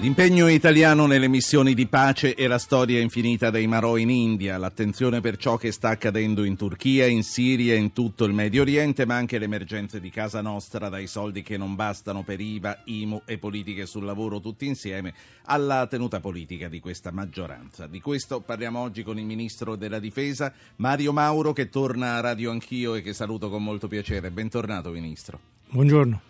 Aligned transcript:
L'impegno 0.00 0.46
italiano 0.46 1.06
nelle 1.06 1.26
missioni 1.26 1.74
di 1.74 1.88
pace 1.88 2.36
e 2.36 2.46
la 2.46 2.58
storia 2.58 3.00
infinita 3.00 3.50
dei 3.50 3.66
Marò 3.66 3.96
in 3.96 4.10
India, 4.10 4.56
l'attenzione 4.56 5.20
per 5.20 5.36
ciò 5.36 5.56
che 5.56 5.72
sta 5.72 5.88
accadendo 5.88 6.44
in 6.44 6.54
Turchia, 6.54 7.06
in 7.06 7.24
Siria 7.24 7.74
e 7.74 7.78
in 7.78 7.92
tutto 7.92 8.24
il 8.24 8.32
Medio 8.32 8.62
Oriente, 8.62 9.04
ma 9.06 9.16
anche 9.16 9.38
le 9.38 9.46
emergenze 9.46 9.98
di 9.98 10.08
casa 10.10 10.40
nostra, 10.40 10.88
dai 10.88 11.08
soldi 11.08 11.42
che 11.42 11.56
non 11.56 11.74
bastano 11.74 12.22
per 12.22 12.40
IVA, 12.40 12.82
IMU 12.84 13.22
e 13.24 13.38
politiche 13.38 13.86
sul 13.86 14.04
lavoro 14.04 14.38
tutti 14.38 14.66
insieme, 14.66 15.12
alla 15.46 15.84
tenuta 15.88 16.20
politica 16.20 16.68
di 16.68 16.78
questa 16.78 17.10
maggioranza. 17.10 17.88
Di 17.88 18.00
questo 18.00 18.40
parliamo 18.40 18.78
oggi 18.78 19.02
con 19.02 19.18
il 19.18 19.24
Ministro 19.24 19.74
della 19.74 19.98
Difesa, 19.98 20.52
Mario 20.76 21.12
Mauro, 21.12 21.52
che 21.52 21.70
torna 21.70 22.14
a 22.14 22.20
Radio 22.20 22.52
Anch'io 22.52 22.94
e 22.94 23.02
che 23.02 23.12
saluto 23.14 23.50
con 23.50 23.64
molto 23.64 23.88
piacere. 23.88 24.30
Bentornato, 24.30 24.90
Ministro. 24.90 25.40
Buongiorno. 25.70 26.20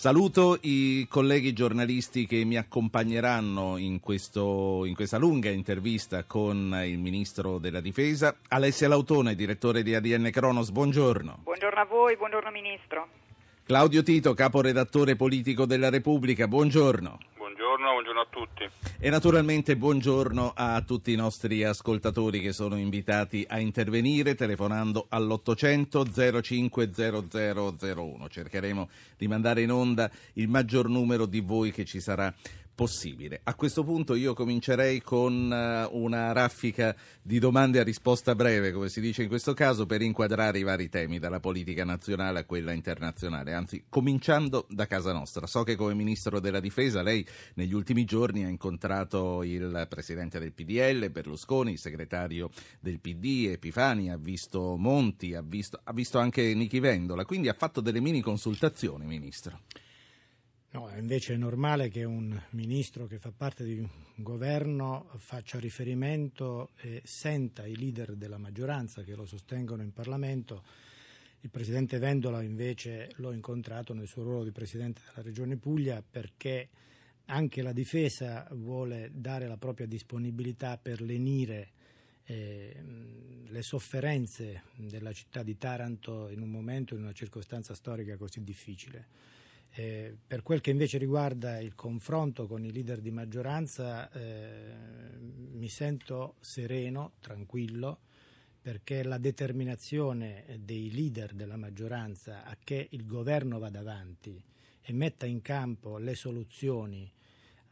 Saluto 0.00 0.56
i 0.62 1.06
colleghi 1.10 1.52
giornalisti 1.52 2.24
che 2.24 2.42
mi 2.46 2.56
accompagneranno 2.56 3.76
in, 3.76 4.00
questo, 4.00 4.86
in, 4.86 4.94
questa 4.94 5.18
lunga 5.18 5.50
intervista 5.50 6.24
con 6.24 6.74
il 6.86 6.96
Ministro 6.96 7.58
della 7.58 7.82
Difesa. 7.82 8.34
Alessia 8.48 8.88
Lautone, 8.88 9.34
direttore 9.34 9.82
di 9.82 9.94
ADN 9.94 10.30
Cronos, 10.32 10.70
buongiorno. 10.70 11.40
Buongiorno 11.42 11.80
a 11.80 11.84
voi, 11.84 12.16
buongiorno 12.16 12.50
Ministro. 12.50 13.08
Claudio 13.62 14.02
Tito, 14.02 14.32
caporedattore 14.32 15.16
politico 15.16 15.66
della 15.66 15.90
Repubblica, 15.90 16.48
buongiorno. 16.48 17.18
Buongiorno, 17.70 17.92
buongiorno 17.92 18.20
a 18.20 18.26
tutti. 18.28 18.68
E 18.98 19.10
naturalmente 19.10 19.76
buongiorno 19.76 20.54
a 20.56 20.82
tutti 20.82 21.12
i 21.12 21.14
nostri 21.14 21.62
ascoltatori 21.62 22.40
che 22.40 22.52
sono 22.52 22.76
invitati 22.76 23.46
a 23.48 23.60
intervenire 23.60 24.34
telefonando 24.34 25.06
all'800 25.08 26.42
050001. 26.42 28.28
Cercheremo 28.28 28.88
di 29.16 29.28
mandare 29.28 29.62
in 29.62 29.70
onda 29.70 30.10
il 30.32 30.48
maggior 30.48 30.88
numero 30.88 31.26
di 31.26 31.38
voi 31.38 31.70
che 31.70 31.84
ci 31.84 32.00
sarà 32.00 32.34
possibile. 32.80 33.40
A 33.44 33.54
questo 33.56 33.84
punto 33.84 34.14
io 34.14 34.32
comincerei 34.32 35.02
con 35.02 35.52
eh, 35.52 35.86
una 35.92 36.32
raffica 36.32 36.96
di 37.20 37.38
domande 37.38 37.78
a 37.78 37.82
risposta 37.82 38.34
breve, 38.34 38.72
come 38.72 38.88
si 38.88 39.02
dice 39.02 39.20
in 39.22 39.28
questo 39.28 39.52
caso, 39.52 39.84
per 39.84 40.00
inquadrare 40.00 40.60
i 40.60 40.62
vari 40.62 40.88
temi, 40.88 41.18
dalla 41.18 41.40
politica 41.40 41.84
nazionale 41.84 42.38
a 42.38 42.44
quella 42.44 42.72
internazionale, 42.72 43.52
anzi 43.52 43.84
cominciando 43.86 44.64
da 44.70 44.86
casa 44.86 45.12
nostra. 45.12 45.46
So 45.46 45.62
che 45.62 45.76
come 45.76 45.92
Ministro 45.92 46.40
della 46.40 46.58
Difesa 46.58 47.02
lei 47.02 47.22
negli 47.56 47.74
ultimi 47.74 48.06
giorni 48.06 48.46
ha 48.46 48.48
incontrato 48.48 49.42
il 49.42 49.84
Presidente 49.86 50.38
del 50.38 50.54
PDL, 50.54 51.10
Berlusconi, 51.10 51.72
il 51.72 51.78
segretario 51.78 52.48
del 52.80 52.98
PD, 52.98 53.48
Epifani, 53.50 54.10
ha 54.10 54.16
visto 54.16 54.76
Monti, 54.78 55.34
ha 55.34 55.42
visto, 55.44 55.78
ha 55.84 55.92
visto 55.92 56.18
anche 56.18 56.54
Nichi 56.54 56.80
Vendola, 56.80 57.26
quindi 57.26 57.50
ha 57.50 57.54
fatto 57.54 57.82
delle 57.82 58.00
mini 58.00 58.22
consultazioni, 58.22 59.04
Ministro. 59.04 59.60
No, 60.72 60.88
invece 60.96 61.34
è 61.34 61.36
normale 61.36 61.88
che 61.88 62.04
un 62.04 62.40
ministro 62.50 63.06
che 63.06 63.18
fa 63.18 63.32
parte 63.32 63.64
di 63.64 63.80
un 63.80 63.88
governo 64.14 65.10
faccia 65.16 65.58
riferimento 65.58 66.70
e 66.76 67.02
senta 67.04 67.66
i 67.66 67.76
leader 67.76 68.14
della 68.14 68.38
maggioranza 68.38 69.02
che 69.02 69.16
lo 69.16 69.26
sostengono 69.26 69.82
in 69.82 69.92
Parlamento. 69.92 70.62
Il 71.40 71.50
presidente 71.50 71.98
Vendola 71.98 72.40
invece 72.42 73.10
l'ho 73.16 73.32
incontrato 73.32 73.94
nel 73.94 74.06
suo 74.06 74.22
ruolo 74.22 74.44
di 74.44 74.52
presidente 74.52 75.00
della 75.08 75.22
Regione 75.22 75.56
Puglia 75.56 76.04
perché 76.08 76.68
anche 77.24 77.62
la 77.62 77.72
difesa 77.72 78.46
vuole 78.52 79.10
dare 79.12 79.48
la 79.48 79.56
propria 79.56 79.88
disponibilità 79.88 80.78
per 80.78 81.00
lenire 81.00 81.70
eh, 82.26 82.76
le 83.44 83.62
sofferenze 83.62 84.62
della 84.76 85.12
città 85.12 85.42
di 85.42 85.58
Taranto 85.58 86.28
in 86.28 86.40
un 86.40 86.48
momento, 86.48 86.94
in 86.94 87.02
una 87.02 87.12
circostanza 87.12 87.74
storica 87.74 88.16
così 88.16 88.44
difficile. 88.44 89.39
Eh, 89.72 90.16
per 90.26 90.42
quel 90.42 90.60
che 90.60 90.70
invece 90.70 90.98
riguarda 90.98 91.60
il 91.60 91.74
confronto 91.76 92.46
con 92.46 92.64
i 92.64 92.72
leader 92.72 93.00
di 93.00 93.12
maggioranza, 93.12 94.10
eh, 94.10 94.74
mi 95.18 95.68
sento 95.68 96.34
sereno, 96.40 97.12
tranquillo, 97.20 98.00
perché 98.60 99.04
la 99.04 99.18
determinazione 99.18 100.44
dei 100.58 100.90
leader 100.90 101.34
della 101.34 101.56
maggioranza 101.56 102.44
a 102.44 102.56
che 102.62 102.88
il 102.90 103.06
governo 103.06 103.58
vada 103.58 103.78
avanti 103.78 104.42
e 104.82 104.92
metta 104.92 105.24
in 105.24 105.40
campo 105.40 105.98
le 105.98 106.14
soluzioni, 106.14 107.10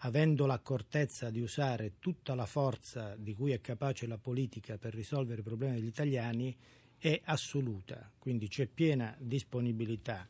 avendo 0.03 0.47
l'accortezza 0.47 1.31
di 1.31 1.41
usare 1.41 1.95
tutta 1.99 2.35
la 2.35 2.47
forza 2.47 3.17
di 3.17 3.35
cui 3.35 3.51
è 3.53 3.61
capace 3.61 4.07
la 4.07 4.19
politica 4.19 4.79
per 4.79 4.95
risolvere 4.95 5.41
i 5.41 5.45
problemi 5.45 5.75
degli 5.75 5.87
italiani, 5.87 6.57
è 6.97 7.21
assoluta. 7.25 8.11
Quindi 8.17 8.49
c'è 8.49 8.67
piena 8.67 9.15
disponibilità 9.19 10.27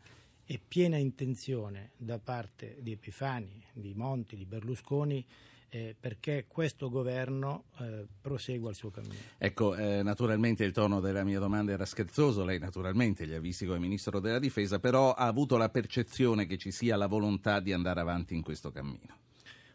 e 0.51 0.59
piena 0.67 0.97
intenzione 0.97 1.91
da 1.99 2.19
parte 2.19 2.79
di 2.81 2.93
Epifani, 2.93 3.63
di 3.71 3.93
Monti, 3.95 4.35
di 4.35 4.47
Berlusconi 4.47 5.23
eh, 5.69 5.95
perché 6.01 6.47
questo 6.49 6.89
governo 6.89 7.65
eh, 7.81 8.07
prosegua 8.19 8.71
il 8.71 8.77
suo 8.77 8.91
cammino. 8.91 9.21
Ecco, 9.37 9.77
eh, 9.77 10.03
naturalmente 10.03 10.65
il 10.65 10.73
tono 10.73 11.01
della 11.01 11.23
mia 11.23 11.39
domanda 11.39 11.73
era 11.73 11.85
scherzoso, 11.85 12.47
lei 12.47 12.59
naturalmente 12.59 13.27
li 13.27 13.35
ha 13.35 13.41
visti 13.41 13.67
come 13.67 13.79
Ministro 13.79 14.21
della 14.21 14.39
Difesa, 14.39 14.79
però 14.79 15.13
ha 15.13 15.27
avuto 15.27 15.59
la 15.59 15.69
percezione 15.69 16.47
che 16.47 16.57
ci 16.57 16.71
sia 16.71 16.97
la 16.97 17.09
volontà 17.09 17.61
di 17.61 17.75
andare 17.75 18.01
avanti 18.01 18.35
in 18.35 18.41
questo 18.41 18.71
cammino. 18.71 19.19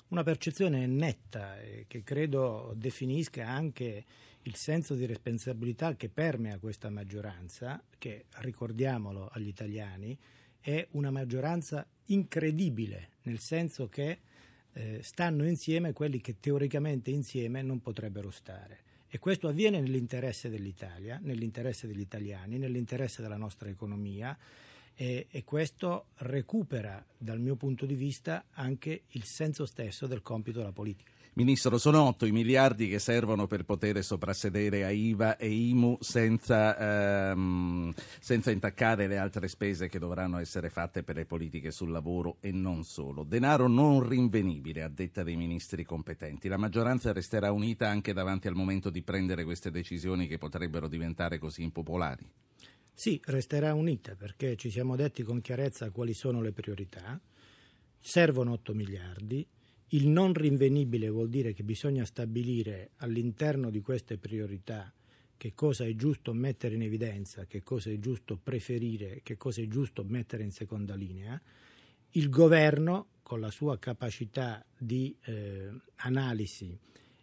Una 0.07 0.23
percezione 0.23 0.87
netta 0.87 1.61
eh, 1.61 1.85
che 1.87 2.01
credo 2.01 2.73
definisca 2.75 3.47
anche 3.47 4.03
il 4.41 4.55
senso 4.55 4.95
di 4.95 5.05
responsabilità 5.05 5.95
che 5.95 6.09
permea 6.09 6.57
questa 6.57 6.89
maggioranza, 6.89 7.79
che 7.99 8.25
ricordiamolo 8.39 9.29
agli 9.31 9.47
italiani, 9.47 10.17
è 10.63 10.87
una 10.91 11.11
maggioranza 11.11 11.85
incredibile, 12.05 13.09
nel 13.23 13.39
senso 13.39 13.89
che 13.89 14.19
eh, 14.71 14.99
stanno 15.03 15.45
insieme 15.45 15.91
quelli 15.91 16.21
che 16.21 16.39
teoricamente 16.39 17.11
insieme 17.11 17.61
non 17.61 17.81
potrebbero 17.81 18.31
stare. 18.31 18.79
E 19.09 19.19
questo 19.19 19.49
avviene 19.49 19.81
nell'interesse 19.81 20.49
dell'Italia, 20.49 21.19
nell'interesse 21.21 21.85
degli 21.85 21.99
italiani, 21.99 22.57
nell'interesse 22.57 23.21
della 23.21 23.35
nostra 23.35 23.67
economia 23.69 24.35
e, 24.95 25.27
e, 25.29 25.43
questo 25.43 26.05
recupera, 26.19 27.05
dal 27.17 27.39
mio 27.39 27.55
punto 27.55 27.85
di 27.85 27.95
vista, 27.95 28.45
anche 28.53 29.03
il 29.09 29.25
senso 29.25 29.65
stesso 29.65 30.07
del 30.07 30.21
compito 30.21 30.59
della 30.59 30.71
politica. 30.71 31.11
Ministro, 31.35 31.79
sono 31.79 32.03
8 32.03 32.27
i 32.27 32.31
miliardi 32.31 32.87
che 32.87 32.99
servono 32.99 33.47
per 33.47 33.65
poter 33.65 34.03
soprassedere 34.03 34.85
a 34.85 34.91
IVA 34.91 35.35
e 35.37 35.49
IMU 35.49 35.97
senza, 35.99 37.31
ehm, 37.31 37.91
senza, 38.19 38.51
intaccare 38.51 39.07
le 39.07 39.17
altre 39.17 39.47
spese 39.47 39.89
che 39.89 39.97
dovranno 39.97 40.37
essere 40.37 40.69
fatte 40.69 41.01
per 41.01 41.15
le 41.15 41.25
politiche 41.25 41.71
sul 41.71 41.89
lavoro 41.89 42.37
e 42.39 42.51
non 42.51 42.83
solo. 42.83 43.23
Denaro 43.23 43.67
non 43.67 44.07
rinvenibile, 44.07 44.83
a 44.83 44.89
detta 44.89 45.23
dei 45.23 45.35
ministri 45.35 45.83
competenti. 45.83 46.47
La 46.47 46.57
maggioranza 46.57 47.11
resterà 47.11 47.51
unita 47.51 47.89
anche 47.89 48.13
davanti 48.13 48.47
al 48.47 48.53
momento 48.53 48.91
di 48.91 49.01
prendere 49.01 49.43
queste 49.43 49.71
decisioni 49.71 50.27
che 50.27 50.37
potrebbero 50.37 50.87
diventare 50.87 51.39
così 51.39 51.63
impopolari? 51.63 52.29
Sì, 52.93 53.19
resterà 53.25 53.73
unita 53.73 54.13
perché 54.15 54.55
ci 54.55 54.69
siamo 54.69 54.95
detti 54.95 55.23
con 55.23 55.41
chiarezza 55.41 55.89
quali 55.89 56.13
sono 56.13 56.43
le 56.43 56.51
priorità. 56.51 57.19
Servono 57.99 58.51
8 58.51 58.73
miliardi 58.75 59.47
il 59.93 60.07
non 60.07 60.33
rinvenibile 60.33 61.09
vuol 61.09 61.29
dire 61.29 61.53
che 61.53 61.63
bisogna 61.63 62.05
stabilire 62.05 62.91
all'interno 62.97 63.69
di 63.69 63.79
queste 63.81 64.17
priorità 64.17 64.91
che 65.37 65.53
cosa 65.53 65.85
è 65.85 65.93
giusto 65.95 66.33
mettere 66.33 66.75
in 66.75 66.83
evidenza, 66.83 67.45
che 67.45 67.63
cosa 67.63 67.89
è 67.89 67.99
giusto 67.99 68.39
preferire, 68.41 69.19
che 69.23 69.37
cosa 69.37 69.61
è 69.61 69.67
giusto 69.67 70.03
mettere 70.03 70.43
in 70.43 70.51
seconda 70.51 70.95
linea. 70.95 71.39
Il 72.11 72.29
governo, 72.29 73.07
con 73.21 73.39
la 73.39 73.51
sua 73.51 73.77
capacità 73.77 74.63
di 74.77 75.15
eh, 75.25 75.69
analisi 75.95 76.77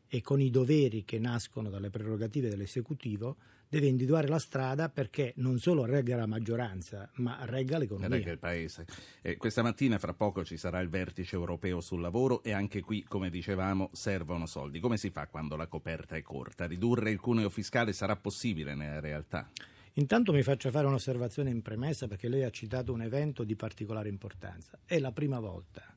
e 0.06 0.20
con 0.20 0.40
i 0.40 0.50
doveri 0.50 1.04
che 1.04 1.18
nascono 1.18 1.70
dalle 1.70 1.90
prerogative 1.90 2.50
dell'esecutivo, 2.50 3.36
deve 3.70 3.86
individuare 3.86 4.26
la 4.26 4.40
strada 4.40 4.88
perché 4.88 5.32
non 5.36 5.60
solo 5.60 5.84
regga 5.84 6.16
la 6.16 6.26
maggioranza, 6.26 7.08
ma 7.14 7.38
regga 7.44 7.78
l'economia. 7.78 8.08
Regga 8.08 8.32
il 8.32 8.38
Paese. 8.38 8.84
Eh, 9.22 9.36
questa 9.36 9.62
mattina, 9.62 9.96
fra 9.98 10.12
poco, 10.12 10.44
ci 10.44 10.56
sarà 10.56 10.80
il 10.80 10.88
vertice 10.88 11.36
europeo 11.36 11.80
sul 11.80 12.00
lavoro 12.00 12.42
e 12.42 12.50
anche 12.50 12.80
qui, 12.80 13.04
come 13.04 13.30
dicevamo, 13.30 13.90
servono 13.92 14.46
soldi. 14.46 14.80
Come 14.80 14.96
si 14.96 15.10
fa 15.10 15.28
quando 15.28 15.54
la 15.54 15.68
coperta 15.68 16.16
è 16.16 16.22
corta? 16.22 16.66
Ridurre 16.66 17.12
il 17.12 17.20
cuneo 17.20 17.48
fiscale 17.48 17.92
sarà 17.92 18.16
possibile 18.16 18.74
nella 18.74 18.98
realtà? 18.98 19.48
Intanto 19.94 20.32
mi 20.32 20.42
faccio 20.42 20.70
fare 20.70 20.88
un'osservazione 20.88 21.50
in 21.50 21.62
premessa 21.62 22.08
perché 22.08 22.28
lei 22.28 22.42
ha 22.42 22.50
citato 22.50 22.92
un 22.92 23.02
evento 23.02 23.44
di 23.44 23.54
particolare 23.54 24.08
importanza. 24.08 24.80
È 24.84 24.98
la 24.98 25.12
prima 25.12 25.38
volta 25.38 25.96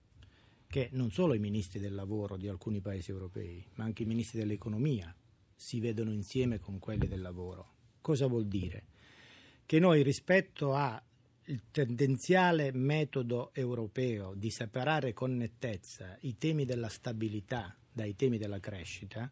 che 0.67 0.89
non 0.91 1.09
solo 1.11 1.33
i 1.33 1.39
ministri 1.39 1.79
del 1.79 1.95
lavoro 1.95 2.37
di 2.37 2.47
alcuni 2.47 2.81
paesi 2.81 3.09
europei, 3.09 3.65
ma 3.75 3.83
anche 3.83 4.03
i 4.03 4.07
ministri 4.07 4.37
dell'economia 4.39 5.13
si 5.63 5.79
vedono 5.79 6.11
insieme 6.11 6.59
con 6.59 6.77
quelli 6.77 7.07
del 7.07 7.21
lavoro. 7.21 7.71
Cosa 8.01 8.27
vuol 8.27 8.47
dire? 8.47 8.83
Che 9.65 9.79
noi 9.79 10.03
rispetto 10.03 10.73
al 10.73 11.01
tendenziale 11.71 12.73
metodo 12.73 13.51
europeo 13.53 14.33
di 14.35 14.49
separare 14.49 15.13
con 15.13 15.37
nettezza 15.37 16.17
i 16.21 16.37
temi 16.37 16.65
della 16.65 16.89
stabilità 16.89 17.73
dai 17.93 18.13
temi 18.17 18.37
della 18.37 18.59
crescita, 18.59 19.31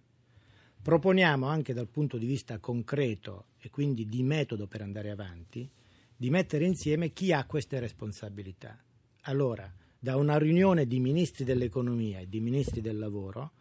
proponiamo 0.81 1.47
anche 1.47 1.73
dal 1.73 1.89
punto 1.89 2.17
di 2.17 2.25
vista 2.25 2.59
concreto 2.59 3.47
e 3.59 3.69
quindi 3.69 4.05
di 4.05 4.23
metodo 4.23 4.67
per 4.67 4.81
andare 4.81 5.09
avanti, 5.09 5.69
di 6.15 6.29
mettere 6.29 6.63
insieme 6.63 7.11
chi 7.11 7.33
ha 7.33 7.45
queste 7.45 7.77
responsabilità. 7.81 8.81
Allora, 9.23 9.69
da 9.99 10.15
una 10.15 10.37
riunione 10.37 10.87
di 10.87 11.01
ministri 11.01 11.43
dell'economia 11.43 12.19
e 12.19 12.29
di 12.29 12.39
ministri 12.39 12.79
del 12.79 12.97
lavoro, 12.97 13.51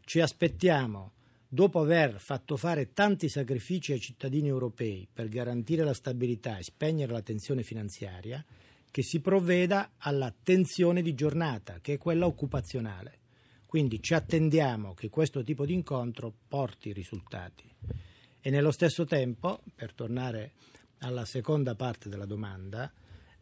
ci 0.00 0.20
aspettiamo, 0.20 1.12
dopo 1.48 1.80
aver 1.80 2.18
fatto 2.18 2.56
fare 2.56 2.92
tanti 2.92 3.28
sacrifici 3.28 3.92
ai 3.92 4.00
cittadini 4.00 4.48
europei 4.48 5.08
per 5.12 5.28
garantire 5.28 5.84
la 5.84 5.94
stabilità 5.94 6.58
e 6.58 6.62
spegnere 6.62 7.12
la 7.12 7.22
tensione 7.22 7.62
finanziaria, 7.62 8.44
che 8.90 9.02
si 9.02 9.20
provveda 9.20 9.92
alla 9.98 10.34
tensione 10.42 11.02
di 11.02 11.14
giornata, 11.14 11.80
che 11.80 11.94
è 11.94 11.98
quella 11.98 12.26
occupazionale. 12.26 13.20
Quindi 13.66 14.02
ci 14.02 14.14
attendiamo 14.14 14.94
che 14.94 15.10
questo 15.10 15.42
tipo 15.42 15.66
di 15.66 15.74
incontro 15.74 16.32
porti 16.48 16.92
risultati. 16.92 17.70
E 18.40 18.50
nello 18.50 18.70
stesso 18.70 19.04
tempo, 19.04 19.62
per 19.74 19.92
tornare 19.92 20.52
alla 20.98 21.24
seconda 21.24 21.74
parte 21.74 22.08
della 22.08 22.26
domanda, 22.26 22.90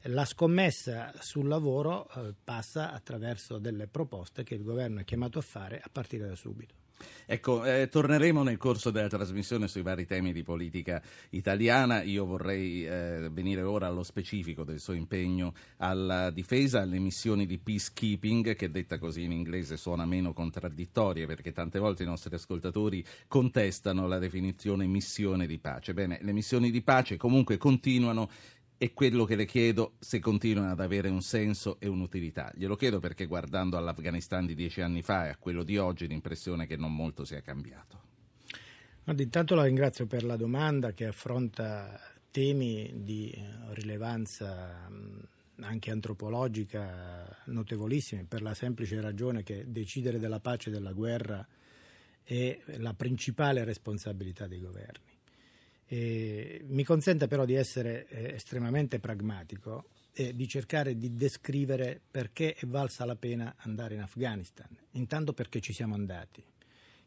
la 0.09 0.25
scommessa 0.25 1.13
sul 1.21 1.47
lavoro 1.47 2.09
eh, 2.11 2.35
passa 2.43 2.93
attraverso 2.93 3.59
delle 3.59 3.87
proposte 3.87 4.43
che 4.43 4.55
il 4.55 4.63
governo 4.63 5.01
è 5.01 5.05
chiamato 5.05 5.39
a 5.39 5.43
fare 5.43 5.81
a 5.81 5.89
partire 5.91 6.27
da 6.27 6.35
subito. 6.35 6.84
Ecco, 7.27 7.65
eh, 7.65 7.89
torneremo 7.89 8.43
nel 8.43 8.59
corso 8.59 8.91
della 8.91 9.09
trasmissione 9.09 9.67
sui 9.67 9.83
vari 9.83 10.07
temi 10.07 10.33
di 10.33 10.43
politica 10.43 11.01
italiana. 11.31 12.03
Io 12.03 12.27
vorrei 12.27 12.87
eh, 12.87 13.29
venire 13.33 13.63
ora 13.63 13.87
allo 13.87 14.03
specifico 14.03 14.63
del 14.65 14.79
suo 14.79 14.93
impegno 14.93 15.55
alla 15.79 16.31
difesa, 16.31 16.83
alle 16.83 16.99
missioni 16.99 17.47
di 17.47 17.59
peacekeeping, 17.59 18.55
che 18.55 18.71
detta 18.71 18.99
così 18.99 19.23
in 19.23 19.33
inglese 19.33 19.77
suona 19.77 20.05
meno 20.05 20.33
contraddittoria 20.33 21.27
perché 21.27 21.53
tante 21.53 21.79
volte 21.79 22.03
i 22.03 22.07
nostri 22.07 22.35
ascoltatori 22.35 23.05
contestano 23.27 24.07
la 24.07 24.19
definizione 24.19 24.87
missione 24.87 25.47
di 25.47 25.59
pace. 25.59 25.95
Bene, 25.95 26.19
le 26.21 26.33
missioni 26.33 26.71
di 26.71 26.83
pace 26.83 27.17
comunque 27.17 27.57
continuano 27.57 28.29
e 28.85 28.93
quello 28.93 29.25
che 29.25 29.35
le 29.35 29.47
chiedo 29.47 29.95
se 29.99 30.19
continuano 30.19 30.71
ad 30.71 30.79
avere 30.79 31.09
un 31.09 31.23
senso 31.23 31.81
e 31.81 31.89
un'utilità. 31.89 32.53
Glielo 32.55 32.77
chiedo 32.77 33.01
perché 33.01 33.25
guardando 33.25 33.79
all'Afghanistan 33.79 34.45
di 34.45 34.55
dieci 34.55 34.83
anni 34.83 35.01
fa 35.01 35.25
e 35.25 35.31
a 35.31 35.39
quello 35.39 35.65
di 35.65 35.79
oggi 35.79 36.07
l'impressione 36.07 36.65
è 36.65 36.67
che 36.67 36.77
non 36.77 36.95
molto 36.95 37.25
sia 37.25 37.41
cambiato. 37.41 38.03
Intanto 39.07 39.55
la 39.55 39.65
ringrazio 39.65 40.05
per 40.05 40.23
la 40.23 40.37
domanda 40.37 40.93
che 40.93 41.07
affronta 41.07 41.99
temi 42.31 42.93
di 42.97 43.35
rilevanza 43.71 44.87
anche 45.61 45.91
antropologica 45.91 47.39
notevolissimi 47.47 48.25
per 48.25 48.43
la 48.43 48.53
semplice 48.53 49.01
ragione 49.01 49.43
che 49.43 49.65
decidere 49.67 50.19
della 50.19 50.41
pace 50.41 50.69
e 50.69 50.73
della 50.73 50.93
guerra 50.93 51.47
è 52.23 52.61
la 52.77 52.93
principale 52.93 53.65
responsabilità 53.65 54.47
dei 54.47 54.61
governi. 54.61 55.14
Eh, 55.87 56.65
mi 56.69 56.85
consente 56.85 57.27
però 57.27 57.45
di 57.45 57.55
essere 57.55 58.07
eh, 58.09 58.35
estremamente 58.35 58.99
pragmatico 58.99 59.87
e 60.13 60.35
di 60.35 60.47
cercare 60.47 60.97
di 60.97 61.15
descrivere 61.15 62.01
perché 62.11 62.55
è 62.55 62.67
valsa 62.67 63.05
la 63.05 63.17
pena 63.17 63.55
andare 63.59 63.95
in 63.95 64.01
Afghanistan. 64.01 64.69
Intanto 64.93 65.33
perché 65.33 65.61
ci 65.61 65.73
siamo 65.73 65.95
andati. 65.95 66.45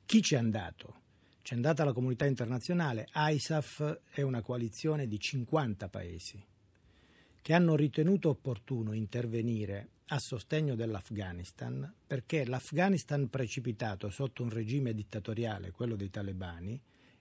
Chi 0.05 0.21
ci 0.21 0.35
è 0.35 0.37
andato? 0.37 1.01
C'è 1.41 1.55
andata 1.55 1.85
la 1.85 1.93
comunità 1.93 2.25
internazionale. 2.25 3.07
ISAF 3.13 4.01
è 4.09 4.21
una 4.21 4.41
coalizione 4.41 5.07
di 5.07 5.19
50 5.19 5.87
paesi 5.87 6.45
che 7.41 7.53
hanno 7.53 7.77
ritenuto 7.77 8.27
opportuno 8.27 8.91
intervenire 8.91 9.91
a 10.07 10.19
sostegno 10.19 10.75
dell'Afghanistan 10.75 11.93
perché 12.05 12.45
l'Afghanistan 12.45 13.29
precipitato 13.29 14.09
sotto 14.09 14.43
un 14.43 14.49
regime 14.49 14.93
dittatoriale, 14.93 15.71
quello 15.71 15.95
dei 15.95 16.09
talebani, 16.09 16.77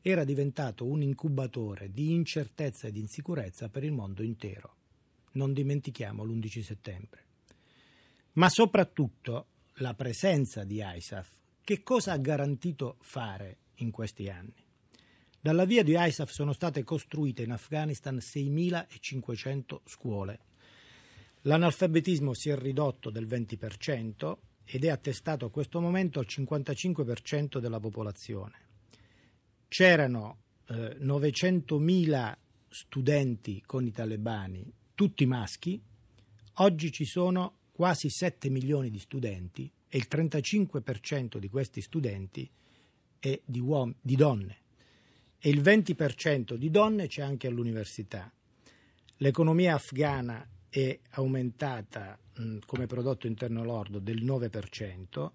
era 0.08 0.22
diventato 0.22 0.84
un 0.86 1.02
incubatore 1.02 1.90
di 1.90 2.12
incertezza 2.12 2.86
e 2.86 2.92
di 2.92 3.00
insicurezza 3.00 3.68
per 3.68 3.82
il 3.82 3.90
mondo 3.90 4.22
intero. 4.22 4.74
Non 5.32 5.52
dimentichiamo 5.52 6.22
l'11 6.22 6.62
settembre. 6.62 7.24
Ma 8.34 8.48
soprattutto 8.48 9.46
la 9.78 9.94
presenza 9.94 10.62
di 10.62 10.80
ISAF, 10.80 11.28
che 11.60 11.82
cosa 11.82 12.12
ha 12.12 12.18
garantito 12.18 12.98
fare 13.00 13.56
in 13.78 13.90
questi 13.90 14.28
anni? 14.28 14.64
Dalla 15.40 15.64
via 15.64 15.82
di 15.82 15.96
ISAF 15.98 16.30
sono 16.30 16.52
state 16.52 16.84
costruite 16.84 17.42
in 17.42 17.50
Afghanistan 17.50 18.14
6.500 18.18 19.80
scuole. 19.84 20.38
L'analfabetismo 21.42 22.32
si 22.32 22.50
è 22.50 22.56
ridotto 22.56 23.10
del 23.10 23.26
20% 23.26 24.36
ed 24.66 24.84
è 24.84 24.88
attestato 24.88 25.46
a 25.46 25.50
questo 25.50 25.80
momento 25.80 26.20
al 26.20 26.26
55% 26.28 27.58
della 27.58 27.80
popolazione 27.80 28.65
c'erano 29.68 30.38
eh, 30.68 30.96
900.000 31.00 32.36
studenti 32.68 33.62
con 33.64 33.86
i 33.86 33.92
talebani, 33.92 34.70
tutti 34.94 35.26
maschi, 35.26 35.80
oggi 36.54 36.92
ci 36.92 37.04
sono 37.04 37.58
quasi 37.72 38.08
7 38.08 38.48
milioni 38.48 38.90
di 38.90 38.98
studenti 38.98 39.70
e 39.88 39.98
il 39.98 40.06
35% 40.10 41.38
di 41.38 41.48
questi 41.48 41.80
studenti 41.80 42.50
è 43.18 43.40
di, 43.44 43.60
uom- 43.60 43.94
di 44.00 44.16
donne. 44.16 44.58
E 45.38 45.50
il 45.50 45.60
20% 45.60 46.54
di 46.54 46.70
donne 46.70 47.06
c'è 47.06 47.22
anche 47.22 47.46
all'università. 47.46 48.32
L'economia 49.18 49.74
afghana 49.74 50.46
è 50.68 50.98
aumentata 51.10 52.18
mh, 52.34 52.58
come 52.66 52.86
prodotto 52.86 53.26
interno 53.26 53.64
lordo 53.64 53.98
del 53.98 54.24
9%, 54.24 55.30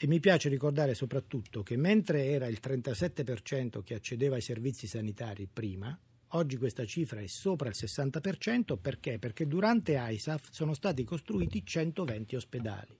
e 0.00 0.06
mi 0.06 0.20
piace 0.20 0.48
ricordare 0.48 0.94
soprattutto 0.94 1.64
che 1.64 1.76
mentre 1.76 2.26
era 2.26 2.46
il 2.46 2.60
37% 2.62 3.82
che 3.82 3.94
accedeva 3.94 4.36
ai 4.36 4.40
servizi 4.40 4.86
sanitari 4.86 5.48
prima, 5.52 5.98
oggi 6.28 6.56
questa 6.56 6.84
cifra 6.84 7.20
è 7.20 7.26
sopra 7.26 7.68
il 7.68 7.74
60% 7.76 8.78
perché? 8.80 9.18
Perché 9.18 9.48
durante 9.48 9.98
ISAF 9.98 10.50
sono 10.50 10.72
stati 10.74 11.02
costruiti 11.02 11.64
120 11.64 12.36
ospedali. 12.36 12.96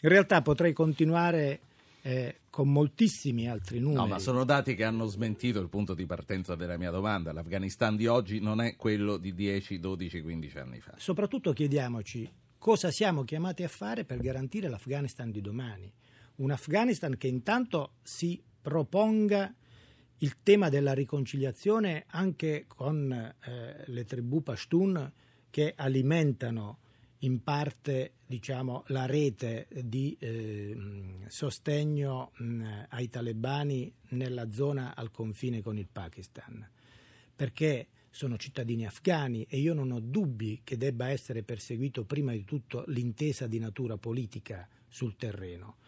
In 0.00 0.08
realtà 0.08 0.42
potrei 0.42 0.72
continuare 0.72 1.60
eh, 2.02 2.40
con 2.50 2.70
moltissimi 2.70 3.48
altri 3.48 3.78
numeri. 3.78 4.00
No, 4.00 4.06
ma 4.08 4.18
sono 4.18 4.44
dati 4.44 4.74
che 4.74 4.82
hanno 4.82 5.06
smentito 5.06 5.60
il 5.60 5.68
punto 5.68 5.94
di 5.94 6.06
partenza 6.06 6.56
della 6.56 6.76
mia 6.76 6.90
domanda. 6.90 7.32
L'Afghanistan 7.32 7.96
di 7.96 8.08
oggi 8.08 8.40
non 8.40 8.60
è 8.60 8.74
quello 8.74 9.16
di 9.16 9.32
10, 9.32 9.78
12, 9.78 10.20
15 10.22 10.58
anni 10.58 10.80
fa. 10.80 10.94
Soprattutto 10.96 11.52
chiediamoci 11.52 12.28
cosa 12.64 12.90
siamo 12.90 13.24
chiamati 13.24 13.62
a 13.62 13.68
fare 13.68 14.06
per 14.06 14.20
garantire 14.20 14.70
l'Afghanistan 14.70 15.30
di 15.30 15.42
domani. 15.42 15.92
Un 16.36 16.50
Afghanistan 16.50 17.18
che 17.18 17.26
intanto 17.26 17.96
si 18.02 18.42
proponga 18.62 19.54
il 20.20 20.36
tema 20.42 20.70
della 20.70 20.94
riconciliazione 20.94 22.06
anche 22.06 22.64
con 22.66 23.12
eh, 23.12 23.84
le 23.84 24.04
tribù 24.06 24.42
Pashtun 24.42 25.12
che 25.50 25.74
alimentano 25.76 26.78
in 27.18 27.42
parte 27.42 28.14
diciamo, 28.24 28.84
la 28.86 29.04
rete 29.04 29.66
di 29.82 30.16
eh, 30.18 30.74
sostegno 31.26 32.30
mh, 32.34 32.84
ai 32.88 33.10
talebani 33.10 33.94
nella 34.12 34.50
zona 34.50 34.96
al 34.96 35.10
confine 35.10 35.60
con 35.60 35.76
il 35.76 35.88
Pakistan. 35.92 36.66
Perché 37.36 37.88
sono 38.14 38.36
cittadini 38.36 38.86
afghani 38.86 39.44
e 39.48 39.58
io 39.58 39.74
non 39.74 39.90
ho 39.90 39.98
dubbi 39.98 40.60
che 40.62 40.76
debba 40.76 41.08
essere 41.08 41.42
perseguito 41.42 42.04
prima 42.04 42.30
di 42.30 42.44
tutto 42.44 42.84
l'intesa 42.86 43.48
di 43.48 43.58
natura 43.58 43.96
politica 43.96 44.68
sul 44.86 45.16
terreno. 45.16 45.78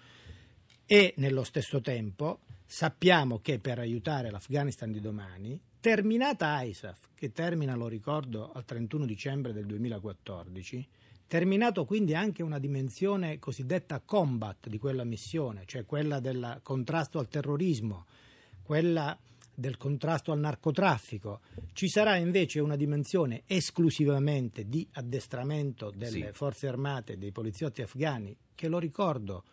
E 0.87 1.14
nello 1.18 1.45
stesso 1.45 1.80
tempo 1.80 2.40
sappiamo 2.64 3.38
che 3.38 3.61
per 3.61 3.78
aiutare 3.78 4.33
l'Afghanistan 4.33 4.90
di 4.90 4.99
domani, 4.99 5.56
terminata 5.78 6.61
ISAF, 6.62 7.11
che 7.14 7.30
termina, 7.30 7.76
lo 7.76 7.87
ricordo, 7.87 8.50
al 8.50 8.64
31 8.64 9.06
dicembre 9.06 9.52
del 9.52 9.66
2014, 9.66 10.85
terminato 11.28 11.85
quindi 11.85 12.16
anche 12.16 12.42
una 12.42 12.59
dimensione 12.59 13.38
cosiddetta 13.38 14.00
combat 14.00 14.68
di 14.68 14.78
quella 14.78 15.04
missione, 15.04 15.62
cioè 15.64 15.87
quella 15.87 16.18
del 16.18 16.59
contrasto 16.64 17.21
al 17.21 17.28
terrorismo, 17.28 18.06
quella 18.64 19.16
del 19.56 19.76
contrasto 19.76 20.32
al 20.32 20.38
narcotraffico. 20.38 21.40
Ci 21.72 21.88
sarà 21.88 22.16
invece 22.16 22.60
una 22.60 22.76
dimensione 22.76 23.42
esclusivamente 23.46 24.68
di 24.68 24.86
addestramento 24.92 25.90
delle 25.90 26.26
Sì. 26.26 26.32
forze 26.32 26.68
armate 26.68 27.14
e 27.14 27.16
dei 27.16 27.32
poliziotti 27.32 27.82
afghani, 27.82 28.36
che 28.54 28.68
lo 28.68 28.78
ricordo 28.78 29.44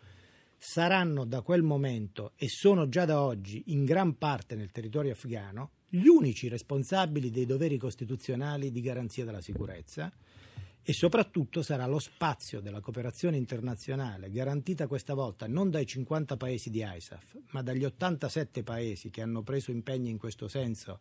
saranno 0.58 1.24
da 1.24 1.42
quel 1.42 1.62
momento 1.62 2.32
e 2.36 2.48
sono 2.48 2.88
già 2.88 3.04
da 3.04 3.20
oggi 3.22 3.64
in 3.66 3.84
gran 3.84 4.16
parte 4.16 4.54
nel 4.54 4.70
territorio 4.70 5.12
afghano 5.12 5.70
gli 5.88 6.06
unici 6.06 6.48
responsabili 6.48 7.30
dei 7.30 7.44
doveri 7.46 7.76
costituzionali 7.76 8.70
di 8.70 8.80
garanzia 8.80 9.24
della 9.24 9.40
sicurezza 9.42 10.10
e 10.84 10.92
soprattutto 10.92 11.62
sarà 11.62 11.86
lo 11.86 11.98
spazio 11.98 12.60
della 12.60 12.80
cooperazione 12.80 13.38
internazionale 13.38 14.30
garantita 14.30 14.86
questa 14.86 15.14
volta 15.14 15.46
non 15.46 15.70
dai 15.70 15.86
50 15.86 16.36
paesi 16.36 16.68
di 16.68 16.84
ISAF, 16.86 17.38
ma 17.50 17.62
dagli 17.62 17.84
87 17.84 18.62
paesi 18.62 19.08
che 19.08 19.22
hanno 19.22 19.42
preso 19.42 19.70
impegni 19.70 20.10
in 20.10 20.18
questo 20.18 20.46
senso 20.46 21.00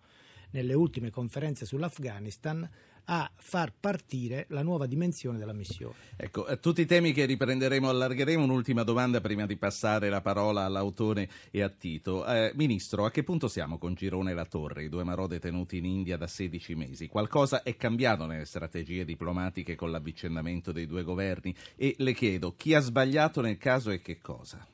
nelle 0.53 0.73
ultime 0.73 1.11
conferenze 1.11 1.65
sull'Afghanistan 1.65 2.67
a 3.05 3.29
far 3.35 3.73
partire 3.77 4.45
la 4.49 4.63
nuova 4.63 4.85
dimensione 4.85 5.37
della 5.37 5.53
missione. 5.53 5.95
Ecco, 6.15 6.47
eh, 6.47 6.59
tutti 6.59 6.81
i 6.81 6.85
temi 6.85 7.11
che 7.11 7.25
riprenderemo, 7.25 7.89
allargheremo. 7.89 8.43
Un'ultima 8.43 8.83
domanda 8.83 9.19
prima 9.19 9.45
di 9.45 9.57
passare 9.57 10.09
la 10.09 10.21
parola 10.21 10.63
all'autore 10.63 11.29
e 11.51 11.61
a 11.61 11.69
Tito. 11.69 12.25
Eh, 12.25 12.51
Ministro, 12.55 13.05
a 13.05 13.11
che 13.11 13.23
punto 13.23 13.47
siamo 13.47 13.77
con 13.77 13.93
Girone 13.93 14.31
e 14.31 14.33
la 14.33 14.45
Torre, 14.45 14.85
i 14.85 14.89
due 14.89 15.03
marò 15.03 15.27
detenuti 15.27 15.77
in 15.77 15.85
India 15.85 16.17
da 16.17 16.27
16 16.27 16.75
mesi? 16.75 17.07
Qualcosa 17.07 17.63
è 17.63 17.75
cambiato 17.75 18.25
nelle 18.25 18.45
strategie 18.45 19.05
diplomatiche 19.05 19.75
con 19.75 19.91
l'avvicendamento 19.91 20.71
dei 20.71 20.85
due 20.85 21.03
governi? 21.03 21.53
E 21.75 21.95
le 21.97 22.13
chiedo, 22.13 22.55
chi 22.55 22.73
ha 22.73 22.79
sbagliato 22.79 23.41
nel 23.41 23.57
caso 23.57 23.91
e 23.91 24.01
che 24.01 24.19
cosa? 24.19 24.65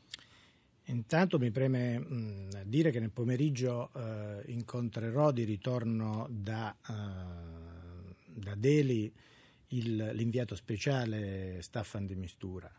Intanto 0.90 1.38
mi 1.38 1.52
preme 1.52 2.00
mh, 2.00 2.64
dire 2.66 2.90
che 2.90 3.00
nel 3.00 3.12
pomeriggio 3.12 3.92
eh, 3.94 4.42
incontrerò 4.48 5.32
di 5.32 5.44
ritorno 5.44 6.28
da, 6.32 6.76
eh, 6.76 8.16
da 8.26 8.56
Delhi 8.56 9.12
il- 9.68 10.12
l'inviato 10.14 10.56
speciale 10.56 11.62
Staffan 11.62 12.08
de 12.08 12.16
Mistura. 12.16 12.72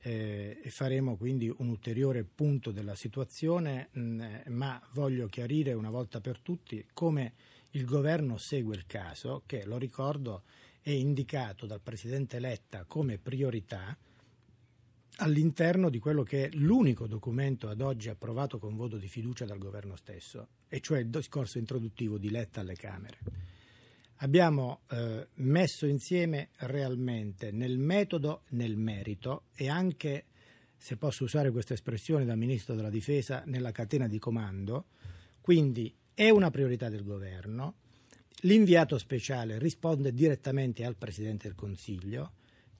Eh, 0.00 0.60
e 0.62 0.70
faremo 0.70 1.16
quindi 1.16 1.52
un 1.58 1.68
ulteriore 1.68 2.22
punto 2.22 2.70
della 2.70 2.94
situazione, 2.94 3.88
mh, 3.90 4.42
ma 4.50 4.80
voglio 4.92 5.26
chiarire 5.26 5.72
una 5.72 5.90
volta 5.90 6.20
per 6.20 6.38
tutti 6.38 6.86
come 6.92 7.32
il 7.70 7.84
governo 7.84 8.38
segue 8.38 8.76
il 8.76 8.86
caso 8.86 9.42
che, 9.46 9.64
lo 9.64 9.78
ricordo, 9.78 10.44
è 10.80 10.90
indicato 10.90 11.66
dal 11.66 11.80
Presidente 11.80 12.38
Letta 12.38 12.84
come 12.84 13.18
priorità 13.18 13.98
all'interno 15.20 15.90
di 15.90 15.98
quello 15.98 16.22
che 16.22 16.46
è 16.46 16.48
l'unico 16.54 17.06
documento 17.06 17.68
ad 17.68 17.80
oggi 17.80 18.08
approvato 18.08 18.58
con 18.58 18.76
voto 18.76 18.96
di 18.96 19.08
fiducia 19.08 19.44
dal 19.44 19.58
governo 19.58 19.96
stesso, 19.96 20.48
e 20.68 20.80
cioè 20.80 21.00
il 21.00 21.08
discorso 21.08 21.58
introduttivo 21.58 22.18
di 22.18 22.30
Letta 22.30 22.60
alle 22.60 22.74
Camere. 22.74 23.18
Abbiamo 24.20 24.80
eh, 24.90 25.28
messo 25.34 25.86
insieme 25.86 26.50
realmente 26.58 27.50
nel 27.50 27.78
metodo, 27.78 28.42
nel 28.50 28.76
merito 28.76 29.44
e 29.54 29.68
anche, 29.68 30.26
se 30.76 30.96
posso 30.96 31.24
usare 31.24 31.50
questa 31.50 31.74
espressione 31.74 32.24
da 32.24 32.34
Ministro 32.34 32.74
della 32.74 32.90
Difesa, 32.90 33.42
nella 33.46 33.72
catena 33.72 34.06
di 34.06 34.18
comando, 34.18 34.86
quindi 35.40 35.94
è 36.14 36.30
una 36.30 36.50
priorità 36.50 36.88
del 36.88 37.04
governo, 37.04 37.76
l'inviato 38.42 38.98
speciale 38.98 39.58
risponde 39.58 40.12
direttamente 40.12 40.84
al 40.84 40.96
Presidente 40.96 41.48
del 41.48 41.56
Consiglio, 41.56 42.32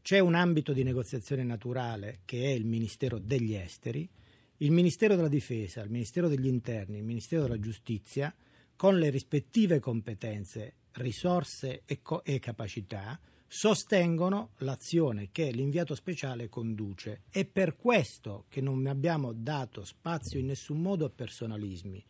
c'è 0.09 0.21
un 0.21 0.35
ambito 0.35 0.73
di 0.73 0.85
negoziazione 0.85 1.45
naturale 1.45 2.21
che 2.25 2.45
è 2.45 2.49
il 2.49 2.65
Ministero 2.65 3.19
degli 3.19 3.53
Esteri, 3.53 4.09
il 4.57 4.71
Ministero 4.71 5.15
della 5.15 5.29
Difesa, 5.29 5.83
il 5.83 5.91
Ministero 5.91 6.29
degli 6.29 6.47
Interni, 6.47 6.97
il 6.97 7.05
Ministero 7.05 7.43
della 7.43 7.61
Giustizia, 7.61 8.35
con 8.75 8.99
le 8.99 9.11
rispettive 9.11 9.81
competenze, 9.81 10.77
risorse 10.93 11.83
e, 11.85 12.01
co- 12.01 12.25
e 12.25 12.39
capacità, 12.39 13.21
sostengono 13.47 14.53
l'azione 14.61 15.29
che 15.31 15.51
l'inviato 15.51 15.95
speciale 15.95 16.49
conduce. 16.49 17.25
È 17.29 17.45
per 17.45 17.77
questo 17.77 18.47
che 18.49 18.63
non 18.63 18.87
abbiamo 18.87 19.35
dato 19.35 19.85
spazio 19.85 20.41
in 20.41 20.47
nessun 20.47 20.81
modo 20.81 21.05
a 21.05 21.11
personalismi. 21.11 22.03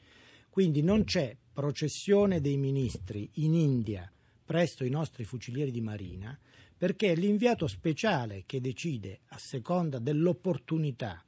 Quindi 0.49 0.83
non 0.83 1.03
c'è 1.03 1.37
processione 1.53 2.41
dei 2.41 2.59
ministri 2.59 3.29
in 3.39 3.55
India 3.55 4.09
presso 4.49 4.83
i 4.83 4.89
nostri 4.89 5.25
fucilieri 5.25 5.71
di 5.71 5.83
marina, 5.83 6.39
perché 6.79 7.13
è 7.13 7.15
l'inviato 7.17 7.67
speciale 7.67 8.45
che 8.47 8.61
decide 8.61 9.21
a 9.29 9.37
seconda 9.39 9.99
dell'opportunità 9.99 11.23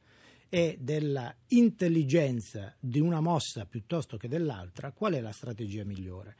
e 0.48 0.78
della 0.80 1.34
intelligenza 1.48 2.74
di 2.78 3.00
una 3.00 3.20
mossa 3.20 3.66
piuttosto 3.66 4.16
che 4.16 4.28
dell'altra 4.28 4.92
qual 4.92 5.14
è 5.14 5.20
la 5.20 5.32
strategia 5.32 5.84
migliore. 5.84 6.36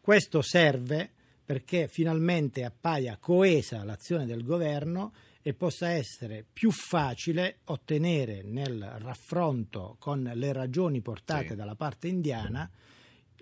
Questo 0.00 0.42
serve 0.42 1.10
perché 1.44 1.88
finalmente 1.88 2.64
appaia 2.64 3.16
coesa 3.18 3.82
l'azione 3.82 4.24
del 4.24 4.44
governo 4.44 5.12
e 5.42 5.52
possa 5.54 5.88
essere 5.88 6.44
più 6.50 6.70
facile 6.70 7.60
ottenere 7.64 8.42
nel 8.42 8.78
raffronto 8.98 9.96
con 9.98 10.30
le 10.34 10.52
ragioni 10.52 11.00
portate 11.00 11.48
Sì. 11.48 11.54
dalla 11.56 11.74
parte 11.74 12.08
indiana 12.08 12.70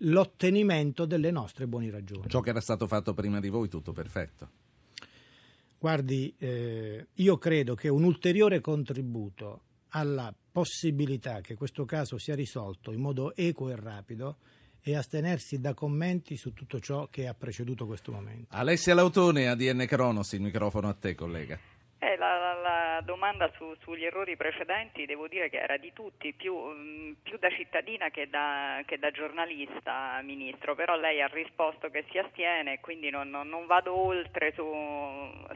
l'ottenimento 0.03 1.05
delle 1.07 1.31
nostre 1.31 1.67
buone 1.67 1.91
ragioni. 1.91 2.29
Ciò 2.29 2.41
che 2.41 2.51
era 2.51 2.61
stato 2.61 2.87
fatto 2.87 3.15
prima 3.15 3.41
di 3.41 3.49
voi, 3.49 3.69
tutto 3.69 3.93
perfetto. 3.93 4.51
Guardi, 5.79 6.35
eh, 6.39 7.07
io 7.15 7.39
credo 7.39 7.75
che 7.75 7.89
un 7.89 8.03
ulteriore 8.03 8.61
contributo 8.61 9.63
alla 9.91 10.35
possibilità 10.51 11.41
che 11.41 11.55
questo 11.55 11.85
caso 11.85 12.19
sia 12.19 12.35
risolto 12.35 12.93
in 12.93 13.01
modo 13.01 13.35
equo 13.37 13.71
e 13.71 13.77
rapido 13.77 14.39
è 14.81 14.95
astenersi 14.95 15.61
da 15.61 15.75
commenti 15.75 16.37
su 16.37 16.53
tutto 16.53 16.81
ciò 16.81 17.09
che 17.09 17.29
ha 17.29 17.35
preceduto 17.35 17.87
questo 17.87 18.11
momento. 18.11 18.55
Alessia 18.57 18.95
Lautone, 18.95 19.49
ADN 19.49 19.85
Cronos, 19.87 20.33
il 20.33 20.41
microfono 20.41 20.89
a 20.89 20.95
te, 20.95 21.15
collega. 21.15 21.59
Eh, 22.01 22.17
la, 22.17 22.55
la- 22.63 23.01
domanda 23.05 23.51
su- 23.57 23.75
sugli 23.83 24.05
errori 24.05 24.37
precedenti 24.37 25.05
devo 25.05 25.27
dire 25.27 25.49
che 25.51 25.59
era 25.59 25.77
di 25.79 25.93
tutti, 25.93 26.33
più, 26.33 26.55
mm, 26.55 27.13
più 27.25 27.39
da 27.39 27.49
cittadina 27.51 28.11
che 28.11 28.29
da, 28.29 28.83
che 28.87 28.99
da 28.99 29.11
giornalista, 29.11 30.21
Ministro, 30.23 30.75
però 30.77 30.97
lei 30.97 31.21
ha 31.21 31.27
risposto 31.27 31.89
che 31.91 32.05
si 32.11 32.19
astiene 32.19 32.75
e 32.75 32.81
quindi 32.81 33.11
non, 33.11 33.29
non- 33.31 33.49
non 33.49 33.67
vado 33.67 33.95
oltre 33.97 34.53
su, 34.55 34.65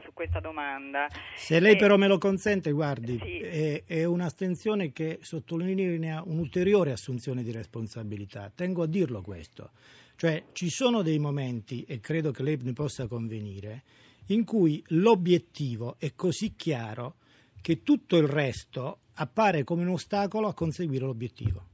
su 0.03 0.11
questa 0.13 0.39
domanda. 0.41 1.07
Se 1.35 1.59
lei 1.61 1.73
Eh, 1.73 1.77
però 1.77 1.95
me 1.95 2.07
lo 2.07 2.17
consente, 2.17 2.71
guardi, 2.71 3.17
sì. 3.19 3.37
è, 3.39 3.83
è 3.85 4.03
un'astensione 4.03 4.91
che 4.91 5.19
sottolinea 5.21 6.23
un'ulteriore 6.25 6.91
assunzione 6.91 7.43
di 7.43 7.51
responsabilità. 7.53 8.51
Tengo 8.53 8.83
a 8.83 8.87
dirlo 8.87 9.21
questo. 9.21 9.71
Cioè 10.15 10.43
ci 10.53 10.69
sono 10.69 11.01
dei 11.03 11.19
momenti, 11.19 11.83
e 11.87 11.99
credo 11.99 12.31
che 12.31 12.43
lei 12.43 12.57
ne 12.61 12.73
possa 12.73 13.07
convenire, 13.07 13.81
in 14.27 14.45
cui 14.45 14.83
l'obiettivo 14.87 15.95
è 15.99 16.13
così 16.15 16.55
chiaro 16.55 17.15
che 17.61 17.83
tutto 17.83 18.17
il 18.17 18.27
resto 18.27 18.99
appare 19.15 19.63
come 19.63 19.83
un 19.83 19.89
ostacolo 19.89 20.47
a 20.47 20.53
conseguire 20.53 21.05
l'obiettivo. 21.05 21.71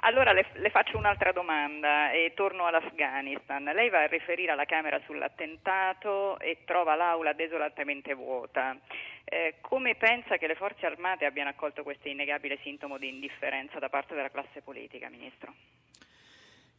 Allora 0.00 0.32
le, 0.32 0.46
le 0.54 0.70
faccio 0.70 0.98
un'altra 0.98 1.32
domanda 1.32 2.12
e 2.12 2.32
torno 2.36 2.66
all'Afghanistan. 2.66 3.64
Lei 3.64 3.90
va 3.90 4.02
a 4.02 4.06
riferire 4.06 4.52
alla 4.52 4.64
Camera 4.64 5.00
sull'attentato 5.04 6.38
e 6.38 6.58
trova 6.64 6.94
l'aula 6.94 7.32
desolatamente 7.32 8.14
vuota. 8.14 8.78
Eh, 9.24 9.56
come 9.60 9.96
pensa 9.96 10.36
che 10.36 10.46
le 10.46 10.54
forze 10.54 10.86
armate 10.86 11.24
abbiano 11.24 11.50
accolto 11.50 11.82
questo 11.82 12.08
innegabile 12.08 12.58
sintomo 12.62 12.98
di 12.98 13.08
indifferenza 13.08 13.80
da 13.80 13.88
parte 13.88 14.14
della 14.14 14.30
classe 14.30 14.60
politica, 14.62 15.08
Ministro? 15.08 15.52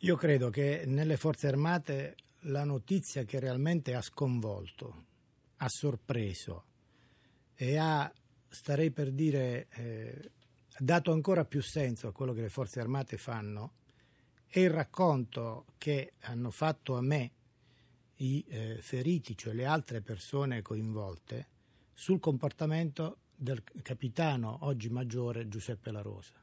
Io 0.01 0.15
credo 0.15 0.49
che 0.49 0.83
nelle 0.85 1.17
forze 1.17 1.47
armate 1.47 2.15
la 2.41 2.63
notizia 2.63 3.23
che 3.23 3.39
realmente 3.39 3.93
ha 3.93 4.01
sconvolto, 4.01 5.05
ha 5.57 5.69
sorpreso 5.69 6.65
e 7.55 7.77
ha, 7.77 8.11
starei 8.47 8.91
per 8.91 9.11
dire, 9.11 9.67
eh, 9.71 10.31
dato 10.77 11.11
ancora 11.11 11.45
più 11.45 11.61
senso 11.61 12.07
a 12.07 12.11
quello 12.11 12.33
che 12.33 12.41
le 12.41 12.49
forze 12.49 12.79
armate 12.79 13.17
fanno 13.17 13.73
è 14.47 14.59
il 14.59 14.69
racconto 14.69 15.65
che 15.77 16.13
hanno 16.21 16.51
fatto 16.51 16.95
a 16.95 17.01
me 17.01 17.31
i 18.17 18.43
eh, 18.47 18.77
feriti, 18.81 19.35
cioè 19.37 19.53
le 19.53 19.65
altre 19.65 20.01
persone 20.01 20.61
coinvolte, 20.61 21.47
sul 21.93 22.19
comportamento 22.19 23.19
del 23.35 23.63
capitano 23.81 24.59
oggi 24.61 24.89
maggiore 24.89 25.47
Giuseppe 25.47 25.91
La 25.91 26.01
Rosa. 26.01 26.33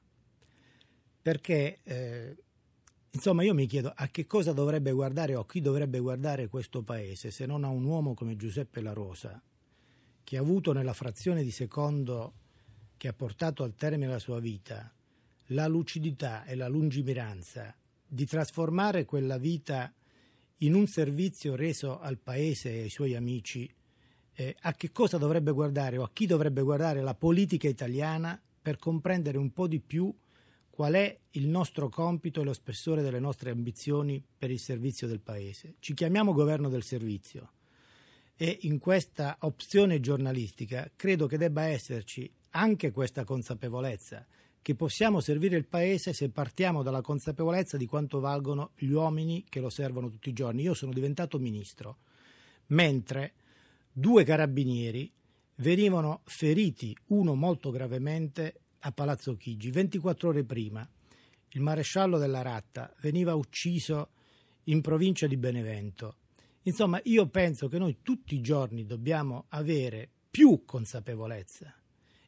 Perché 1.23 1.81
eh, 1.83 2.44
Insomma, 3.15 3.45
io 3.45 3.55
mi 3.55 3.67
chiedo 3.67 3.93
a 3.95 4.09
che 4.09 4.27
cosa 4.27 4.53
dovrebbe 4.53 4.91
guardare 4.91 5.37
o 5.37 5.41
a 5.41 5.47
chi 5.47 5.61
dovrebbe 5.61 6.01
guardare 6.01 6.49
questo 6.49 6.83
paese 6.83 7.31
se 7.31 7.47
non 7.47 7.63
a 7.63 7.69
un 7.69 7.85
uomo 7.85 8.15
come 8.15 8.37
Giuseppe 8.37 8.81
La 8.81 8.93
Rosa, 8.93 9.41
che 10.25 10.37
ha 10.37 10.41
avuto 10.41 10.73
nella 10.73 10.95
frazione 10.95 11.45
di 11.45 11.53
secondo 11.53 12.35
che 12.97 13.09
ha 13.09 13.13
portato 13.13 13.63
al 13.63 13.75
termine 13.75 14.09
la 14.09 14.19
sua 14.19 14.41
vita 14.41 14.93
la 15.49 15.67
lucidità 15.67 16.45
e 16.45 16.55
la 16.55 16.69
lungimiranza 16.69 17.75
di 18.07 18.25
trasformare 18.25 19.05
quella 19.05 19.37
vita 19.37 19.93
in 20.59 20.75
un 20.75 20.87
servizio 20.87 21.55
reso 21.55 22.01
al 22.01 22.19
paese 22.19 22.73
e 22.73 22.83
ai 22.83 22.91
suoi 22.91 23.15
amici? 23.15 23.71
Eh, 24.37 24.57
a 24.63 24.73
che 24.73 24.91
cosa 24.91 25.19
dovrebbe 25.19 25.53
guardare 25.53 25.99
o 25.99 26.03
a 26.03 26.11
chi 26.13 26.27
dovrebbe 26.27 26.63
guardare 26.63 27.03
la 27.03 27.15
politica 27.15 27.69
italiana 27.69 28.41
per 28.63 28.79
comprendere 28.79 29.37
un 29.37 29.53
po' 29.53 29.69
di 29.69 29.81
più 29.81 30.13
qual 30.75 30.95
è 30.95 31.19
il 31.31 31.47
nostro 31.47 31.89
compito 31.89 32.41
e 32.41 32.45
lo 32.45 32.53
spessore 32.53 33.01
delle 33.01 33.21
nostre 33.21 33.51
ambizioni 33.51 34.21
per 34.37 34.51
il 34.51 34.59
servizio 34.59 35.07
del 35.07 35.21
Paese. 35.21 35.77
Ci 35.79 35.95
chiamiamo 35.95 36.33
governo 36.33 36.69
del 36.69 36.83
servizio 36.83 37.53
e 38.35 38.59
in 38.63 38.81
questa 38.81 39.37
opzione 39.43 40.01
giornalistica 40.01 40.91
credo 40.97 41.29
che 41.29 41.39
debba 41.39 41.67
esserci 41.67 42.29
anche 42.51 42.91
questa 42.91 43.23
consapevolezza 43.23 44.27
che 44.61 44.75
possiamo 44.75 45.21
servire 45.21 45.57
il 45.57 45.69
Paese 45.69 46.13
se 46.13 46.31
partiamo 46.31 46.83
dalla 46.83 47.03
consapevolezza 47.03 47.77
di 47.77 47.87
quanto 47.87 48.19
valgono 48.19 48.73
gli 48.75 48.91
uomini 48.91 49.45
che 49.49 49.61
lo 49.61 49.71
servono 49.71 50.11
tutti 50.11 50.31
i 50.31 50.33
giorni. 50.33 50.63
Io 50.63 50.75
sono 50.75 50.93
diventato 50.93 51.39
ministro, 51.39 51.99
mentre 52.69 53.35
due 53.93 54.25
carabinieri 54.25 55.09
venivano 55.57 56.23
feriti, 56.25 56.97
uno 57.09 57.37
molto 57.37 57.71
gravemente, 57.71 58.63
a 58.87 58.93
Palazzo 58.93 59.37
Chigi. 59.37 59.71
24 59.71 60.29
ore 60.29 60.45
prima 60.45 60.87
il 61.51 61.61
maresciallo 61.61 62.19
della 62.19 62.43
Ratta 62.43 62.93
veniva 63.01 63.35
ucciso 63.35 64.11
in 64.65 64.81
provincia 64.81 65.27
di 65.27 65.37
Benevento. 65.37 66.17
Insomma, 66.63 67.01
io 67.05 67.27
penso 67.29 67.69
che 67.69 67.79
noi 67.79 67.99
tutti 68.03 68.35
i 68.35 68.41
giorni 68.41 68.87
dobbiamo 68.87 69.47
avere 69.51 70.09
più 70.31 70.65
consapevolezza 70.65 71.75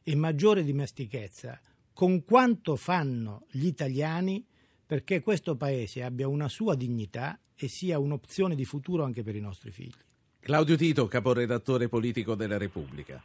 e 0.03 0.15
maggiore 0.15 0.63
dimestichezza 0.63 1.59
con 1.93 2.23
quanto 2.23 2.75
fanno 2.75 3.45
gli 3.51 3.65
italiani 3.65 4.45
perché 4.85 5.21
questo 5.21 5.57
Paese 5.57 6.03
abbia 6.03 6.27
una 6.27 6.47
sua 6.47 6.75
dignità 6.75 7.39
e 7.55 7.67
sia 7.67 7.99
un'opzione 7.99 8.55
di 8.55 8.63
futuro 8.63 9.03
anche 9.03 9.23
per 9.23 9.35
i 9.35 9.41
nostri 9.41 9.71
figli. 9.71 9.97
Claudio 10.39 10.77
Tito, 10.77 11.07
caporedattore 11.07 11.89
politico 11.89 12.35
della 12.35 12.57
Repubblica. 12.57 13.21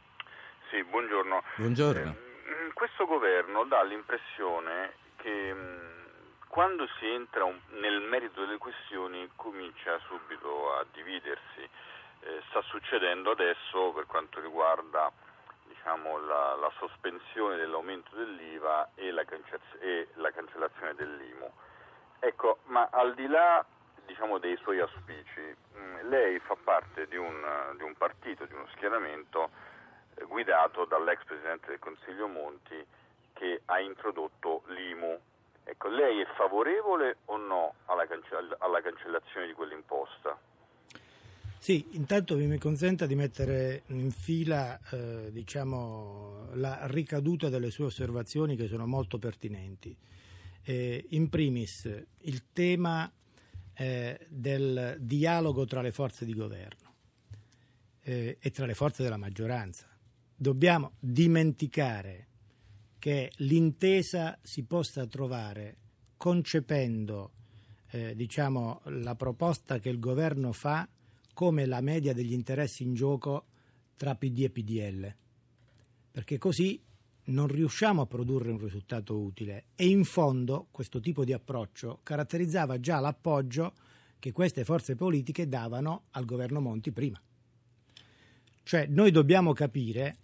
Sì, 0.69 0.83
buongiorno. 0.89 1.41
Buongiorno. 1.57 2.11
Eh, 2.11 2.32
questo 2.73 3.05
governo 3.05 3.63
dà 3.65 3.83
l'impressione 3.83 4.93
che 5.17 5.53
mh, 5.53 6.47
quando 6.47 6.87
si 6.99 7.07
entra 7.07 7.43
un, 7.45 7.59
nel 7.79 8.01
merito 8.01 8.41
delle 8.41 8.57
questioni 8.57 9.29
comincia 9.35 9.97
subito 10.07 10.75
a 10.75 10.85
dividersi. 10.91 11.67
Eh, 12.25 12.41
sta 12.49 12.61
succedendo 12.61 13.31
adesso 13.31 13.91
per 13.91 14.05
quanto 14.05 14.39
riguarda 14.39 15.11
diciamo, 15.65 16.19
la, 16.19 16.55
la, 16.55 16.71
sospensione 16.77 17.57
dell'aumento 17.57 18.15
dell'IVA 18.15 18.91
e 18.95 19.11
la, 19.11 19.25
e 19.79 20.07
la 20.13 20.31
cancellazione 20.31 20.93
dell'IMU. 20.95 21.51
Ecco, 22.19 22.59
ma 22.65 22.87
al 22.91 23.13
di 23.15 23.27
là 23.27 23.65
diciamo, 24.05 24.37
dei 24.37 24.55
suoi 24.57 24.79
auspici, 24.79 25.41
mh, 25.41 25.79
mm, 25.79 26.09
lei 26.09 26.39
fa 26.39 26.55
parte 26.63 27.07
di 27.07 27.17
un, 27.17 27.73
di 27.75 27.83
un, 27.83 27.93
partito, 27.95 28.45
di 28.45 28.53
uno 28.53 28.67
schieramento 28.73 29.49
guidato 30.27 30.85
dall'ex 30.85 31.23
Presidente 31.25 31.67
del 31.67 31.79
Consiglio 31.79 32.27
Monti 32.27 32.75
che 33.33 33.61
ha 33.65 33.79
introdotto 33.79 34.63
l'IMU. 34.67 35.19
Ecco, 35.65 35.87
lei 35.87 36.19
è 36.21 36.27
favorevole 36.35 37.17
o 37.25 37.37
no 37.37 37.75
alla, 37.85 38.05
cance- 38.05 38.55
alla 38.59 38.81
cancellazione 38.81 39.47
di 39.47 39.53
quell'imposta? 39.53 40.37
Sì, 41.57 41.85
intanto 41.91 42.35
mi 42.35 42.57
consenta 42.57 43.05
di 43.05 43.15
mettere 43.15 43.83
in 43.87 44.11
fila 44.11 44.77
eh, 44.91 45.31
diciamo, 45.31 46.49
la 46.55 46.87
ricaduta 46.87 47.47
delle 47.47 47.71
sue 47.71 47.85
osservazioni 47.85 48.57
che 48.57 48.67
sono 48.67 48.85
molto 48.85 49.17
pertinenti. 49.17 49.95
Eh, 50.61 51.05
in 51.11 51.29
primis, 51.29 51.85
il 52.23 52.51
tema 52.51 53.09
eh, 53.75 54.19
del 54.27 54.97
dialogo 54.99 55.65
tra 55.65 55.81
le 55.81 55.93
forze 55.93 56.25
di 56.25 56.33
governo 56.33 56.93
eh, 58.01 58.37
e 58.41 58.51
tra 58.51 58.65
le 58.65 58.73
forze 58.73 59.03
della 59.03 59.17
maggioranza. 59.17 59.92
Dobbiamo 60.35 60.93
dimenticare 60.99 62.27
che 62.99 63.31
l'intesa 63.37 64.37
si 64.41 64.63
possa 64.63 65.05
trovare 65.07 65.77
concependo 66.17 67.31
eh, 67.89 68.15
diciamo, 68.15 68.81
la 68.85 69.15
proposta 69.15 69.79
che 69.79 69.89
il 69.89 69.99
governo 69.99 70.51
fa 70.51 70.87
come 71.33 71.65
la 71.65 71.81
media 71.81 72.13
degli 72.13 72.33
interessi 72.33 72.83
in 72.83 72.93
gioco 72.93 73.45
tra 73.97 74.15
PD 74.15 74.43
e 74.43 74.49
PDL, 74.49 75.15
perché 76.11 76.37
così 76.37 76.81
non 77.25 77.47
riusciamo 77.47 78.01
a 78.01 78.05
produrre 78.05 78.51
un 78.51 78.57
risultato 78.57 79.19
utile 79.19 79.65
e 79.75 79.87
in 79.87 80.03
fondo 80.03 80.67
questo 80.71 80.99
tipo 80.99 81.23
di 81.23 81.33
approccio 81.33 81.99
caratterizzava 82.03 82.79
già 82.79 82.99
l'appoggio 82.99 83.73
che 84.19 84.31
queste 84.31 84.63
forze 84.63 84.95
politiche 84.95 85.47
davano 85.47 86.03
al 86.11 86.25
governo 86.25 86.59
Monti 86.59 86.91
prima. 86.91 87.21
Cioè 88.63 88.87
noi 88.87 89.11
dobbiamo 89.11 89.53
capire 89.53 90.17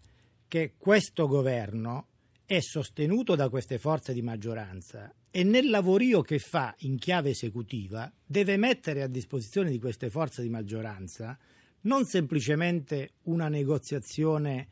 che 0.49 0.73
questo 0.79 1.27
governo 1.27 2.07
è 2.43 2.59
sostenuto 2.59 3.35
da 3.35 3.49
queste 3.49 3.77
forze 3.77 4.13
di 4.13 4.23
maggioranza 4.23 5.13
e 5.29 5.43
nel 5.43 5.69
lavorio 5.69 6.21
che 6.21 6.39
fa 6.39 6.73
in 6.79 6.97
chiave 6.97 7.29
esecutiva 7.29 8.11
deve 8.25 8.57
mettere 8.57 9.03
a 9.03 9.07
disposizione 9.07 9.69
di 9.69 9.77
queste 9.77 10.09
forze 10.09 10.41
di 10.41 10.49
maggioranza 10.49 11.37
non 11.81 12.05
semplicemente 12.05 13.11
una 13.25 13.47
negoziazione 13.47 14.67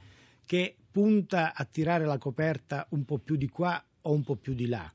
che 0.48 0.76
punta 0.90 1.54
a 1.54 1.64
tirare 1.66 2.06
la 2.06 2.18
coperta 2.18 2.88
un 2.90 3.06
po' 3.06 3.20
più 3.20 3.36
di 3.36 3.48
qua 3.48 3.82
o 4.02 4.12
un 4.12 4.24
po' 4.24 4.36
più 4.36 4.56
di 4.56 4.66
là, 4.66 4.92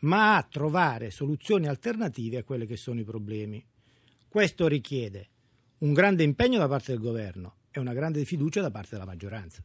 ma 0.00 0.36
a 0.36 0.42
trovare 0.42 1.10
soluzioni 1.10 1.68
alternative 1.68 2.38
a 2.38 2.44
quelli 2.44 2.64
che 2.64 2.76
sono 2.76 2.98
i 2.98 3.04
problemi. 3.04 3.62
Questo 4.26 4.66
richiede 4.68 5.28
un 5.80 5.92
grande 5.92 6.22
impegno 6.22 6.58
da 6.58 6.66
parte 6.66 6.92
del 6.92 7.00
governo 7.02 7.56
e 7.70 7.78
una 7.78 7.92
grande 7.92 8.24
fiducia 8.24 8.62
da 8.62 8.70
parte 8.70 8.90
della 8.92 9.04
maggioranza 9.04 9.62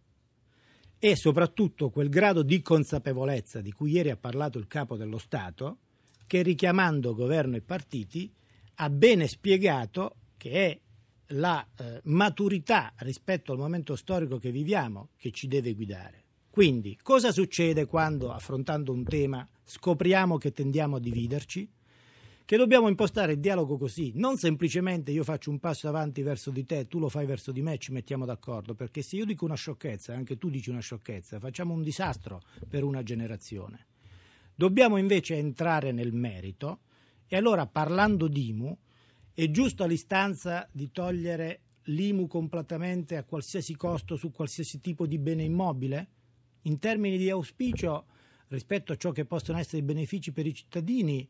e 0.99 1.15
soprattutto 1.15 1.89
quel 1.89 2.09
grado 2.09 2.41
di 2.41 2.61
consapevolezza 2.61 3.61
di 3.61 3.71
cui 3.71 3.91
ieri 3.91 4.09
ha 4.09 4.17
parlato 4.17 4.57
il 4.57 4.67
capo 4.67 4.95
dello 4.97 5.17
Stato, 5.17 5.77
che 6.25 6.41
richiamando 6.41 7.15
governo 7.15 7.55
e 7.55 7.61
partiti 7.61 8.31
ha 8.75 8.89
bene 8.89 9.27
spiegato 9.27 10.15
che 10.37 10.51
è 10.51 10.79
la 11.31 11.65
eh, 11.77 12.01
maturità 12.03 12.93
rispetto 12.97 13.51
al 13.51 13.57
momento 13.57 13.95
storico 13.95 14.37
che 14.37 14.51
viviamo 14.51 15.09
che 15.17 15.31
ci 15.31 15.47
deve 15.47 15.73
guidare. 15.73 16.23
Quindi, 16.49 16.97
cosa 17.01 17.31
succede 17.31 17.85
quando, 17.85 18.31
affrontando 18.31 18.91
un 18.91 19.03
tema, 19.03 19.47
scopriamo 19.63 20.37
che 20.37 20.51
tendiamo 20.51 20.95
a 20.95 20.99
dividerci? 20.99 21.69
Che 22.47 22.55
dobbiamo 22.55 22.87
impostare 22.87 23.33
il 23.33 23.41
dialogo 23.41 23.77
così, 23.77 24.13
non 24.15 24.37
semplicemente 24.37 25.11
io 25.11 25.25
faccio 25.25 25.49
un 25.49 25.59
passo 25.59 25.89
avanti 25.89 26.21
verso 26.21 26.49
di 26.49 26.65
te, 26.65 26.87
tu 26.87 26.97
lo 26.97 27.09
fai 27.09 27.25
verso 27.25 27.51
di 27.51 27.61
me 27.61 27.77
ci 27.77 27.91
mettiamo 27.91 28.23
d'accordo, 28.23 28.73
perché 28.73 29.01
se 29.01 29.17
io 29.17 29.25
dico 29.25 29.43
una 29.43 29.55
sciocchezza, 29.55 30.15
anche 30.15 30.37
tu 30.37 30.49
dici 30.49 30.69
una 30.69 30.79
sciocchezza, 30.79 31.39
facciamo 31.39 31.73
un 31.73 31.83
disastro 31.83 32.41
per 32.69 32.85
una 32.85 33.03
generazione. 33.03 33.87
Dobbiamo 34.55 34.95
invece 34.95 35.35
entrare 35.35 35.91
nel 35.91 36.13
merito 36.13 36.79
e 37.27 37.35
allora 37.35 37.67
parlando 37.67 38.29
di 38.29 38.47
IMU 38.47 38.77
è 39.33 39.51
giusto 39.51 39.83
all'istanza 39.83 40.69
di 40.71 40.89
togliere 40.89 41.63
l'IMU 41.83 42.27
completamente 42.27 43.17
a 43.17 43.25
qualsiasi 43.25 43.75
costo 43.75 44.15
su 44.15 44.31
qualsiasi 44.31 44.79
tipo 44.79 45.05
di 45.05 45.17
bene 45.17 45.43
immobile? 45.43 46.07
In 46.61 46.79
termini 46.79 47.17
di 47.17 47.29
auspicio 47.29 48.05
rispetto 48.47 48.93
a 48.93 48.95
ciò 48.95 49.11
che 49.11 49.25
possono 49.25 49.57
essere 49.57 49.79
i 49.79 49.85
benefici 49.85 50.31
per 50.31 50.47
i 50.47 50.53
cittadini, 50.53 51.27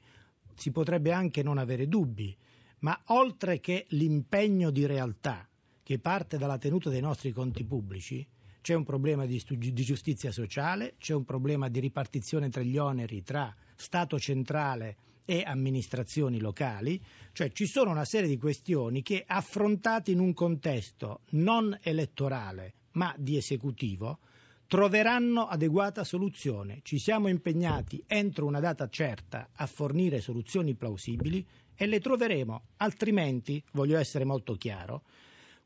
si 0.57 0.71
potrebbe 0.71 1.11
anche 1.11 1.43
non 1.43 1.57
avere 1.57 1.87
dubbi, 1.87 2.35
ma 2.79 2.99
oltre 3.05 3.59
che 3.59 3.85
l'impegno 3.89 4.71
di 4.71 4.85
realtà 4.85 5.47
che 5.83 5.99
parte 5.99 6.37
dalla 6.37 6.57
tenuta 6.57 6.89
dei 6.89 6.99
nostri 6.99 7.31
conti 7.31 7.63
pubblici, 7.63 8.27
c'è 8.59 8.73
un 8.73 8.83
problema 8.83 9.25
di, 9.25 9.41
di, 9.47 9.73
giustizia 9.73 10.31
sociale, 10.31 10.95
c'è 10.97 11.13
un 11.13 11.23
problema 11.23 11.69
di 11.69 11.79
ripartizione 11.79 12.49
tra 12.49 12.61
gli 12.61 12.77
oneri 12.77 13.23
tra 13.23 13.55
Stato 13.75 14.19
centrale 14.19 14.97
e 15.23 15.43
amministrazioni 15.45 16.39
locali, 16.39 17.01
cioè 17.31 17.51
ci 17.51 17.67
sono 17.67 17.91
una 17.91 18.03
serie 18.03 18.27
di 18.27 18.37
questioni 18.37 19.03
che 19.03 19.23
affrontate 19.25 20.11
in 20.11 20.19
un 20.19 20.33
contesto 20.33 21.21
non 21.29 21.77
elettorale 21.81 22.73
ma 22.97 23.13
di 23.17 23.37
esecutivo 23.37 24.19
troveranno 24.67 25.47
adeguata 25.47 26.03
soluzione. 26.03 26.81
Ci 26.83 26.99
siamo 26.99 27.29
impegnati 27.29 28.03
entro 28.05 28.45
una 28.45 28.59
data 28.59 28.89
certa 28.89 29.49
a 29.53 29.65
fornire 29.65 30.19
soluzioni 30.19 30.75
plausibili 30.75 31.45
e 31.73 31.85
le 31.85 31.99
troveremo, 31.99 32.63
altrimenti, 32.77 33.63
voglio 33.71 33.97
essere 33.97 34.25
molto 34.25 34.55
chiaro, 34.55 35.03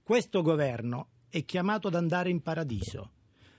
questo 0.03 0.41
governo 0.41 1.07
è 1.29 1.43
chiamato 1.45 1.87
ad 1.87 1.95
andare 1.95 2.29
in 2.29 2.41
paradiso. 2.41 3.11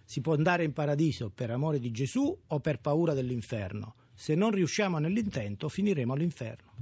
Si 0.04 0.20
può 0.20 0.34
andare 0.34 0.64
in 0.64 0.72
paradiso 0.72 1.30
per 1.30 1.50
amore 1.50 1.78
di 1.78 1.90
Gesù 1.90 2.38
o 2.46 2.60
per 2.60 2.78
paura 2.80 3.14
dell'inferno. 3.14 3.94
Se 4.14 4.34
non 4.34 4.50
riusciamo 4.50 4.98
nell'intento, 4.98 5.68
finiremo 5.68 6.12
all'inferno. 6.12 6.72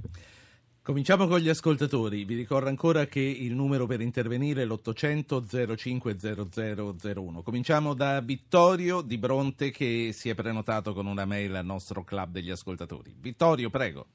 Cominciamo 0.83 1.27
con 1.27 1.37
gli 1.37 1.47
ascoltatori. 1.47 2.23
Vi 2.25 2.33
ricordo 2.33 2.67
ancora 2.67 3.05
che 3.05 3.19
il 3.19 3.53
numero 3.53 3.85
per 3.85 4.01
intervenire 4.01 4.63
è 4.63 4.65
l'800 4.65 5.75
050001. 5.75 7.43
Cominciamo 7.43 7.93
da 7.93 8.19
Vittorio 8.19 9.01
di 9.01 9.19
Bronte 9.19 9.69
che 9.69 10.09
si 10.11 10.29
è 10.29 10.33
prenotato 10.33 10.93
con 10.93 11.05
una 11.05 11.25
mail 11.25 11.53
al 11.53 11.65
nostro 11.65 12.03
club 12.03 12.31
degli 12.31 12.49
ascoltatori. 12.49 13.13
Vittorio, 13.15 13.69
prego. 13.69 14.07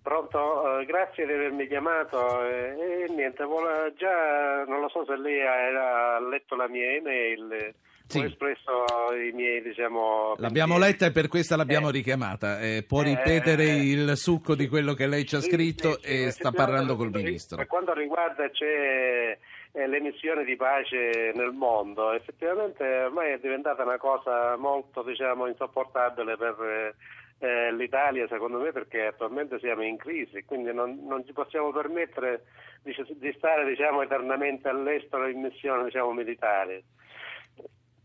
Pronto, 0.00 0.78
eh, 0.78 0.86
grazie 0.86 1.26
di 1.26 1.32
avermi 1.32 1.66
chiamato 1.66 2.42
e, 2.42 3.04
e 3.04 3.12
niente, 3.12 3.44
vuole, 3.44 3.92
già 3.98 4.64
non 4.64 4.80
lo 4.80 4.88
so 4.88 5.04
se 5.04 5.14
lei 5.18 5.42
ha, 5.42 6.14
ha 6.16 6.20
letto 6.20 6.56
la 6.56 6.68
mia 6.68 6.90
email. 6.90 7.74
Sì. 8.12 8.18
Ho 8.18 8.24
espresso 8.24 8.84
i 9.14 9.32
miei, 9.32 9.62
diciamo. 9.62 10.34
L'abbiamo 10.36 10.74
pensieri. 10.74 10.92
letta 10.92 11.06
e 11.06 11.12
per 11.12 11.28
questa 11.28 11.56
l'abbiamo 11.56 11.88
Eh, 11.88 11.92
richiamata. 11.92 12.60
Eh, 12.60 12.84
può 12.86 13.00
eh, 13.00 13.04
ripetere 13.04 13.64
eh, 13.64 13.90
il 13.90 14.16
succo 14.16 14.54
di 14.54 14.68
quello 14.68 14.92
che 14.92 15.06
lei 15.06 15.24
ci 15.24 15.36
ha 15.36 15.40
scritto 15.40 15.94
sì, 15.94 16.00
sì, 16.02 16.24
e 16.26 16.30
sta 16.30 16.50
parlando 16.50 16.96
col 16.96 17.10
ministro. 17.10 17.56
Per 17.56 17.66
quanto 17.66 17.94
riguarda 17.94 18.50
c'è 18.50 19.38
eh, 19.72 19.86
l'emissione 19.86 20.44
di 20.44 20.56
pace 20.56 21.32
nel 21.34 21.52
mondo, 21.52 22.12
effettivamente 22.12 22.84
ormai 22.84 23.32
è 23.32 23.38
diventata 23.38 23.82
una 23.82 23.96
cosa 23.96 24.56
molto 24.56 25.02
diciamo, 25.02 25.46
insopportabile 25.46 26.36
per 26.36 26.94
eh, 27.38 27.72
l'Italia, 27.72 28.26
secondo 28.28 28.58
me, 28.58 28.72
perché 28.72 29.06
attualmente 29.06 29.58
siamo 29.58 29.82
in 29.82 29.96
crisi, 29.96 30.44
quindi 30.44 30.72
non, 30.74 31.00
non 31.06 31.24
ci 31.24 31.32
possiamo 31.32 31.72
permettere 31.72 32.44
di, 32.82 32.94
di 33.16 33.34
stare 33.36 33.64
diciamo, 33.66 34.02
eternamente 34.02 34.68
all'estero 34.68 35.26
in 35.26 35.40
missioni 35.40 35.84
diciamo, 35.84 36.12
militari. 36.12 36.82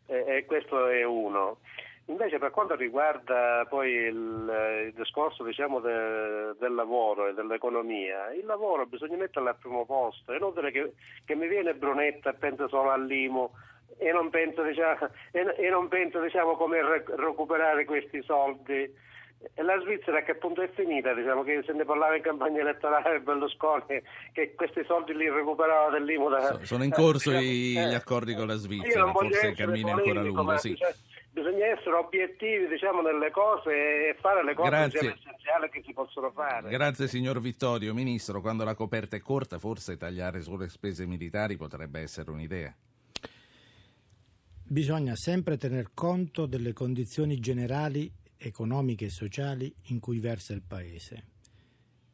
E, 0.07 0.23
e 0.27 0.45
questo 0.45 0.87
è 0.87 1.03
uno. 1.03 1.57
Invece 2.09 2.39
per 2.39 2.51
quanto 2.51 2.75
riguarda 2.75 3.65
poi 3.67 3.91
il, 3.91 4.85
il 4.85 4.93
discorso 4.93 5.43
diciamo, 5.43 5.81
de- 5.81 6.55
del 6.57 6.73
lavoro 6.73 7.27
e 7.27 7.33
dell'economia, 7.33 8.31
il 8.31 8.45
lavoro 8.45 8.85
bisogna 8.85 9.17
metterlo 9.17 9.49
al 9.49 9.57
primo 9.57 9.85
posto, 9.85 10.31
è 10.31 10.37
inutile 10.37 10.71
che, 10.71 10.93
che 11.25 11.35
mi 11.35 11.47
viene 11.47 11.73
Brunetta 11.73 12.29
e 12.29 12.35
pensa 12.35 12.69
solo 12.69 12.91
all'IMU 12.91 13.51
e 13.97 14.11
non 14.13 14.29
penso, 14.29 14.63
diciamo, 14.63 15.09
e, 15.31 15.53
e 15.57 15.69
non 15.69 15.89
penso 15.89 16.21
diciamo, 16.21 16.55
come 16.55 16.81
re- 16.81 17.03
recuperare 17.07 17.83
questi 17.83 18.21
soldi. 18.23 19.05
E 19.53 19.61
la 19.63 19.79
Svizzera 19.81 20.19
a 20.19 20.23
che 20.23 20.35
punto 20.35 20.61
è 20.61 20.69
finita? 20.73 21.13
Diciamo 21.13 21.43
che 21.43 21.61
se 21.65 21.71
ne 21.73 21.85
parlava 21.85 22.15
in 22.15 22.23
campagna 22.23 22.59
elettorale 22.61 23.19
Berlusconi 23.21 24.01
che 24.33 24.53
questi 24.55 24.83
soldi 24.85 25.15
li 25.15 25.29
recuperava 25.29 25.91
dell'IMU 25.91 26.29
da, 26.29 26.41
So- 26.41 26.65
Sono 26.65 26.83
in 26.83 26.91
corso 26.91 27.31
eh, 27.37 27.41
i- 27.43 27.77
eh. 27.77 27.87
gli 27.87 27.93
accordi 27.93 28.33
con 28.33 28.47
la 28.47 28.55
Svizzera, 28.55 29.11
forse 29.11 29.47
il 29.47 29.55
cammino 29.55 29.89
è 29.89 29.91
ancora 29.91 30.21
lungo. 30.23 30.43
ma 30.43 30.57
Sì. 30.57 30.71
bisogna, 30.71 30.93
bisogna 31.31 31.65
essere 31.67 31.95
obiettivi 31.95 32.67
diciamo, 32.67 33.01
nelle 33.01 33.29
cose 33.29 33.69
e 34.09 34.15
fare 34.19 34.43
le 34.43 34.53
cose 34.55 34.69
Grazie. 34.69 34.99
essenziali 34.99 35.69
che 35.69 35.83
si 35.85 35.93
possono 35.93 36.31
fare. 36.31 36.69
Grazie 36.69 37.07
signor 37.07 37.39
Vittorio. 37.39 37.93
Ministro, 37.93 38.41
quando 38.41 38.63
la 38.63 38.73
coperta 38.73 39.15
è 39.15 39.19
corta 39.19 39.59
forse 39.59 39.97
tagliare 39.97 40.41
sulle 40.41 40.67
spese 40.67 41.05
militari 41.05 41.57
potrebbe 41.57 41.99
essere 42.01 42.31
un'idea. 42.31 42.75
Bisogna 44.69 45.15
sempre 45.15 45.57
tener 45.57 45.91
conto 45.93 46.45
delle 46.45 46.73
condizioni 46.73 47.39
generali 47.39 48.11
economiche 48.37 49.05
e 49.05 49.09
sociali 49.09 49.73
in 49.85 49.99
cui 49.99 50.19
versa 50.19 50.53
il 50.53 50.61
Paese. 50.61 51.35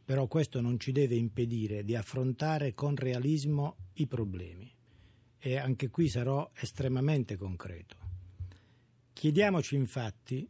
Però 0.06 0.28
questo 0.28 0.62
non 0.62 0.80
ci 0.80 0.92
deve 0.92 1.16
impedire 1.16 1.84
di 1.84 1.96
affrontare 1.96 2.74
con 2.74 2.96
realismo 2.96 3.78
i 3.94 4.08
problemi. 4.08 4.72
E 5.40 5.58
anche 5.58 5.90
qui 5.90 6.08
sarò 6.10 6.50
estremamente 6.56 7.36
concreto. 7.36 7.98
Chiediamoci 9.14 9.76
infatti 9.76 10.48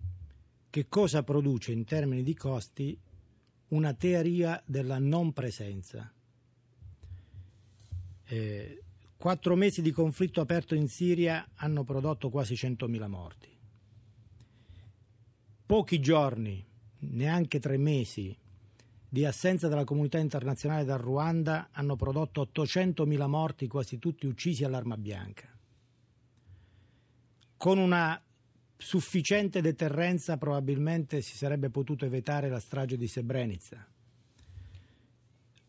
che 0.69 0.87
cosa 0.87 1.21
produce 1.23 1.71
in 1.71 1.85
termini 1.85 2.23
di 2.23 2.33
costi 2.33 2.97
una 3.69 3.93
teoria 3.93 4.61
della 4.65 4.97
non 4.97 5.33
presenza. 5.33 6.11
Eh, 8.25 8.83
quattro 9.17 9.55
mesi 9.55 9.81
di 9.81 9.91
conflitto 9.91 10.41
aperto 10.41 10.75
in 10.75 10.87
Siria 10.87 11.47
hanno 11.55 11.83
prodotto 11.83 12.29
quasi 12.29 12.55
100.000 12.55 13.07
morti. 13.07 13.52
Pochi 15.65 16.01
giorni, 16.01 16.63
neanche 16.99 17.59
tre 17.59 17.77
mesi, 17.77 18.37
di 19.07 19.25
assenza 19.25 19.69
della 19.69 19.85
comunità 19.85 20.17
internazionale 20.17 20.83
dal 20.83 20.99
Ruanda 20.99 21.69
hanno 21.71 21.95
prodotto 21.95 22.49
800.000 22.53 23.27
morti, 23.27 23.67
quasi 23.67 23.97
tutti 23.97 24.25
uccisi 24.25 24.65
all'arma 24.65 24.97
bianca. 24.97 25.47
Con 27.55 27.77
una 27.77 28.21
sufficiente 28.75 29.61
deterrenza 29.61 30.37
probabilmente 30.37 31.21
si 31.21 31.37
sarebbe 31.37 31.69
potuto 31.69 32.03
evitare 32.03 32.49
la 32.49 32.59
strage 32.59 32.97
di 32.97 33.07
Srebrenica. 33.07 33.87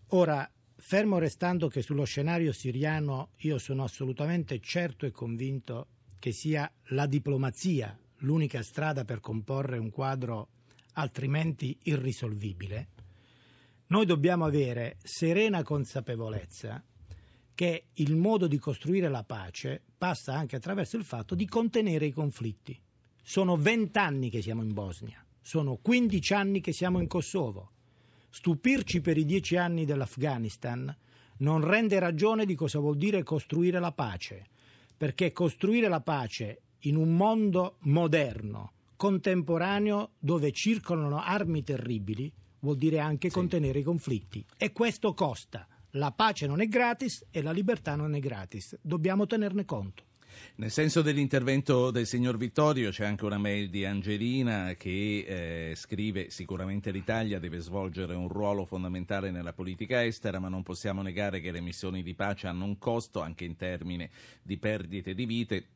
Ora, 0.08 0.50
fermo 0.74 1.18
restando 1.18 1.68
che 1.68 1.82
sullo 1.82 2.04
scenario 2.04 2.52
siriano 2.52 3.28
io 3.38 3.58
sono 3.58 3.84
assolutamente 3.84 4.58
certo 4.58 5.06
e 5.06 5.12
convinto 5.12 5.86
che 6.18 6.32
sia 6.32 6.68
la 6.88 7.06
diplomazia 7.06 7.96
l'unica 8.24 8.62
strada 8.62 9.04
per 9.04 9.20
comporre 9.20 9.78
un 9.78 9.90
quadro 9.90 10.48
altrimenti 10.94 11.76
irrisolvibile, 11.84 12.88
noi 13.86 14.06
dobbiamo 14.06 14.44
avere 14.44 14.96
serena 15.02 15.62
consapevolezza 15.62 16.82
che 17.54 17.84
il 17.92 18.16
modo 18.16 18.46
di 18.46 18.58
costruire 18.58 19.08
la 19.08 19.22
pace 19.22 19.82
passa 19.96 20.34
anche 20.34 20.56
attraverso 20.56 20.96
il 20.96 21.04
fatto 21.04 21.34
di 21.34 21.46
contenere 21.46 22.06
i 22.06 22.12
conflitti. 22.12 22.78
Sono 23.22 23.56
vent'anni 23.56 24.30
che 24.30 24.42
siamo 24.42 24.62
in 24.62 24.72
Bosnia, 24.72 25.24
sono 25.40 25.76
15 25.76 26.34
anni 26.34 26.60
che 26.60 26.72
siamo 26.72 26.98
in 27.00 27.06
Kosovo. 27.06 27.70
Stupirci 28.30 29.00
per 29.00 29.16
i 29.16 29.24
dieci 29.24 29.56
anni 29.56 29.84
dell'Afghanistan 29.84 30.94
non 31.38 31.64
rende 31.64 31.98
ragione 31.98 32.46
di 32.46 32.54
cosa 32.54 32.80
vuol 32.80 32.96
dire 32.96 33.22
costruire 33.22 33.78
la 33.78 33.92
pace, 33.92 34.46
perché 34.96 35.32
costruire 35.32 35.88
la 35.88 36.00
pace 36.00 36.62
in 36.86 36.96
un 36.96 37.14
mondo 37.16 37.76
moderno, 37.80 38.72
contemporaneo, 38.96 40.12
dove 40.18 40.52
circolano 40.52 41.20
armi 41.20 41.62
terribili, 41.62 42.32
vuol 42.60 42.76
dire 42.76 42.98
anche 42.98 43.28
Sì. 43.28 43.34
contenere 43.34 43.78
i 43.80 43.82
conflitti. 43.82 44.44
E 44.56 44.72
questo 44.72 45.14
costa. 45.14 45.66
La 45.96 46.10
pace 46.10 46.46
non 46.46 46.60
è 46.60 46.66
gratis 46.66 47.24
e 47.30 47.40
la 47.42 47.52
libertà 47.52 47.94
non 47.94 48.14
è 48.14 48.18
gratis. 48.18 48.76
Dobbiamo 48.82 49.26
tenerne 49.26 49.64
conto. 49.64 50.04
Nel 50.56 50.72
senso 50.72 51.00
dell'intervento 51.00 51.92
del 51.92 52.06
signor 52.06 52.36
Vittorio 52.36 52.90
c'è 52.90 53.04
anche 53.04 53.24
una 53.24 53.38
mail 53.38 53.70
di 53.70 53.84
Angelina 53.84 54.74
che 54.76 55.70
eh, 55.70 55.74
scrive 55.76 56.30
sicuramente 56.30 56.90
l'Italia 56.90 57.38
deve 57.38 57.60
svolgere 57.60 58.14
un 58.16 58.26
ruolo 58.26 58.64
fondamentale 58.64 59.30
nella 59.30 59.52
politica 59.52 60.04
estera, 60.04 60.40
ma 60.40 60.48
non 60.48 60.64
possiamo 60.64 61.02
negare 61.02 61.40
che 61.40 61.52
le 61.52 61.60
missioni 61.60 62.02
di 62.02 62.14
pace 62.14 62.48
hanno 62.48 62.64
un 62.64 62.78
costo 62.78 63.20
anche 63.20 63.44
in 63.44 63.54
termini 63.54 64.08
di 64.42 64.58
perdite 64.58 65.14
di 65.14 65.24
vite 65.24 65.66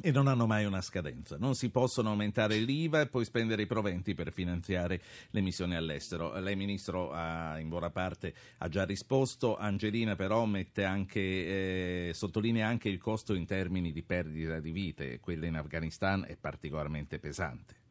e 0.00 0.10
non 0.10 0.26
hanno 0.26 0.46
mai 0.46 0.64
una 0.64 0.80
scadenza. 0.80 1.36
Non 1.38 1.54
si 1.54 1.70
possono 1.70 2.10
aumentare 2.10 2.58
l'IVA 2.58 3.02
e 3.02 3.06
poi 3.06 3.24
spendere 3.24 3.62
i 3.62 3.66
proventi 3.66 4.14
per 4.14 4.32
finanziare 4.32 5.00
le 5.30 5.40
missioni 5.40 5.76
all'estero. 5.76 6.38
Lei, 6.38 6.56
Ministro, 6.56 7.10
ha, 7.12 7.58
in 7.58 7.68
buona 7.68 7.90
parte 7.90 8.34
ha 8.58 8.68
già 8.68 8.84
risposto. 8.84 9.56
Angelina 9.56 10.16
però 10.16 10.48
anche, 10.74 11.20
eh, 11.20 12.10
sottolinea 12.12 12.66
anche 12.66 12.88
il 12.88 12.98
costo 12.98 13.34
in 13.34 13.46
termini 13.46 13.92
di 13.92 14.02
perdita 14.02 14.60
di 14.60 14.72
vite. 14.72 15.20
Quella 15.20 15.46
in 15.46 15.56
Afghanistan 15.56 16.24
è 16.26 16.36
particolarmente 16.36 17.18
pesante. 17.18 17.82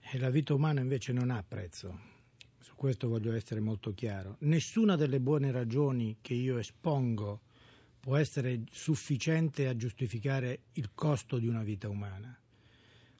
E 0.00 0.18
la 0.18 0.30
vita 0.30 0.54
umana 0.54 0.80
invece 0.80 1.12
non 1.12 1.30
ha 1.30 1.44
prezzo. 1.46 2.18
Su 2.58 2.74
questo 2.74 3.08
voglio 3.08 3.32
essere 3.32 3.60
molto 3.60 3.92
chiaro. 3.94 4.36
Nessuna 4.40 4.96
delle 4.96 5.20
buone 5.20 5.52
ragioni 5.52 6.18
che 6.20 6.34
io 6.34 6.58
espongo 6.58 7.42
può 8.00 8.16
essere 8.16 8.62
sufficiente 8.70 9.68
a 9.68 9.76
giustificare 9.76 10.62
il 10.72 10.90
costo 10.94 11.38
di 11.38 11.46
una 11.46 11.62
vita 11.62 11.88
umana. 11.88 12.36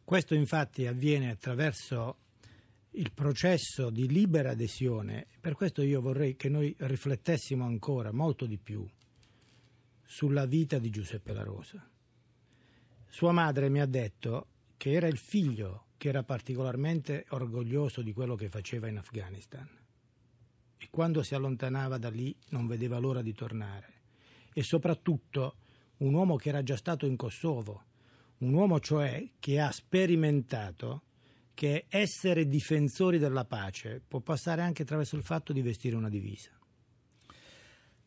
Questo 0.02 0.34
infatti 0.34 0.86
avviene 0.86 1.30
attraverso 1.30 2.16
il 2.92 3.12
processo 3.12 3.90
di 3.90 4.08
libera 4.08 4.50
adesione. 4.50 5.26
Per 5.40 5.54
questo 5.54 5.82
io 5.82 6.00
vorrei 6.00 6.34
che 6.34 6.48
noi 6.48 6.74
riflettessimo 6.78 7.64
ancora 7.64 8.10
molto 8.10 8.46
di 8.46 8.58
più 8.58 8.84
sulla 10.02 10.46
vita 10.46 10.78
di 10.78 10.90
Giuseppe 10.90 11.32
La 11.32 11.44
Rosa. 11.44 11.88
Sua 13.06 13.32
madre 13.32 13.68
mi 13.68 13.80
ha 13.80 13.86
detto 13.86 14.46
che 14.76 14.92
era 14.92 15.06
il 15.06 15.18
figlio 15.18 15.84
che 15.96 16.08
era 16.08 16.22
particolarmente 16.22 17.26
orgoglioso 17.28 18.00
di 18.00 18.12
quello 18.12 18.34
che 18.34 18.48
faceva 18.48 18.88
in 18.88 18.96
Afghanistan 18.96 19.68
e 20.78 20.88
quando 20.90 21.22
si 21.22 21.34
allontanava 21.34 21.98
da 21.98 22.08
lì 22.08 22.34
non 22.48 22.66
vedeva 22.66 22.98
l'ora 22.98 23.20
di 23.20 23.34
tornare 23.34 23.99
e 24.52 24.62
soprattutto 24.62 25.56
un 25.98 26.14
uomo 26.14 26.36
che 26.36 26.48
era 26.48 26.62
già 26.62 26.76
stato 26.76 27.06
in 27.06 27.16
Kosovo, 27.16 27.84
un 28.38 28.52
uomo 28.52 28.80
cioè 28.80 29.30
che 29.38 29.60
ha 29.60 29.70
sperimentato 29.70 31.02
che 31.54 31.86
essere 31.88 32.46
difensori 32.46 33.18
della 33.18 33.44
pace 33.44 34.02
può 34.06 34.20
passare 34.20 34.62
anche 34.62 34.82
attraverso 34.82 35.16
il 35.16 35.22
fatto 35.22 35.52
di 35.52 35.60
vestire 35.60 35.96
una 35.96 36.08
divisa. 36.08 36.59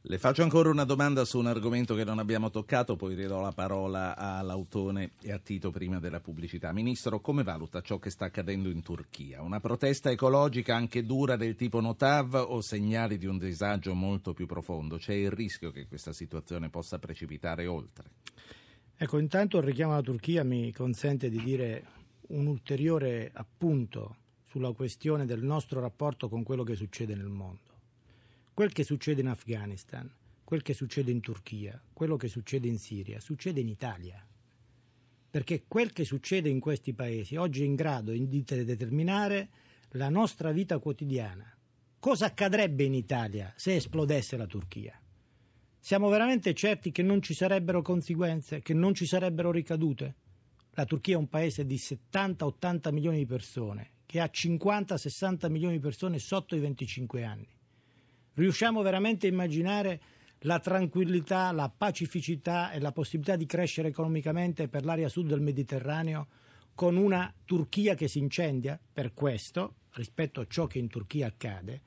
Le 0.06 0.18
faccio 0.18 0.44
ancora 0.44 0.70
una 0.70 0.84
domanda 0.84 1.24
su 1.24 1.40
un 1.40 1.48
argomento 1.48 1.96
che 1.96 2.04
non 2.04 2.20
abbiamo 2.20 2.50
toccato, 2.50 2.98
poi 2.98 3.16
ridò 3.16 3.40
la 3.40 3.54
parola 3.54 4.18
a 4.18 4.42
Lautone 4.42 5.12
e 5.22 5.32
a 5.32 5.40
Tito 5.40 5.72
prima 5.72 6.00
della 6.00 6.20
pubblicità. 6.20 6.74
Ministro, 6.74 7.22
come 7.22 7.42
valuta 7.42 7.80
ciò 7.80 8.00
che 8.00 8.10
sta 8.10 8.26
accadendo 8.26 8.70
in 8.70 8.82
Turchia? 8.82 9.42
Una 9.42 9.62
protesta 9.62 10.12
ecologica 10.12 10.76
anche 10.76 11.06
dura 11.06 11.38
del 11.38 11.56
tipo 11.56 11.80
Notav 11.80 12.34
o 12.34 12.60
segnali 12.60 13.18
di 13.18 13.28
un 13.28 13.38
disagio 13.38 13.94
molto 13.94 14.34
più 14.34 14.46
profondo? 14.46 14.98
C'è 14.98 15.14
il 15.14 15.32
rischio 15.32 15.72
che 15.72 15.88
questa 15.88 16.12
situazione 16.12 16.70
possa 16.70 17.00
precipitare 17.00 17.66
oltre? 17.66 18.10
Ecco, 18.98 19.18
intanto 19.20 19.60
il 19.60 19.64
richiamo 19.64 19.94
alla 19.94 20.02
Turchia 20.02 20.44
mi 20.44 20.74
consente 20.74 21.30
di 21.30 21.42
dire 21.42 21.86
un 22.28 22.48
ulteriore 22.48 23.32
appunto 23.34 24.18
sulla 24.50 24.74
questione 24.74 25.26
del 25.26 25.44
nostro 25.44 25.80
rapporto 25.80 26.28
con 26.28 26.44
quello 26.44 26.64
che 26.64 26.76
succede 26.76 27.16
nel 27.16 27.30
mondo. 27.30 27.73
Quel 28.56 28.72
che 28.72 28.84
succede 28.84 29.22
in 29.22 29.30
Afghanistan, 29.30 30.08
quel 30.44 30.62
che 30.62 30.76
succede 30.76 31.10
in 31.10 31.22
Turchia, 31.22 31.82
quello 31.92 32.18
che 32.18 32.28
succede 32.28 32.68
in 32.68 32.78
Siria, 32.78 33.20
succede 33.20 33.62
in 33.62 33.68
Italia. 33.68 34.24
Perché 35.32 35.64
quel 35.68 35.92
che 35.92 36.06
succede 36.06 36.50
in 36.50 36.60
questi 36.60 36.94
paesi 36.94 37.36
oggi 37.36 37.64
è 37.64 37.66
in 37.66 37.74
grado 37.74 38.12
di 38.12 38.44
determinare 38.44 39.50
la 39.94 40.10
nostra 40.10 40.52
vita 40.52 40.78
quotidiana. 40.78 41.52
Cosa 41.98 42.28
accadrebbe 42.28 42.84
in 42.84 42.94
Italia 42.94 43.52
se 43.56 43.74
esplodesse 43.74 44.38
la 44.38 44.46
Turchia? 44.46 45.02
Siamo 45.80 46.10
veramente 46.10 46.54
certi 46.54 46.92
che 46.92 47.02
non 47.02 47.24
ci 47.24 47.34
sarebbero 47.34 47.82
conseguenze, 47.82 48.62
che 48.62 48.76
non 48.76 48.94
ci 48.94 49.08
sarebbero 49.08 49.50
ricadute? 49.50 50.16
La 50.74 50.86
Turchia 50.86 51.16
è 51.16 51.18
un 51.18 51.28
paese 51.28 51.66
di 51.66 51.78
70-80 51.78 52.94
milioni 52.94 53.18
di 53.18 53.26
persone, 53.26 53.94
che 54.06 54.20
ha 54.20 54.30
50-60 54.32 55.50
milioni 55.50 55.78
di 55.78 55.82
persone 55.82 56.20
sotto 56.20 56.56
i 56.56 56.60
25 56.60 57.24
anni. 57.24 57.48
Riusciamo 58.36 58.82
veramente 58.82 59.28
a 59.28 59.30
immaginare 59.30 60.02
la 60.40 60.60
tranquillità, 60.60 61.52
la 61.52 61.70
pacificità 61.70 62.72
e 62.72 62.80
la 62.80 62.92
possibilità 62.92 63.36
di 63.36 63.46
crescere 63.46 63.90
economicamente 63.90 64.68
per 64.68 64.86
l'area 64.86 65.08
sud 65.08 65.28
del 65.28 65.40
Mediterraneo 65.40 66.28
con 66.74 66.98
una 66.98 67.32
Turchia 67.46 67.94
che 67.94 68.08
si 68.08 68.18
incendia? 68.18 68.80
Per 68.92 69.14
questo, 69.14 69.76
rispetto 69.92 70.42
a 70.42 70.48
ciò 70.48 70.66
che 70.66 70.80
in 70.80 70.88
Turchia 70.88 71.28
accade, 71.28 71.82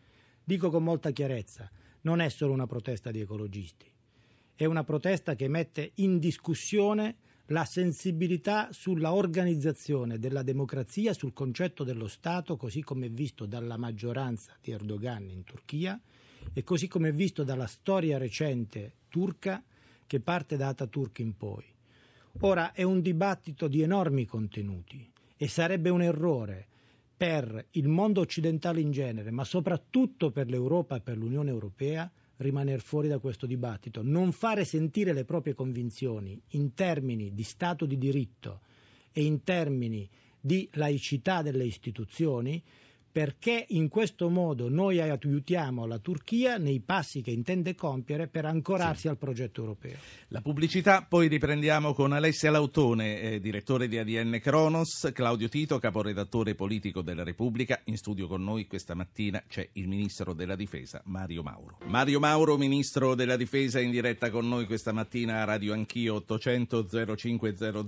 dico 0.44 0.70
con 0.70 0.84
molta 0.84 1.10
chiarezza, 1.10 1.68
non 2.02 2.20
è 2.20 2.28
solo 2.28 2.52
una 2.52 2.68
protesta 2.68 3.10
di 3.10 3.18
ecologisti, 3.20 3.92
è 4.54 4.64
una 4.64 4.84
protesta 4.84 5.34
che 5.34 5.48
mette 5.48 5.90
in 5.96 6.20
discussione 6.20 7.16
la 7.46 7.64
sensibilità 7.64 8.68
sulla 8.70 9.12
organizzazione 9.12 10.20
della 10.20 10.42
democrazia, 10.42 11.12
sul 11.12 11.32
concetto 11.32 11.82
dello 11.82 12.06
Stato, 12.06 12.56
così 12.56 12.82
come 12.82 13.08
visto 13.08 13.46
dalla 13.46 13.76
maggioranza 13.76 14.56
di 14.60 14.70
Erdogan 14.70 15.28
in 15.28 15.42
Turchia 15.42 16.00
e 16.52 16.62
così 16.64 16.88
come 16.88 17.10
è 17.10 17.12
visto 17.12 17.44
dalla 17.44 17.66
storia 17.66 18.18
recente 18.18 18.94
turca 19.08 19.62
che 20.06 20.20
parte 20.20 20.56
da 20.56 20.68
Ataturk 20.68 21.18
in 21.18 21.36
poi. 21.36 21.64
Ora 22.40 22.72
è 22.72 22.82
un 22.82 23.00
dibattito 23.00 23.66
di 23.66 23.82
enormi 23.82 24.26
contenuti 24.26 25.10
e 25.36 25.48
sarebbe 25.48 25.90
un 25.90 26.02
errore 26.02 26.66
per 27.16 27.68
il 27.72 27.88
mondo 27.88 28.20
occidentale 28.20 28.80
in 28.80 28.90
genere, 28.90 29.30
ma 29.30 29.44
soprattutto 29.44 30.30
per 30.30 30.48
l'Europa 30.48 30.96
e 30.96 31.00
per 31.00 31.16
l'Unione 31.16 31.50
Europea, 31.50 32.10
rimanere 32.38 32.80
fuori 32.80 33.08
da 33.08 33.18
questo 33.18 33.46
dibattito, 33.46 34.02
non 34.02 34.32
fare 34.32 34.66
sentire 34.66 35.14
le 35.14 35.24
proprie 35.24 35.54
convinzioni 35.54 36.38
in 36.48 36.74
termini 36.74 37.32
di 37.32 37.42
Stato 37.42 37.86
di 37.86 37.96
diritto 37.96 38.60
e 39.12 39.24
in 39.24 39.42
termini 39.42 40.06
di 40.38 40.68
laicità 40.74 41.40
delle 41.40 41.64
istituzioni, 41.64 42.62
perché 43.16 43.64
in 43.68 43.88
questo 43.88 44.28
modo 44.28 44.68
noi 44.68 45.00
aiutiamo 45.00 45.86
la 45.86 45.96
Turchia 45.96 46.58
nei 46.58 46.80
passi 46.80 47.22
che 47.22 47.30
intende 47.30 47.74
compiere 47.74 48.26
per 48.26 48.44
ancorarsi 48.44 49.00
sì. 49.02 49.08
al 49.08 49.16
progetto 49.16 49.62
europeo. 49.62 49.96
La 50.28 50.42
pubblicità, 50.42 51.02
poi 51.08 51.26
riprendiamo 51.26 51.94
con 51.94 52.12
Alessia 52.12 52.50
Lautone, 52.50 53.20
eh, 53.22 53.40
direttore 53.40 53.88
di 53.88 53.96
ADN 53.96 54.38
Kronos, 54.42 55.12
Claudio 55.14 55.48
Tito, 55.48 55.78
caporedattore 55.78 56.54
politico 56.54 57.00
della 57.00 57.24
Repubblica. 57.24 57.80
In 57.84 57.96
studio 57.96 58.26
con 58.26 58.44
noi 58.44 58.66
questa 58.66 58.94
mattina 58.94 59.42
c'è 59.48 59.66
il 59.72 59.88
ministro 59.88 60.34
della 60.34 60.54
Difesa, 60.54 61.00
Mario 61.06 61.42
Mauro. 61.42 61.78
Mario 61.86 62.20
Mauro, 62.20 62.58
ministro 62.58 63.14
della 63.14 63.36
Difesa, 63.36 63.80
in 63.80 63.92
diretta 63.92 64.28
con 64.28 64.46
noi 64.46 64.66
questa 64.66 64.92
mattina 64.92 65.40
a 65.40 65.44
Radio 65.44 65.72
Anch'io 65.72 66.16
800 66.16 67.16
0500 67.16 67.86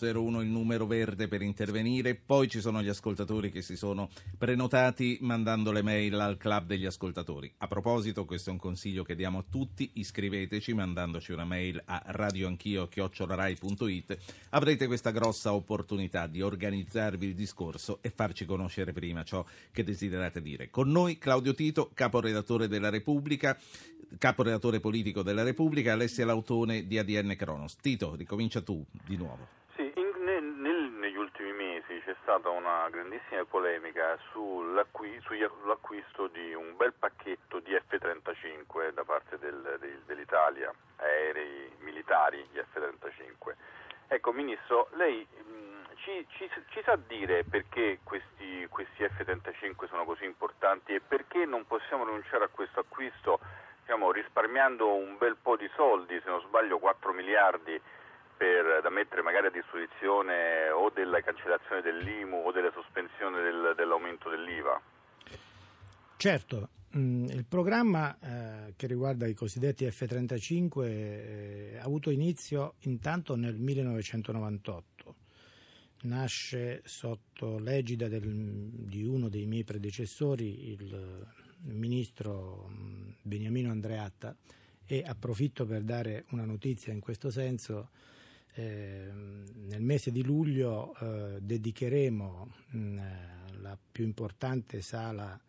01 0.00 0.40
il 0.40 0.48
numero 0.48 0.86
verde 0.86 1.28
per 1.28 1.42
intervenire. 1.42 2.14
Poi 2.14 2.48
ci 2.48 2.62
sono 2.62 2.82
gli 2.82 2.88
ascoltatori 2.88 3.50
che 3.50 3.60
si 3.60 3.76
sono 3.76 4.08
prenotati 4.38 4.68
prenotati 4.70 5.18
mandando 5.22 5.72
le 5.72 5.82
mail 5.82 6.14
al 6.20 6.36
club 6.36 6.66
degli 6.66 6.86
ascoltatori. 6.86 7.52
A 7.58 7.66
proposito, 7.66 8.24
questo 8.24 8.50
è 8.50 8.52
un 8.52 8.60
consiglio 8.60 9.02
che 9.02 9.16
diamo 9.16 9.38
a 9.38 9.44
tutti, 9.50 9.90
iscriveteci 9.94 10.72
mandandoci 10.74 11.32
una 11.32 11.44
mail 11.44 11.82
a 11.86 12.00
radioanchio.it. 12.06 14.18
Avrete 14.50 14.86
questa 14.86 15.10
grossa 15.10 15.54
opportunità 15.54 16.28
di 16.28 16.40
organizzarvi 16.40 17.26
il 17.26 17.34
discorso 17.34 17.98
e 18.00 18.10
farci 18.10 18.44
conoscere 18.44 18.92
prima 18.92 19.24
ciò 19.24 19.44
che 19.72 19.82
desiderate 19.82 20.40
dire. 20.40 20.70
Con 20.70 20.92
noi 20.92 21.18
Claudio 21.18 21.52
Tito, 21.52 21.90
caporedattore 21.92 22.68
della 22.68 22.90
Repubblica, 22.90 23.58
caporedattore 24.18 24.78
politico 24.78 25.22
della 25.22 25.42
Repubblica, 25.42 25.94
Alessia 25.94 26.24
Lautone 26.24 26.86
di 26.86 26.96
ADN 26.96 27.34
Cronos. 27.36 27.74
Tito, 27.74 28.14
ricomincia 28.14 28.60
tu 28.60 28.86
di 29.04 29.16
nuovo 29.16 29.58
stata 32.30 32.48
una 32.50 32.88
grandissima 32.90 33.44
polemica 33.44 34.16
sull'acquisto 34.30 36.28
di 36.28 36.54
un 36.54 36.76
bel 36.76 36.92
pacchetto 36.92 37.58
di 37.58 37.74
F-35 37.74 38.92
da 38.92 39.02
parte 39.02 39.36
del, 39.36 39.78
del, 39.80 40.00
dell'Italia, 40.06 40.72
aerei 40.98 41.72
militari 41.80 42.46
di 42.52 42.58
F-35. 42.60 43.54
Ecco, 44.06 44.32
Ministro, 44.32 44.90
lei 44.92 45.26
mh, 45.28 45.96
ci, 45.96 46.24
ci, 46.28 46.48
ci, 46.68 46.80
sa 46.84 46.94
dire 46.94 47.42
perché 47.42 47.98
questi, 48.04 48.64
questi, 48.70 49.02
F-35 49.02 49.88
sono 49.88 50.04
così 50.04 50.24
importanti 50.24 50.94
e 50.94 51.00
perché 51.00 51.44
non 51.44 51.66
possiamo 51.66 52.04
rinunciare 52.04 52.44
a 52.44 52.48
questo 52.48 52.78
acquisto 52.78 53.40
diciamo, 53.80 54.12
risparmiando 54.12 54.94
un 54.94 55.18
bel 55.18 55.34
po' 55.34 55.56
di 55.56 55.68
soldi, 55.74 56.20
se 56.22 56.30
non 56.30 56.40
sbaglio 56.42 56.78
4 56.78 57.12
miliardi 57.12 57.80
per, 58.40 58.80
da 58.80 58.88
mettere 58.88 59.20
magari 59.20 59.48
a 59.48 59.50
disposizione 59.50 60.70
o 60.70 60.88
della 60.88 61.20
cancellazione 61.20 61.82
dell'IMU 61.82 62.38
o 62.46 62.52
della 62.52 62.72
sospensione 62.72 63.42
del, 63.42 63.74
dell'aumento 63.76 64.30
dell'IVA? 64.30 64.80
Certo, 66.16 66.68
mm, 66.96 67.24
il 67.26 67.44
programma 67.44 68.16
eh, 68.18 68.72
che 68.76 68.86
riguarda 68.86 69.26
i 69.26 69.34
cosiddetti 69.34 69.84
F-35 69.90 70.84
eh, 70.86 71.78
ha 71.78 71.84
avuto 71.84 72.08
inizio 72.08 72.76
intanto 72.84 73.36
nel 73.36 73.58
1998. 73.58 75.14
Nasce 76.04 76.80
sotto 76.86 77.58
l'egida 77.58 78.08
del, 78.08 78.26
di 78.26 79.04
uno 79.04 79.28
dei 79.28 79.44
miei 79.44 79.64
predecessori, 79.64 80.70
il, 80.70 81.26
il 81.66 81.74
ministro 81.74 82.70
mm, 82.70 83.10
Beniamino 83.20 83.70
Andreatta, 83.70 84.34
e 84.86 85.02
approfitto 85.06 85.66
per 85.66 85.82
dare 85.82 86.24
una 86.30 86.46
notizia 86.46 86.90
in 86.90 87.00
questo 87.00 87.30
senso 87.30 87.90
eh, 88.54 89.10
nel 89.12 89.82
mese 89.82 90.10
di 90.10 90.22
luglio 90.22 90.94
eh, 90.96 91.38
dedicheremo 91.40 92.52
mh, 92.70 92.78
mm, 92.78 92.98
la 93.60 93.78
più 93.90 94.04
importante 94.04 94.82
sala 94.82 95.40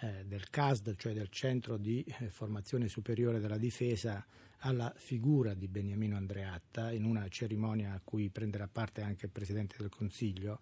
eh, 0.00 0.24
del 0.26 0.48
CASD, 0.50 0.96
cioè 0.96 1.12
del 1.12 1.28
Centro 1.30 1.76
di 1.76 2.04
eh, 2.18 2.30
Formazione 2.30 2.88
Superiore 2.88 3.40
della 3.40 3.58
Difesa, 3.58 4.24
alla 4.60 4.92
figura 4.96 5.54
di 5.54 5.68
Beniamino 5.68 6.16
Andreatta 6.16 6.90
in 6.90 7.04
una 7.04 7.28
cerimonia 7.28 7.92
a 7.92 8.00
cui 8.02 8.30
prenderà 8.30 8.68
parte 8.68 9.02
anche 9.02 9.26
il 9.26 9.32
Presidente 9.32 9.76
del 9.78 9.90
Consiglio, 9.90 10.60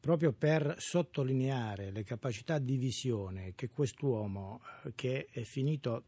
proprio 0.00 0.32
per 0.32 0.76
sottolineare 0.78 1.90
le 1.90 2.02
capacità 2.02 2.58
di 2.58 2.76
visione 2.76 3.52
che 3.54 3.68
quest'uomo, 3.68 4.62
eh, 4.84 4.92
che 4.94 5.28
è 5.30 5.42
finito 5.42 6.04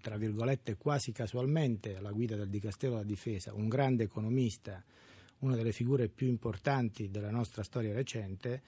tra 0.00 0.16
virgolette 0.16 0.76
quasi 0.76 1.12
casualmente 1.12 1.96
alla 1.96 2.10
guida 2.10 2.36
del 2.36 2.48
Dicastero 2.48 2.94
della 2.94 3.04
Difesa, 3.04 3.54
un 3.54 3.68
grande 3.68 4.04
economista, 4.04 4.82
una 5.38 5.54
delle 5.54 5.72
figure 5.72 6.08
più 6.08 6.26
importanti 6.26 7.10
della 7.10 7.30
nostra 7.30 7.62
storia 7.62 7.92
recente, 7.92 8.62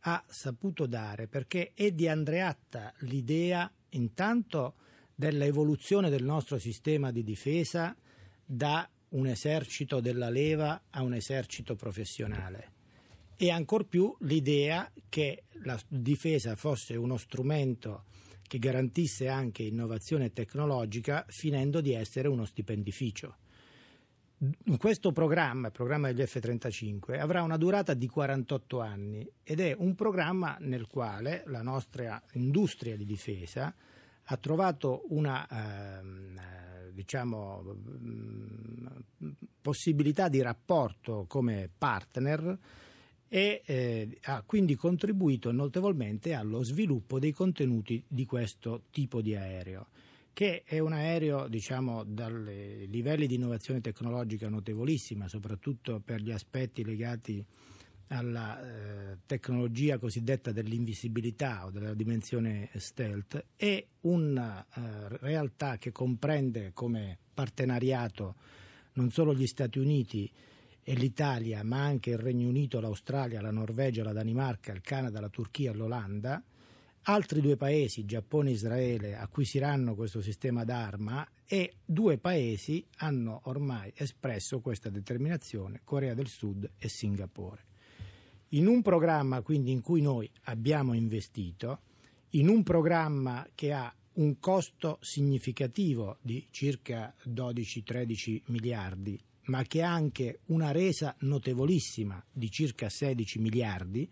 ha 0.00 0.24
saputo 0.28 0.86
dare, 0.86 1.26
perché 1.26 1.72
è 1.74 1.90
di 1.90 2.08
Andreatta 2.08 2.92
l'idea 3.00 3.70
intanto 3.90 4.74
dell'evoluzione 5.14 6.10
del 6.10 6.24
nostro 6.24 6.58
sistema 6.58 7.10
di 7.10 7.22
difesa 7.24 7.96
da 8.44 8.88
un 9.10 9.26
esercito 9.26 10.00
della 10.00 10.28
leva 10.28 10.82
a 10.90 11.02
un 11.02 11.14
esercito 11.14 11.74
professionale. 11.74 12.72
E 13.36 13.50
ancor 13.50 13.86
più 13.86 14.14
l'idea 14.20 14.90
che 15.08 15.44
la 15.64 15.78
difesa 15.88 16.56
fosse 16.56 16.96
uno 16.96 17.16
strumento 17.16 18.04
che 18.46 18.58
garantisse 18.58 19.28
anche 19.28 19.62
innovazione 19.62 20.32
tecnologica 20.32 21.24
finendo 21.28 21.80
di 21.80 21.92
essere 21.92 22.28
uno 22.28 22.44
stipendificio. 22.44 23.36
Questo 24.78 25.12
programma, 25.12 25.68
il 25.68 25.72
programma 25.72 26.12
degli 26.12 26.26
F-35, 26.26 27.18
avrà 27.18 27.42
una 27.42 27.56
durata 27.56 27.94
di 27.94 28.06
48 28.06 28.80
anni 28.80 29.26
ed 29.42 29.60
è 29.60 29.74
un 29.76 29.94
programma 29.94 30.56
nel 30.60 30.86
quale 30.86 31.42
la 31.46 31.62
nostra 31.62 32.22
industria 32.32 32.96
di 32.96 33.06
difesa 33.06 33.74
ha 34.28 34.36
trovato 34.36 35.04
una 35.08 35.46
ehm, 35.48 36.40
diciamo, 36.92 37.62
mm, 37.62 38.86
possibilità 39.62 40.28
di 40.28 40.42
rapporto 40.42 41.24
come 41.26 41.70
partner 41.76 42.58
e 43.28 43.62
eh, 43.64 44.18
ha 44.24 44.42
quindi 44.46 44.74
contribuito 44.74 45.52
notevolmente 45.52 46.32
allo 46.34 46.62
sviluppo 46.62 47.18
dei 47.18 47.32
contenuti 47.32 48.02
di 48.06 48.24
questo 48.24 48.82
tipo 48.90 49.20
di 49.20 49.34
aereo 49.34 49.88
che 50.36 50.64
è 50.66 50.80
un 50.80 50.92
aereo 50.92 51.48
diciamo, 51.48 52.04
dal 52.04 52.42
livelli 52.42 53.26
di 53.26 53.36
innovazione 53.36 53.80
tecnologica 53.80 54.50
notevolissima, 54.50 55.28
soprattutto 55.28 56.02
per 56.04 56.20
gli 56.20 56.30
aspetti 56.30 56.84
legati 56.84 57.42
alla 58.08 58.60
eh, 58.60 59.18
tecnologia 59.24 59.96
cosiddetta 59.96 60.52
dell'invisibilità 60.52 61.64
o 61.64 61.70
della 61.70 61.94
dimensione 61.94 62.68
stealth, 62.74 63.46
è 63.56 63.82
una 64.02 64.62
eh, 64.62 65.16
realtà 65.20 65.78
che 65.78 65.90
comprende 65.90 66.72
come 66.74 67.16
partenariato 67.32 68.34
non 68.92 69.10
solo 69.10 69.34
gli 69.34 69.46
Stati 69.46 69.78
Uniti 69.78 70.30
e 70.88 70.94
l'Italia, 70.94 71.64
ma 71.64 71.82
anche 71.82 72.10
il 72.10 72.18
Regno 72.18 72.46
Unito, 72.46 72.78
l'Australia, 72.78 73.40
la 73.40 73.50
Norvegia, 73.50 74.04
la 74.04 74.12
Danimarca, 74.12 74.72
il 74.72 74.82
Canada, 74.82 75.18
la 75.18 75.28
Turchia 75.28 75.72
l'Olanda. 75.72 76.40
Altri 77.08 77.40
due 77.40 77.56
paesi, 77.56 78.04
Giappone 78.04 78.50
e 78.50 78.52
Israele, 78.52 79.16
acquisiranno 79.16 79.96
questo 79.96 80.20
sistema 80.20 80.62
d'arma 80.62 81.26
e 81.44 81.78
due 81.84 82.18
paesi 82.18 82.86
hanno 82.98 83.40
ormai 83.46 83.92
espresso 83.96 84.60
questa 84.60 84.88
determinazione, 84.88 85.80
Corea 85.82 86.14
del 86.14 86.28
Sud 86.28 86.70
e 86.78 86.88
Singapore. 86.88 87.64
In 88.50 88.68
un 88.68 88.80
programma 88.80 89.42
quindi 89.42 89.72
in 89.72 89.80
cui 89.80 90.00
noi 90.00 90.30
abbiamo 90.44 90.92
investito, 90.92 91.80
in 92.30 92.48
un 92.48 92.62
programma 92.62 93.44
che 93.56 93.72
ha 93.72 93.92
un 94.14 94.38
costo 94.38 94.98
significativo 95.00 96.18
di 96.20 96.46
circa 96.52 97.12
12-13 97.24 98.42
miliardi, 98.46 99.20
ma 99.46 99.62
che 99.64 99.82
ha 99.82 99.92
anche 99.92 100.40
una 100.46 100.72
resa 100.72 101.14
notevolissima 101.20 102.22
di 102.30 102.50
circa 102.50 102.88
16 102.88 103.38
miliardi 103.38 104.08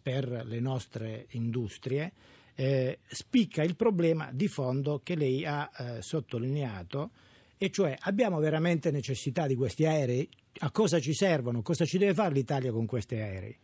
per 0.00 0.44
le 0.46 0.60
nostre 0.60 1.26
industrie, 1.30 2.12
eh, 2.54 2.98
spicca 3.06 3.62
il 3.62 3.76
problema 3.76 4.30
di 4.32 4.48
fondo 4.48 5.00
che 5.02 5.14
lei 5.14 5.44
ha 5.44 5.70
eh, 5.76 6.02
sottolineato, 6.02 7.10
e 7.56 7.70
cioè 7.70 7.96
abbiamo 8.00 8.38
veramente 8.38 8.90
necessità 8.90 9.46
di 9.46 9.56
questi 9.56 9.84
aerei? 9.84 10.28
A 10.60 10.70
cosa 10.70 11.00
ci 11.00 11.12
servono? 11.12 11.62
Cosa 11.62 11.84
ci 11.84 11.98
deve 11.98 12.14
fare 12.14 12.34
l'Italia 12.34 12.70
con 12.70 12.86
questi 12.86 13.16
aerei? 13.16 13.56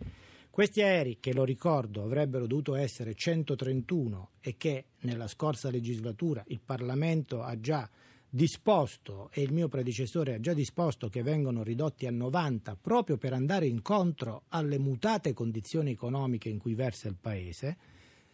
Questi 0.51 0.83
aerei, 0.83 1.19
che 1.19 1.33
lo 1.33 1.45
ricordo, 1.45 2.05
avrebbero 2.05 2.47
dovuto 2.47 2.77
essere 2.77 3.15
131 3.15 4.31
e 4.41 4.57
che 4.57 4.85
nella 5.01 5.27
scorsa 5.27 5.71
legislatura 5.71 6.45
il 6.49 6.61
Parlamento 6.61 7.43
ha 7.43 7.59
già 7.59 7.89
disposto 8.35 9.31
e 9.33 9.43
il 9.43 9.53
mio 9.53 9.69
predecessore 9.69 10.35
ha 10.35 10.41
già 10.41 10.55
disposto 10.55 11.09
che 11.09 11.23
vengano 11.23 11.63
ridotti 11.63 12.05
a 12.07 12.11
90 12.11 12.77
proprio 12.81 13.17
per 13.17 13.33
andare 13.33 13.69
incontro 13.69 14.43
alle 14.49 14.77
mutate 14.77 15.33
condizioni 15.33 15.93
economiche 15.93 16.49
in 16.49 16.59
cui 16.59 16.75
versa 16.75 17.07
il 17.07 17.15
Paese, 17.15 17.77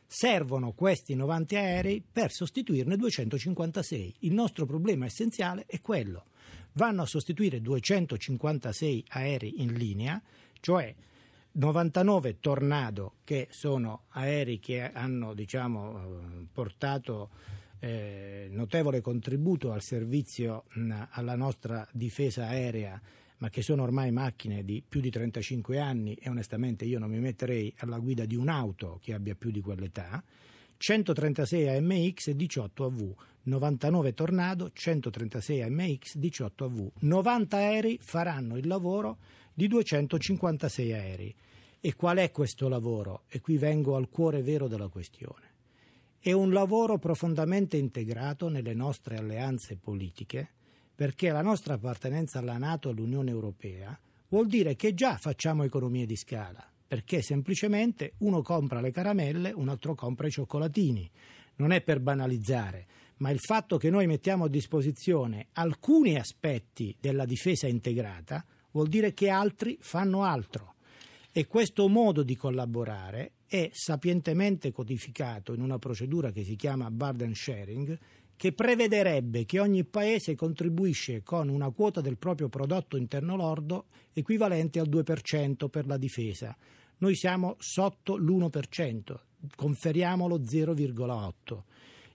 servono 0.06 0.72
questi 0.72 1.14
90 1.14 1.54
aerei 1.54 2.02
per 2.10 2.32
sostituirne 2.32 2.96
256. 2.96 4.14
Il 4.20 4.32
nostro 4.32 4.64
problema 4.64 5.04
essenziale 5.04 5.64
è 5.66 5.80
quello. 5.82 6.24
Vanno 6.72 7.02
a 7.02 7.06
sostituire 7.06 7.60
256 7.60 9.04
aerei 9.08 9.60
in 9.60 9.74
linea, 9.74 10.20
cioè 10.60 10.94
99 11.52 12.40
Tornado, 12.40 13.16
che 13.22 13.48
sono 13.50 14.04
aerei 14.12 14.60
che 14.60 14.80
hanno 14.80 15.34
diciamo, 15.34 15.98
eh, 15.98 16.46
portato 16.50 17.58
eh, 17.80 18.48
notevole 18.50 19.00
contributo 19.00 19.72
al 19.72 19.82
servizio 19.82 20.64
mh, 20.74 21.08
alla 21.10 21.34
nostra 21.34 21.86
difesa 21.92 22.46
aerea, 22.46 23.00
ma 23.38 23.48
che 23.48 23.62
sono 23.62 23.82
ormai 23.82 24.12
macchine 24.12 24.64
di 24.64 24.82
più 24.86 25.00
di 25.00 25.10
35 25.10 25.78
anni 25.78 26.14
e 26.14 26.28
onestamente 26.28 26.84
io 26.84 26.98
non 26.98 27.10
mi 27.10 27.18
metterei 27.18 27.72
alla 27.78 27.98
guida 27.98 28.26
di 28.26 28.36
un'auto 28.36 29.00
che 29.02 29.14
abbia 29.14 29.34
più 29.34 29.50
di 29.50 29.60
quell'età. 29.60 30.22
136 30.76 31.68
AMX 31.68 32.28
e 32.28 32.36
18 32.36 32.84
AV, 32.84 33.14
99 33.42 34.14
Tornado, 34.14 34.70
136 34.72 35.62
AMX, 35.62 36.16
18 36.16 36.64
AV. 36.64 36.90
90 37.00 37.56
aerei 37.56 37.98
faranno 38.00 38.56
il 38.56 38.66
lavoro 38.66 39.18
di 39.52 39.68
256 39.68 40.92
aerei. 40.92 41.34
E 41.80 41.94
qual 41.94 42.18
è 42.18 42.30
questo 42.30 42.68
lavoro? 42.68 43.22
E 43.28 43.40
qui 43.40 43.56
vengo 43.56 43.96
al 43.96 44.10
cuore 44.10 44.42
vero 44.42 44.68
della 44.68 44.88
questione. 44.88 45.49
È 46.22 46.32
un 46.32 46.52
lavoro 46.52 46.98
profondamente 46.98 47.78
integrato 47.78 48.50
nelle 48.50 48.74
nostre 48.74 49.16
alleanze 49.16 49.78
politiche, 49.78 50.50
perché 50.94 51.30
la 51.30 51.40
nostra 51.40 51.72
appartenenza 51.72 52.40
alla 52.40 52.58
Nato 52.58 52.88
e 52.88 52.92
all'Unione 52.92 53.30
Europea 53.30 53.98
vuol 54.28 54.46
dire 54.46 54.76
che 54.76 54.92
già 54.92 55.16
facciamo 55.16 55.62
economie 55.62 56.04
di 56.04 56.16
scala, 56.16 56.62
perché 56.86 57.22
semplicemente 57.22 58.16
uno 58.18 58.42
compra 58.42 58.82
le 58.82 58.90
caramelle, 58.90 59.50
un 59.52 59.70
altro 59.70 59.94
compra 59.94 60.26
i 60.26 60.30
cioccolatini. 60.30 61.10
Non 61.56 61.72
è 61.72 61.80
per 61.80 62.00
banalizzare, 62.00 62.86
ma 63.16 63.30
il 63.30 63.40
fatto 63.40 63.78
che 63.78 63.88
noi 63.88 64.06
mettiamo 64.06 64.44
a 64.44 64.50
disposizione 64.50 65.46
alcuni 65.52 66.18
aspetti 66.18 66.94
della 67.00 67.24
difesa 67.24 67.66
integrata 67.66 68.44
vuol 68.72 68.88
dire 68.88 69.14
che 69.14 69.30
altri 69.30 69.78
fanno 69.80 70.24
altro. 70.24 70.74
E 71.32 71.46
questo 71.46 71.88
modo 71.88 72.22
di 72.22 72.36
collaborare 72.36 73.32
è 73.52 73.68
sapientemente 73.72 74.70
codificato 74.70 75.52
in 75.52 75.60
una 75.60 75.80
procedura 75.80 76.30
che 76.30 76.44
si 76.44 76.54
chiama 76.54 76.88
burden 76.88 77.34
sharing, 77.34 77.98
che 78.36 78.52
prevederebbe 78.52 79.44
che 79.44 79.58
ogni 79.58 79.82
paese 79.82 80.36
contribuisce 80.36 81.24
con 81.24 81.48
una 81.48 81.68
quota 81.70 82.00
del 82.00 82.16
proprio 82.16 82.48
prodotto 82.48 82.96
interno 82.96 83.34
lordo 83.34 83.86
equivalente 84.12 84.78
al 84.78 84.88
2% 84.88 85.68
per 85.68 85.88
la 85.88 85.96
difesa. 85.96 86.56
Noi 86.98 87.16
siamo 87.16 87.56
sotto 87.58 88.16
l'1%, 88.16 89.16
conferiamolo 89.56 90.38
0,8%. 90.38 91.62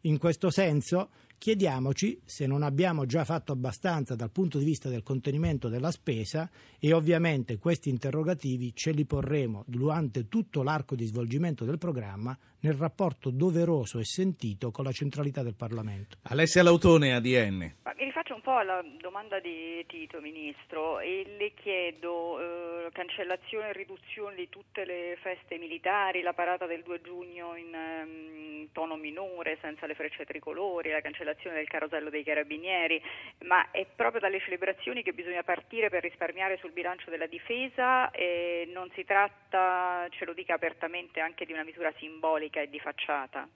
In 0.03 0.17
questo 0.17 0.49
senso 0.49 1.09
chiediamoci 1.37 2.21
se 2.25 2.47
non 2.47 2.63
abbiamo 2.63 3.05
già 3.05 3.23
fatto 3.25 3.51
abbastanza 3.51 4.15
dal 4.15 4.31
punto 4.31 4.57
di 4.57 4.65
vista 4.65 4.89
del 4.89 5.03
contenimento 5.03 5.69
della 5.69 5.91
spesa 5.91 6.49
e 6.79 6.93
ovviamente 6.93 7.57
questi 7.57 7.89
interrogativi 7.89 8.73
ce 8.73 8.91
li 8.91 9.05
porremo 9.05 9.63
durante 9.67 10.27
tutto 10.27 10.63
l'arco 10.63 10.95
di 10.95 11.05
svolgimento 11.05 11.65
del 11.65 11.77
programma 11.77 12.37
nel 12.65 12.73
rapporto 12.73 13.29
doveroso 13.29 13.99
e 13.99 14.05
sentito 14.05 14.71
con 14.71 14.85
la 14.85 14.91
centralità 14.91 15.43
del 15.43 15.53
Parlamento. 15.55 16.17
Alessia 16.23 16.63
Lautone, 16.63 17.13
ADN. 17.13 17.75
Ma 17.83 17.93
mi 17.95 18.05
rifaccio 18.05 18.33
un 18.33 18.41
po' 18.41 18.57
alla 18.57 18.83
domanda 18.99 19.39
di 19.39 19.85
Tito, 19.85 20.19
Ministro, 20.19 20.99
e 20.99 21.35
le 21.37 21.53
chiedo 21.53 22.39
eh, 22.39 22.75
cancellazione 22.91 23.69
e 23.69 23.73
riduzione 23.73 24.35
di 24.35 24.49
tutte 24.49 24.83
le 24.83 25.17
feste 25.21 25.57
militari, 25.57 26.23
la 26.23 26.33
parata 26.33 26.65
del 26.65 26.81
2 26.81 27.01
giugno 27.01 27.55
in 27.55 27.71
um, 27.71 28.67
tono 28.71 28.95
minore, 28.95 29.57
senza 29.61 29.85
le 29.85 29.93
frecce 29.93 30.25
tricolori, 30.25 30.89
la 30.89 31.01
cancellazione 31.01 31.57
del 31.57 31.67
carosello 31.67 32.09
dei 32.09 32.23
carabinieri, 32.23 33.01
ma 33.43 33.69
è 33.69 33.85
proprio 33.95 34.21
dalle 34.21 34.39
celebrazioni 34.39 35.03
che 35.03 35.13
bisogna 35.13 35.43
partire 35.43 35.89
per 35.89 36.01
risparmiare 36.01 36.57
sul 36.57 36.71
bilancio 36.71 37.09
della 37.09 37.27
difesa 37.27 38.09
e 38.11 38.67
non 38.73 38.89
si 38.95 39.03
tratta, 39.03 40.07
ce 40.09 40.25
lo 40.25 40.33
dica 40.33 40.55
apertamente, 40.55 41.19
anche 41.19 41.45
di 41.45 41.53
una 41.53 41.63
misura 41.63 41.93
simbolica 41.97 42.54
politica 42.55 42.61
e 42.61 42.69
di 42.69 42.79
facciata? 42.79 43.47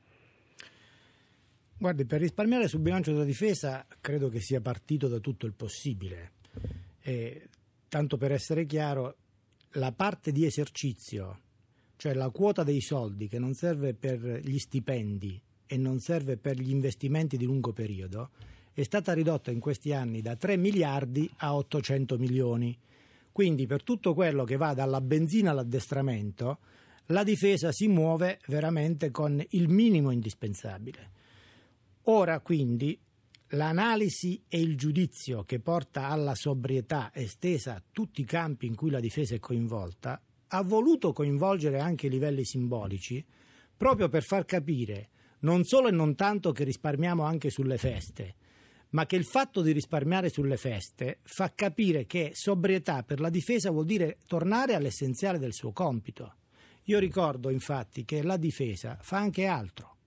Guardi, 1.77 2.05
per 2.05 2.19
risparmiare 2.19 2.67
sul 2.67 2.81
bilancio 2.81 3.13
della 3.13 3.23
difesa 3.23 3.85
credo 4.01 4.27
che 4.27 4.41
sia 4.41 4.59
partito 4.59 5.07
da 5.07 5.19
tutto 5.19 5.45
il 5.45 5.53
possibile. 5.53 6.33
E, 7.01 7.47
tanto 7.88 8.17
per 8.17 8.33
essere 8.33 8.65
chiaro, 8.65 9.15
la 9.73 9.93
parte 9.93 10.33
di 10.33 10.45
esercizio, 10.45 11.39
cioè 11.95 12.13
la 12.13 12.29
quota 12.29 12.63
dei 12.63 12.81
soldi 12.81 13.29
che 13.29 13.39
non 13.39 13.53
serve 13.53 13.93
per 13.93 14.19
gli 14.43 14.57
stipendi 14.57 15.41
e 15.65 15.77
non 15.77 15.99
serve 15.99 16.35
per 16.35 16.57
gli 16.57 16.71
investimenti 16.71 17.38
di 17.38 17.45
lungo 17.45 17.71
periodo, 17.71 18.31
è 18.73 18.83
stata 18.83 19.13
ridotta 19.13 19.51
in 19.51 19.59
questi 19.59 19.93
anni 19.93 20.21
da 20.21 20.35
3 20.35 20.57
miliardi 20.57 21.29
a 21.38 21.55
800 21.55 22.17
milioni. 22.17 22.77
Quindi 23.31 23.67
per 23.67 23.83
tutto 23.83 24.13
quello 24.13 24.43
che 24.43 24.57
va 24.57 24.73
dalla 24.73 24.99
benzina 24.99 25.51
all'addestramento, 25.51 26.59
la 27.12 27.24
difesa 27.24 27.72
si 27.72 27.88
muove 27.88 28.39
veramente 28.48 29.10
con 29.10 29.43
il 29.50 29.67
minimo 29.67 30.12
indispensabile. 30.12 31.12
Ora 32.04 32.39
quindi 32.39 33.00
l'analisi 33.50 34.43
e 34.48 34.60
il 34.60 34.78
giudizio 34.78 35.43
che 35.43 35.60
porta 35.60 36.08
alla 36.08 36.36
sobrietà 36.36 37.10
estesa 37.13 37.76
a 37.76 37.84
tutti 37.91 38.22
i 38.22 38.26
campi 38.26 38.67
in 38.67 38.76
cui 38.76 38.91
la 38.91 39.00
difesa 39.00 39.34
è 39.34 39.39
coinvolta 39.39 40.22
ha 40.52 40.62
voluto 40.62 41.12
coinvolgere 41.12 41.80
anche 41.80 42.08
i 42.08 42.12
livelli 42.12 42.45
simbolici 42.45 43.24
proprio 43.76 44.08
per 44.08 44.24
far 44.24 44.45
capire 44.45 45.10
non 45.39 45.63
solo 45.63 45.88
e 45.88 45.91
non 45.91 46.15
tanto 46.15 46.52
che 46.52 46.63
risparmiamo 46.63 47.24
anche 47.24 47.50
sulle 47.50 47.78
feste, 47.78 48.36
ma 48.89 49.06
che 49.06 49.15
il 49.15 49.26
fatto 49.26 49.62
di 49.62 49.72
risparmiare 49.72 50.30
sulle 50.30 50.58
feste 50.58 51.19
fa 51.24 51.54
capire 51.56 52.06
che 52.06 52.32
sobrietà 52.34 53.04
per 53.04 53.19
la 53.19 53.30
difesa 53.30 53.72
vuol 53.72 53.86
dire 53.86 54.17
tornare 54.28 54.76
all'essenziale 54.76 55.39
del 55.39 55.54
suo 55.54 55.72
compito. 55.72 56.34
Io 56.89 56.97
ricordo 56.97 57.52
infatti 57.52 58.04
che 58.04 58.23
la 58.23 58.36
difesa 58.36 58.97
fa 58.99 59.17
anche 59.17 59.45
altro. 59.45 59.97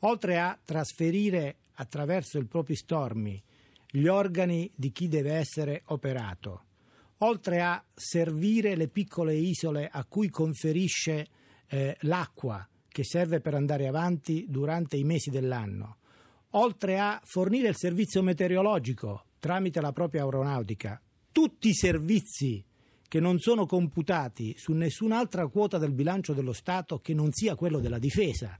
Oltre 0.00 0.38
a 0.38 0.56
trasferire 0.64 1.56
attraverso 1.74 2.38
i 2.38 2.44
propri 2.44 2.76
stormi 2.76 3.42
gli 3.90 4.06
organi 4.06 4.70
di 4.76 4.92
chi 4.92 5.08
deve 5.08 5.32
essere 5.32 5.82
operato, 5.86 6.66
oltre 7.18 7.62
a 7.62 7.84
servire 7.92 8.76
le 8.76 8.86
piccole 8.86 9.34
isole 9.34 9.88
a 9.90 10.04
cui 10.04 10.28
conferisce 10.28 11.26
eh, 11.66 11.96
l'acqua 12.02 12.64
che 12.86 13.02
serve 13.02 13.40
per 13.40 13.54
andare 13.54 13.88
avanti 13.88 14.46
durante 14.48 14.96
i 14.96 15.02
mesi 15.02 15.30
dell'anno, 15.30 15.96
oltre 16.50 17.00
a 17.00 17.20
fornire 17.24 17.66
il 17.66 17.76
servizio 17.76 18.22
meteorologico 18.22 19.24
tramite 19.40 19.80
la 19.80 19.92
propria 19.92 20.22
aeronautica, 20.22 21.00
tutti 21.32 21.70
i 21.70 21.74
servizi 21.74 22.64
che 23.08 23.20
non 23.20 23.38
sono 23.38 23.66
computati 23.66 24.54
su 24.56 24.72
nessun'altra 24.72 25.46
quota 25.48 25.78
del 25.78 25.92
bilancio 25.92 26.32
dello 26.32 26.52
Stato 26.52 26.98
che 26.98 27.14
non 27.14 27.30
sia 27.32 27.54
quello 27.54 27.78
della 27.80 27.98
difesa 27.98 28.58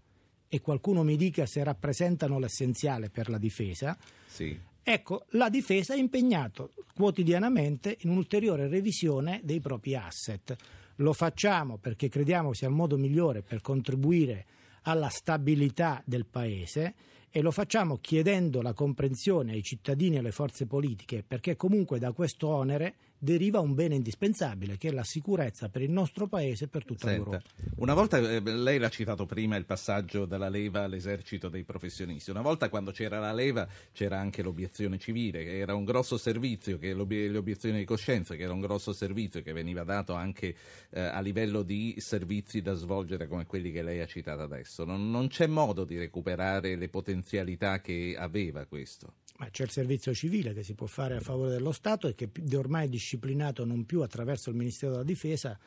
e 0.49 0.61
qualcuno 0.61 1.03
mi 1.03 1.17
dica 1.17 1.47
se 1.47 1.65
rappresentano 1.65 2.39
l'essenziale 2.39 3.11
per 3.11 3.29
la 3.29 3.39
difesa, 3.39 3.97
Sì. 4.27 4.57
ecco, 4.83 5.25
la 5.31 5.49
difesa 5.49 5.95
è 5.95 5.99
impegnato 5.99 6.75
quotidianamente 6.95 7.97
in 8.03 8.11
un'ulteriore 8.11 8.69
revisione 8.69 9.41
dei 9.43 9.61
propri 9.61 9.97
asset. 9.97 10.55
Lo 10.97 11.13
facciamo 11.13 11.79
perché 11.79 12.09
crediamo 12.09 12.53
sia 12.53 12.69
il 12.69 12.75
modo 12.75 12.97
migliore 12.97 13.43
per 13.43 13.61
contribuire 13.61 14.47
alla 14.83 15.09
stabilità 15.09 16.01
del 16.05 16.27
Paese 16.27 16.95
e 17.31 17.41
lo 17.41 17.51
facciamo 17.51 17.99
chiedendo 17.99 18.63
la 18.63 18.75
comprensione 18.75 19.53
ai 19.53 19.63
cittadini 19.63 20.17
e 20.17 20.19
alle 20.21 20.31
forze 20.31 20.67
politiche 20.67 21.25
perché 21.27 21.57
comunque 21.57 21.99
da 21.99 22.13
questo 22.13 22.47
onere 22.47 22.95
deriva 23.25 23.59
un 23.59 23.75
bene 23.75 23.95
indispensabile 23.95 24.77
che 24.77 24.89
è 24.89 24.93
la 24.93 25.03
sicurezza 25.03 25.69
per 25.71 25.83
il 25.83 25.91
nostro 25.91 26.29
Paese 26.29 26.65
e 26.65 26.69
per 26.69 26.85
tutta 26.85 27.09
Senta, 27.09 27.31
l'Europa. 27.31 27.43
una 27.77 27.95
volta, 27.95 28.19
eh, 28.19 28.41
lei 28.41 28.79
l'ha 28.79 28.91
citato 28.91 29.25
prima, 29.25 29.57
il 29.57 29.65
passaggio 29.65 30.27
dalla 30.27 30.51
leva 30.51 30.83
all'esercito 30.83 31.49
dei 31.49 31.65
professionisti. 31.65 32.31
Una 32.31 32.43
volta 32.43 32.69
quando 32.69 32.93
c'era 32.93 33.19
la 33.19 33.33
leva 33.33 33.67
c'era 33.93 34.21
anche 34.21 34.43
l'obiezione 34.43 34.99
civile, 34.99 35.43
che 35.43 35.59
era 35.59 35.75
un 35.75 35.85
grosso 35.85 36.19
servizio, 36.19 36.79
che 36.79 36.93
l'obie- 36.93 37.29
le 37.29 37.39
obiezioni 37.39 37.79
di 37.79 37.85
coscienza, 37.85 38.35
che 38.37 38.43
era 38.43 38.53
un 38.53 38.61
grosso 38.61 38.93
servizio 38.93 39.43
che 39.43 39.53
veniva 39.53 39.83
dato 39.85 40.13
anche 40.13 40.55
eh, 40.91 41.01
a 41.01 41.21
livello 41.21 41.63
di 41.63 41.95
servizi 41.99 42.61
da 42.61 42.75
svolgere 42.75 43.27
come 43.27 43.47
quelli 43.47 43.73
che 43.73 43.83
lei 43.83 44.01
ha 44.01 44.07
citato 44.07 44.43
adesso. 44.43 44.85
Non, 44.85 45.11
non 45.11 45.29
c'è 45.29 45.47
modo 45.47 45.85
di 45.85 45.97
recuperare 45.97 46.77
le 46.77 46.89
potenzialità 46.91 47.81
che 47.81 48.15
aveva 48.19 48.67
questo. 48.67 49.15
Ma 49.37 49.49
c'è 49.51 49.65
il 49.65 49.71
servizio 49.71 50.15
civile 50.15 50.53
che 50.53 50.63
si 50.63 50.75
può 50.75 50.87
fare 50.87 51.17
a 51.17 51.21
favore 51.21 51.51
dello 51.51 51.73
Stato 51.73 52.07
e 52.07 52.15
che 52.15 52.29
pi- 52.29 52.55
ormai 52.55 52.87
è 52.87 52.89
disciplinato 52.89 53.65
non 53.65 53.85
più 53.85 54.03
attraverso 54.03 54.51
il 54.51 54.57
Ministero 54.57 54.93
della 54.93 55.05
Difesa, 55.05 55.59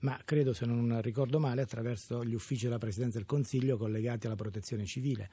ma 0.00 0.20
credo, 0.24 0.52
se 0.52 0.66
non 0.66 1.00
ricordo 1.00 1.38
male, 1.38 1.62
attraverso 1.62 2.24
gli 2.24 2.34
uffici 2.34 2.64
della 2.64 2.78
Presidenza 2.78 3.18
del 3.18 3.26
Consiglio 3.26 3.76
collegati 3.76 4.26
alla 4.26 4.34
protezione 4.34 4.84
civile. 4.84 5.30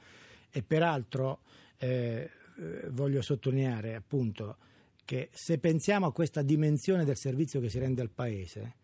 E 0.50 0.62
peraltro 0.62 1.40
eh, 1.78 2.30
eh, 2.56 2.88
voglio 2.90 3.22
sottolineare 3.22 3.94
appunto 3.94 4.56
che 5.04 5.28
se 5.32 5.58
pensiamo 5.58 6.06
a 6.06 6.12
questa 6.12 6.42
dimensione 6.42 7.04
del 7.04 7.16
servizio 7.16 7.60
che 7.60 7.68
si 7.68 7.80
rende 7.80 8.00
al 8.00 8.10
Paese, 8.10 8.74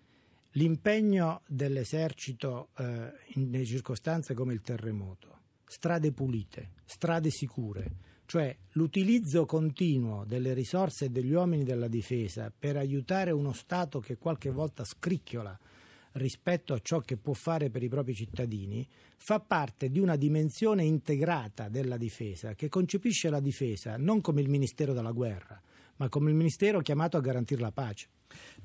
l'impegno 0.53 1.43
dell'esercito 1.47 2.71
eh, 2.79 3.13
in, 3.35 3.51
nelle 3.51 3.65
circostanze 3.65 4.35
come 4.35 4.53
il 4.53 4.61
terremoto, 4.61 5.39
strade 5.65 6.11
pulite, 6.11 6.71
strade 6.85 7.31
sicure, 7.31 8.15
cioè 8.27 8.55
l'utilizzo 8.73 9.47
continuo 9.47 10.25
delle 10.25 10.53
risorse 10.53 11.11
degli 11.11 11.33
uomini 11.33 11.65
della 11.65 11.89
difesa 11.89 12.53
per 12.57 12.77
aiutare 12.77 13.31
uno 13.31 13.53
Stato 13.53 14.01
che 14.01 14.19
qualche 14.19 14.51
volta 14.51 14.85
scricchiola 14.85 15.59
rispetto 16.13 16.75
a 16.75 16.81
ciò 16.81 17.01
che 17.01 17.17
può 17.17 17.33
fare 17.33 17.71
per 17.71 17.83
i 17.83 17.89
propri 17.89 18.15
cittadini, 18.15 18.87
fa 19.17 19.41
parte 19.41 19.91
di 19.91 20.01
una 20.01 20.17
dimensione 20.17 20.85
integrata 20.85 21.69
della 21.69 21.97
difesa 21.97 22.55
che 22.55 22.69
concepisce 22.69 23.31
la 23.31 23.41
difesa 23.41 23.97
non 23.97 24.21
come 24.21 24.41
il 24.41 24.49
Ministero 24.49 24.93
della 24.93 25.13
guerra, 25.13 25.61
ma 25.97 26.09
come 26.09 26.31
il 26.31 26.37
Ministero 26.37 26.81
chiamato 26.81 27.17
a 27.17 27.21
garantire 27.21 27.61
la 27.61 27.73
pace. 27.73 28.09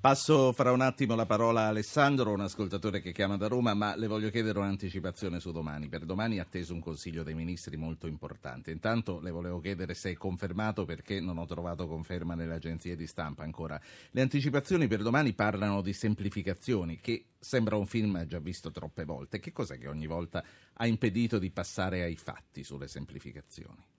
Passo 0.02 0.52
fra 0.52 0.72
un 0.72 0.82
attimo 0.82 1.14
la 1.14 1.28
parola 1.28 1.62
a 1.62 1.68
Alessandro, 1.68 2.32
un 2.32 2.42
ascoltatore 2.42 3.02
che 3.02 3.12
chiama 3.12 3.38
da 3.38 3.48
Roma, 3.48 3.76
ma 3.76 3.96
le 3.96 4.08
voglio 4.08 4.32
chiedere 4.32 4.58
un'anticipazione 4.58 5.40
su 5.40 5.52
domani. 5.52 5.90
Per 5.90 6.06
domani 6.06 6.38
è 6.38 6.40
atteso 6.40 6.74
un 6.74 6.80
Consiglio 6.80 7.22
dei 7.22 7.36
Ministri 7.36 7.78
molto 7.78 8.08
importante. 8.08 8.72
Intanto 8.72 9.20
le 9.20 9.30
volevo 9.30 9.60
chiedere 9.60 9.94
se 9.94 10.10
è 10.10 10.16
confermato 10.16 10.86
perché 10.86 11.20
non 11.20 11.38
ho 11.38 11.46
trovato 11.46 11.88
conferma 11.88 12.34
nelle 12.34 12.56
agenzie 12.56 12.96
di 12.96 13.06
stampa 13.06 13.44
ancora. 13.44 13.80
Le 14.10 14.22
anticipazioni 14.22 14.88
per 14.88 15.04
domani 15.04 15.34
parlano 15.34 15.82
di 15.82 15.94
semplificazioni, 15.94 17.00
che 17.00 17.26
sembra 17.38 17.76
un 17.76 17.86
film 17.86 18.26
già 18.26 18.40
visto 18.40 18.72
troppe 18.72 19.06
volte. 19.06 19.40
Che 19.40 19.52
cos'è 19.52 19.78
che 19.78 19.88
ogni 19.88 20.08
volta 20.08 20.44
ha 20.74 20.88
impedito 20.88 21.38
di 21.38 21.52
passare 21.52 22.02
ai 22.02 22.16
fatti 22.16 22.64
sulle 22.64 22.88
semplificazioni? 22.88 23.91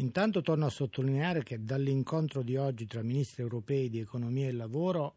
Intanto 0.00 0.40
torno 0.40 0.64
a 0.64 0.70
sottolineare 0.70 1.42
che 1.42 1.62
dall'incontro 1.62 2.42
di 2.42 2.56
oggi 2.56 2.86
tra 2.86 3.02
ministri 3.02 3.42
europei 3.42 3.90
di 3.90 3.98
economia 3.98 4.48
e 4.48 4.52
lavoro 4.52 5.16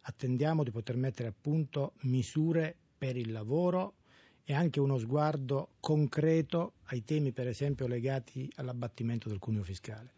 attendiamo 0.00 0.64
di 0.64 0.70
poter 0.70 0.96
mettere 0.96 1.28
a 1.28 1.34
punto 1.38 1.92
misure 2.02 2.74
per 2.96 3.18
il 3.18 3.30
lavoro 3.30 3.96
e 4.44 4.54
anche 4.54 4.80
uno 4.80 4.96
sguardo 4.96 5.72
concreto 5.80 6.72
ai 6.84 7.04
temi 7.04 7.32
per 7.32 7.46
esempio 7.46 7.86
legati 7.86 8.50
all'abbattimento 8.56 9.28
del 9.28 9.38
cuneo 9.38 9.62
fiscale. 9.62 10.14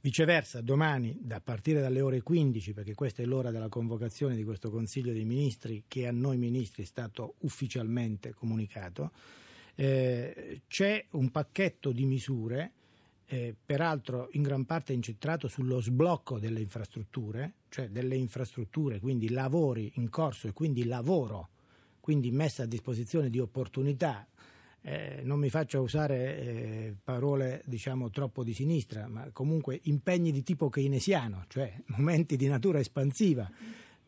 Viceversa, 0.00 0.60
domani, 0.60 1.18
da 1.20 1.40
partire 1.40 1.80
dalle 1.80 2.00
ore 2.00 2.22
15, 2.22 2.72
perché 2.74 2.94
questa 2.94 3.22
è 3.22 3.24
l'ora 3.24 3.50
della 3.50 3.68
convocazione 3.68 4.36
di 4.36 4.44
questo 4.44 4.70
Consiglio 4.70 5.12
dei 5.12 5.24
Ministri, 5.24 5.84
che 5.88 6.06
a 6.06 6.12
noi 6.12 6.36
ministri 6.36 6.84
è 6.84 6.86
stato 6.86 7.34
ufficialmente 7.40 8.32
comunicato, 8.32 9.10
eh, 9.74 10.62
c'è 10.68 11.04
un 11.10 11.30
pacchetto 11.30 11.92
di 11.92 12.04
misure, 12.04 12.72
eh, 13.26 13.54
peraltro 13.64 14.28
in 14.32 14.42
gran 14.42 14.66
parte 14.66 14.92
incentrato 14.92 15.48
sullo 15.48 15.80
sblocco 15.80 16.38
delle 16.38 16.60
infrastrutture, 16.60 17.54
cioè 17.68 17.88
delle 17.88 18.16
infrastrutture, 18.16 19.00
quindi 19.00 19.30
lavori 19.30 19.92
in 19.94 20.10
corso 20.10 20.48
e 20.48 20.52
quindi 20.52 20.84
lavoro, 20.84 21.48
quindi 22.00 22.30
messa 22.30 22.64
a 22.64 22.66
disposizione 22.66 23.30
di 23.30 23.38
opportunità. 23.38 24.26
Eh, 24.84 25.20
non 25.22 25.38
mi 25.38 25.48
faccio 25.48 25.80
usare 25.80 26.38
eh, 26.38 26.94
parole 27.02 27.62
diciamo 27.64 28.10
troppo 28.10 28.42
di 28.42 28.52
sinistra, 28.52 29.06
ma 29.06 29.30
comunque 29.32 29.80
impegni 29.84 30.32
di 30.32 30.42
tipo 30.42 30.68
keynesiano, 30.68 31.44
cioè 31.48 31.72
momenti 31.86 32.36
di 32.36 32.48
natura 32.48 32.80
espansiva 32.80 33.50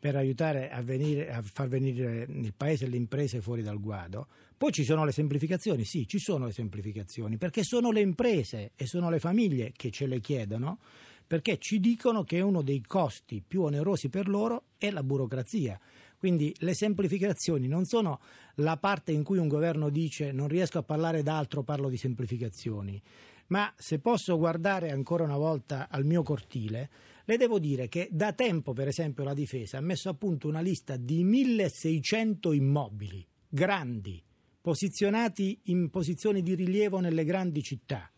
per 0.05 0.16
aiutare 0.16 0.68
a, 0.68 0.82
venire, 0.82 1.32
a, 1.32 1.40
far 1.40 1.66
venire 1.66 2.26
il 2.28 2.52
paese 2.55 2.84
e 2.84 2.88
le 2.88 2.96
imprese 2.96 3.40
fuori 3.40 3.62
dal 3.62 3.80
guado. 3.80 4.26
Poi 4.55 4.70
ci 4.70 4.84
sono 4.84 5.02
le 5.07 5.12
semplificazioni, 5.12 5.86
sì, 5.86 6.07
ci 6.07 6.18
sono 6.18 6.44
le 6.44 6.52
semplificazioni, 6.52 7.38
perché 7.38 7.64
sono 7.64 7.90
le 7.90 8.02
imprese 8.02 8.72
e 8.76 8.84
sono 8.84 9.09
le 9.09 9.18
famiglie 9.18 9.72
che 9.74 9.90
ce 9.90 10.07
le 10.07 10.20
chiedono, 10.20 10.78
perché 11.26 11.57
ci 11.57 11.80
dicono 11.80 12.22
che 12.22 12.42
uno 12.42 12.61
dei 12.61 12.82
costi 12.82 13.40
più 13.40 13.62
onerosi 13.62 14.11
per 14.11 14.28
loro 14.28 14.64
è 14.76 14.90
la 14.90 15.02
burocrazia. 15.02 15.80
Quindi 16.18 16.55
le 16.59 16.74
semplificazioni 16.74 17.66
non 17.66 17.86
sono 17.86 18.20
la 18.57 18.76
parte 18.76 19.11
in 19.11 19.22
cui 19.22 19.38
un 19.38 19.48
governo 19.48 19.88
dice 19.88 20.32
non 20.32 20.48
riesco 20.48 20.76
a 20.76 20.82
parlare 20.82 21.22
d'altro, 21.22 21.62
parlo 21.62 21.88
di 21.88 21.96
semplificazioni, 21.96 23.00
ma 23.46 23.72
se 23.74 24.00
posso 24.00 24.36
guardare 24.36 24.90
ancora 24.90 25.24
una 25.24 25.38
volta 25.38 25.88
al 25.90 26.05
mio 26.05 26.22
cortile, 26.22 26.90
le 27.27 27.37
devo 27.37 27.59
dire 27.59 27.89
che 27.89 28.09
da 28.11 28.33
tempo, 28.33 28.72
per 28.72 28.89
esempio, 28.89 29.25
la 29.25 29.35
difesa 29.35 29.79
ha 29.79 29.81
messo 29.81 30.09
a 30.09 30.14
punto 30.14 30.49
una 30.49 30.61
lista 30.61 30.97
di 30.97 31.25
1600 31.25 32.53
immobili 32.53 33.27
grandi, 33.49 34.22
posizionati 34.61 35.61
in 35.64 35.89
posizioni 35.89 36.43
di 36.43 36.55
rilievo 36.55 36.99
nelle 36.99 37.25
grandi 37.25 37.62
città, 37.62 38.11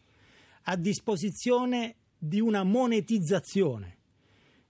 a 0.62 0.76
disposizione 0.76 1.96
di 2.18 2.40
una 2.40 2.64
monetizzazione. 2.64 3.98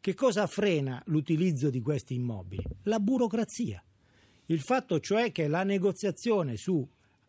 Che 0.01 0.15
cosa 0.15 0.47
frena 0.47 1.03
l'utilizzo 1.07 1.71
di 1.71 1.81
questi 1.81 2.15
immobili? 2.15 2.63
La 2.83 3.01
burocrazia. 3.01 3.83
Il 4.47 4.61
fatto 4.61 5.01
cioè 5.01 5.33
che 5.33 5.49
la 5.49 5.65
negoziazione 5.65 6.57
su 6.57 6.87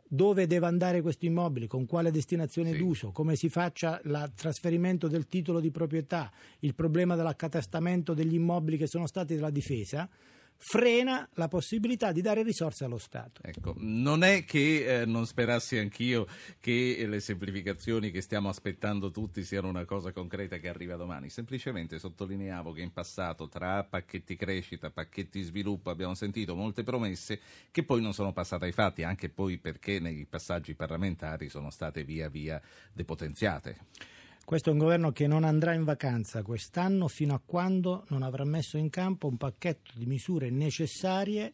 dove 0.08 0.48
deve 0.48 0.66
andare 0.66 1.02
questo 1.02 1.26
immobile, 1.26 1.68
con 1.68 1.86
quale 1.86 2.12
destinazione 2.12 2.72
Sì. 2.72 2.78
d'uso, 2.78 3.12
come 3.12 3.36
si 3.36 3.50
faccia 3.50 4.00
il 4.04 4.32
trasferimento 4.36 5.08
del 5.08 5.28
titolo 5.28 5.60
di 5.60 5.72
proprietà, 5.72 6.32
il 6.60 6.74
problema 6.76 7.16
dell'accatastamento 7.16 8.14
degli 8.14 8.34
immobili 8.36 8.78
che 8.78 8.88
sono 8.88 9.08
stati 9.08 9.36
della 9.36 9.50
difesa, 9.50 10.10
frena 10.58 11.28
la 11.34 11.48
possibilità 11.48 12.12
di 12.12 12.22
dare 12.22 12.44
risorse 12.44 12.84
allo 12.84 12.98
Stato. 12.98 13.42
Ecco, 13.44 13.76
non 13.78 14.24
è 14.24 14.44
che 14.44 15.02
eh, 15.02 15.06
non 15.06 15.26
sperassi 15.26 15.78
anch'io 15.78 16.28
che 16.60 17.06
le 17.08 17.20
semplificazioni 17.20 18.12
che 18.12 18.22
stiamo 18.22 18.50
aspettando 18.50 19.12
tutti 19.12 19.44
siano 19.44 19.70
una 19.70 19.86
cosa 19.86 20.12
concreta 20.12 20.58
che 20.58 20.68
arriva 20.68 20.96
domani, 20.96 21.30
semplicemente 21.30 22.00
sottolineavo 22.00 22.72
che 22.72 22.82
in 22.82 22.92
passato 22.92 23.48
tra 23.48 23.84
pacchetti 23.84 24.36
crescita, 24.36 24.90
pacchetti 24.90 25.42
sviluppo 25.42 25.90
abbiamo 25.90 26.16
sentito 26.16 26.56
molte 26.56 26.84
promesse 26.84 27.40
che 27.72 27.84
poi 27.84 28.02
non 28.02 28.14
sono 28.14 28.34
passate 28.34 28.66
ai 28.66 28.72
fatti, 28.72 29.04
anche 29.04 29.30
poi 29.30 29.58
perché 29.58 30.00
nei 30.00 30.26
passaggi 30.26 30.74
parlamentari 30.74 31.50
sono 31.50 31.70
state 31.70 32.04
via 32.04 32.30
via 32.30 32.62
depotenziate. 32.92 34.16
Questo 34.48 34.70
è 34.70 34.72
un 34.72 34.80
governo 34.80 35.12
che 35.12 35.28
non 35.28 35.44
andrà 35.44 35.74
in 35.74 35.84
vacanza 35.84 36.42
quest'anno 36.42 37.10
fino 37.10 37.34
a 37.34 37.42
quando 37.46 38.06
non 38.08 38.24
avrà 38.24 38.46
messo 38.46 38.78
in 38.78 38.90
campo 38.90 39.28
un 39.28 39.36
pacchetto 39.36 39.92
di 39.94 40.06
misure 40.06 40.50
necessarie 40.50 41.52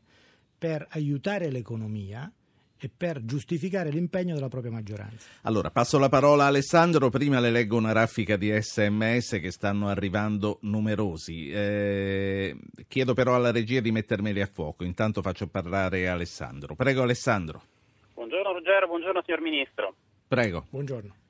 per 0.56 0.86
aiutare 0.92 1.50
l'economia 1.50 2.32
e 2.78 2.92
per 2.96 3.26
giustificare 3.26 3.90
l'impegno 3.90 4.36
della 4.36 4.48
propria 4.48 4.72
maggioranza. 4.72 5.28
Allora, 5.42 5.72
passo 5.72 5.98
la 5.98 6.08
parola 6.08 6.44
a 6.44 6.48
Alessandro, 6.50 7.10
prima 7.10 7.40
le 7.40 7.50
leggo 7.50 7.78
una 7.78 7.94
raffica 7.94 8.38
di 8.38 8.52
sms 8.52 9.40
che 9.42 9.50
stanno 9.50 9.88
arrivando 9.88 10.60
numerosi. 10.62 11.50
Eh, 11.50 12.56
chiedo 12.88 13.16
però 13.16 13.34
alla 13.34 13.52
regia 13.52 13.80
di 13.80 13.92
mettermeli 13.92 14.40
a 14.40 14.46
fuoco, 14.46 14.84
intanto 14.84 15.24
faccio 15.24 15.48
parlare 15.48 16.08
Alessandro. 16.08 16.76
Prego 16.76 17.02
Alessandro, 17.02 17.60
Buongiorno 18.14 18.54
Ruggero, 18.54 18.86
buongiorno 18.86 19.24
signor 19.26 19.42
Ministro. 19.42 19.96
prego. 20.28 20.68
Buongiorno. 20.70 21.22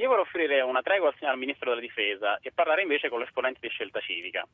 Io 0.00 0.08
vorrei 0.08 0.22
offrire 0.22 0.60
una 0.62 0.80
tregua 0.80 1.12
al 1.20 1.36
Ministro 1.36 1.68
della 1.68 1.82
Difesa 1.82 2.38
e 2.40 2.52
parlare 2.52 2.80
invece 2.80 3.10
con 3.10 3.20
l'esponente 3.20 3.58
di 3.60 3.68
Scelta 3.68 4.00
Civica. 4.00 4.46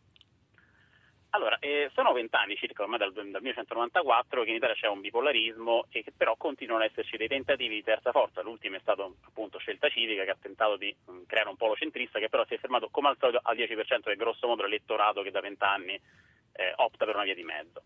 Allora, 1.30 1.56
eh, 1.60 1.88
sono 1.94 2.12
vent'anni 2.12 2.56
circa, 2.56 2.82
ormai 2.82 2.98
dal, 2.98 3.12
dal 3.12 3.24
1994, 3.24 4.42
che 4.42 4.50
in 4.50 4.56
Italia 4.56 4.74
c'è 4.74 4.88
un 4.88 5.00
bipolarismo 5.00 5.86
e 5.90 6.02
che 6.02 6.12
però 6.16 6.34
continuano 6.34 6.82
ad 6.82 6.90
esserci 6.90 7.16
dei 7.16 7.28
tentativi 7.28 7.76
di 7.76 7.82
terza 7.84 8.10
forza. 8.10 8.42
L'ultimo 8.42 8.74
è 8.74 8.80
stato 8.80 9.18
appunto 9.24 9.58
Scelta 9.58 9.88
Civica 9.88 10.24
che 10.24 10.30
ha 10.30 10.38
tentato 10.40 10.76
di 10.76 10.92
mh, 11.04 11.26
creare 11.26 11.48
un 11.48 11.56
polo 11.56 11.76
centrista 11.76 12.18
che 12.18 12.28
però 12.28 12.44
si 12.46 12.54
è 12.54 12.58
fermato 12.58 12.88
come 12.90 13.08
al 13.08 13.16
solito 13.20 13.38
al 13.40 13.56
10% 13.56 14.00
del 14.02 14.16
grosso 14.16 14.48
modo 14.48 14.62
l'elettorato 14.62 15.22
che 15.22 15.30
da 15.30 15.40
vent'anni 15.40 15.92
eh, 15.92 16.72
opta 16.74 17.04
per 17.04 17.14
una 17.14 17.24
via 17.24 17.34
di 17.34 17.44
mezzo. 17.44 17.82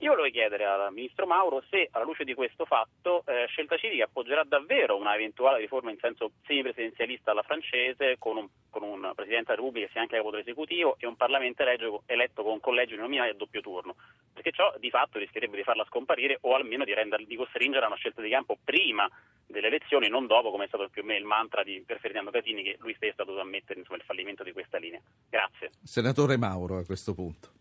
Io 0.00 0.12
volevo 0.14 0.30
chiedere 0.30 0.64
al 0.64 0.90
Ministro 0.94 1.26
Mauro 1.26 1.62
se, 1.68 1.88
alla 1.90 2.06
luce 2.06 2.24
di 2.24 2.32
questo 2.32 2.64
fatto, 2.64 3.22
eh, 3.26 3.44
Scelta 3.48 3.76
Civica 3.76 4.04
appoggerà 4.04 4.44
davvero 4.44 4.96
una 4.96 5.14
eventuale 5.14 5.58
riforma 5.58 5.90
in 5.90 5.98
senso 6.00 6.30
semipresidenzialista 6.46 7.32
alla 7.32 7.42
francese, 7.42 8.16
con 8.18 8.38
un, 8.38 8.48
con 8.70 8.82
un 8.82 9.12
Presidente 9.14 9.52
della 9.52 9.56
Repubblica 9.56 9.84
che 9.84 9.92
sia 9.92 10.00
anche 10.00 10.16
capo 10.16 10.30
dell'esecutivo 10.30 10.96
e 10.98 11.06
un 11.06 11.16
Parlamento 11.16 11.62
eletto, 11.62 12.02
eletto 12.06 12.42
con 12.42 12.60
collegi 12.60 12.96
nominali 12.96 13.28
a 13.28 13.34
doppio 13.34 13.60
turno, 13.60 13.96
perché 14.32 14.52
ciò 14.52 14.72
di 14.78 14.88
fatto 14.88 15.18
rischierebbe 15.18 15.56
di 15.58 15.64
farla 15.64 15.84
scomparire 15.84 16.38
o 16.40 16.54
almeno 16.54 16.84
di, 16.84 16.94
rendere, 16.94 17.26
di 17.26 17.36
costringere 17.36 17.84
a 17.84 17.88
una 17.88 17.96
scelta 17.96 18.22
di 18.22 18.30
campo 18.30 18.56
prima 18.64 19.06
delle 19.46 19.66
elezioni, 19.66 20.08
non 20.08 20.26
dopo, 20.26 20.50
come 20.50 20.64
è 20.64 20.68
stato 20.68 20.88
più 20.88 21.02
o 21.02 21.04
meno 21.04 21.20
il 21.20 21.26
mantra 21.26 21.62
di, 21.62 21.84
Ferdinando 21.86 22.30
Casini, 22.30 22.62
che 22.62 22.76
lui 22.78 22.94
stesso 22.94 23.20
ha 23.20 23.24
dovuto 23.26 23.42
ammettere 23.42 23.78
insomma, 23.78 23.98
il 23.98 24.04
fallimento 24.04 24.44
di 24.44 24.52
questa 24.52 24.78
linea. 24.78 25.00
Grazie. 25.28 25.72
Senatore 25.82 26.38
Mauro, 26.38 26.78
a 26.78 26.86
questo 26.86 27.12
punto. 27.12 27.59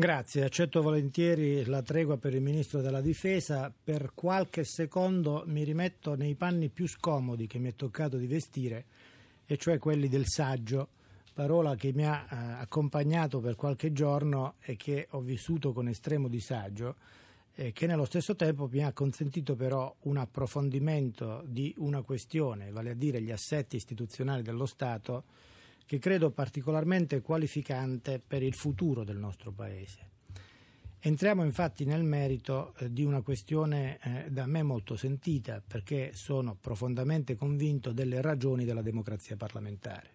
Grazie, 0.00 0.44
accetto 0.44 0.80
volentieri 0.80 1.66
la 1.66 1.82
tregua 1.82 2.16
per 2.16 2.32
il 2.32 2.40
Ministro 2.40 2.80
della 2.80 3.02
Difesa. 3.02 3.70
Per 3.84 4.12
qualche 4.14 4.64
secondo 4.64 5.42
mi 5.44 5.62
rimetto 5.62 6.14
nei 6.14 6.36
panni 6.36 6.70
più 6.70 6.88
scomodi 6.88 7.46
che 7.46 7.58
mi 7.58 7.68
è 7.68 7.74
toccato 7.74 8.16
di 8.16 8.26
vestire, 8.26 8.86
e 9.44 9.58
cioè 9.58 9.78
quelli 9.78 10.08
del 10.08 10.26
saggio, 10.26 10.88
parola 11.34 11.74
che 11.74 11.92
mi 11.92 12.06
ha 12.06 12.26
eh, 12.30 12.34
accompagnato 12.62 13.40
per 13.40 13.56
qualche 13.56 13.92
giorno 13.92 14.54
e 14.62 14.74
che 14.76 15.06
ho 15.10 15.20
vissuto 15.20 15.74
con 15.74 15.86
estremo 15.86 16.28
disagio, 16.28 16.96
e 17.54 17.72
che 17.72 17.86
nello 17.86 18.06
stesso 18.06 18.34
tempo 18.34 18.70
mi 18.72 18.82
ha 18.82 18.94
consentito 18.94 19.54
però 19.54 19.94
un 20.04 20.16
approfondimento 20.16 21.42
di 21.46 21.74
una 21.76 22.00
questione, 22.00 22.70
vale 22.70 22.92
a 22.92 22.94
dire 22.94 23.20
gli 23.20 23.32
assetti 23.32 23.76
istituzionali 23.76 24.40
dello 24.40 24.64
Stato, 24.64 25.24
che 25.90 25.98
credo 25.98 26.30
particolarmente 26.30 27.20
qualificante 27.20 28.22
per 28.24 28.44
il 28.44 28.54
futuro 28.54 29.02
del 29.02 29.16
nostro 29.16 29.50
Paese. 29.50 30.10
Entriamo 31.00 31.42
infatti 31.42 31.84
nel 31.84 32.04
merito 32.04 32.74
eh, 32.76 32.92
di 32.92 33.02
una 33.02 33.22
questione 33.22 33.98
eh, 34.00 34.30
da 34.30 34.46
me 34.46 34.62
molto 34.62 34.94
sentita 34.94 35.60
perché 35.60 36.12
sono 36.14 36.54
profondamente 36.54 37.34
convinto 37.34 37.90
delle 37.90 38.22
ragioni 38.22 38.64
della 38.64 38.82
democrazia 38.82 39.34
parlamentare. 39.34 40.10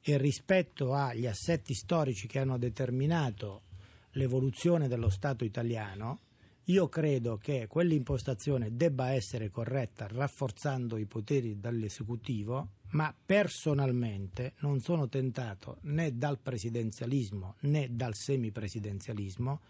E 0.00 0.16
rispetto 0.16 0.94
agli 0.94 1.26
assetti 1.26 1.74
storici 1.74 2.26
che 2.26 2.38
hanno 2.38 2.56
determinato 2.56 3.64
l'evoluzione 4.12 4.88
dello 4.88 5.10
Stato 5.10 5.44
italiano, 5.44 6.20
io 6.64 6.88
credo 6.88 7.36
che 7.36 7.66
quell'impostazione 7.66 8.74
debba 8.74 9.10
essere 9.10 9.50
corretta 9.50 10.06
rafforzando 10.06 10.96
i 10.96 11.04
poteri 11.04 11.60
dell'esecutivo 11.60 12.70
ma 12.90 13.14
personalmente 13.14 14.54
non 14.60 14.80
sono 14.80 15.08
tentato 15.08 15.78
né 15.82 16.16
dal 16.16 16.38
presidenzialismo 16.38 17.56
né 17.60 17.88
dal 17.90 18.14
semipresidenzialismo 18.14 19.60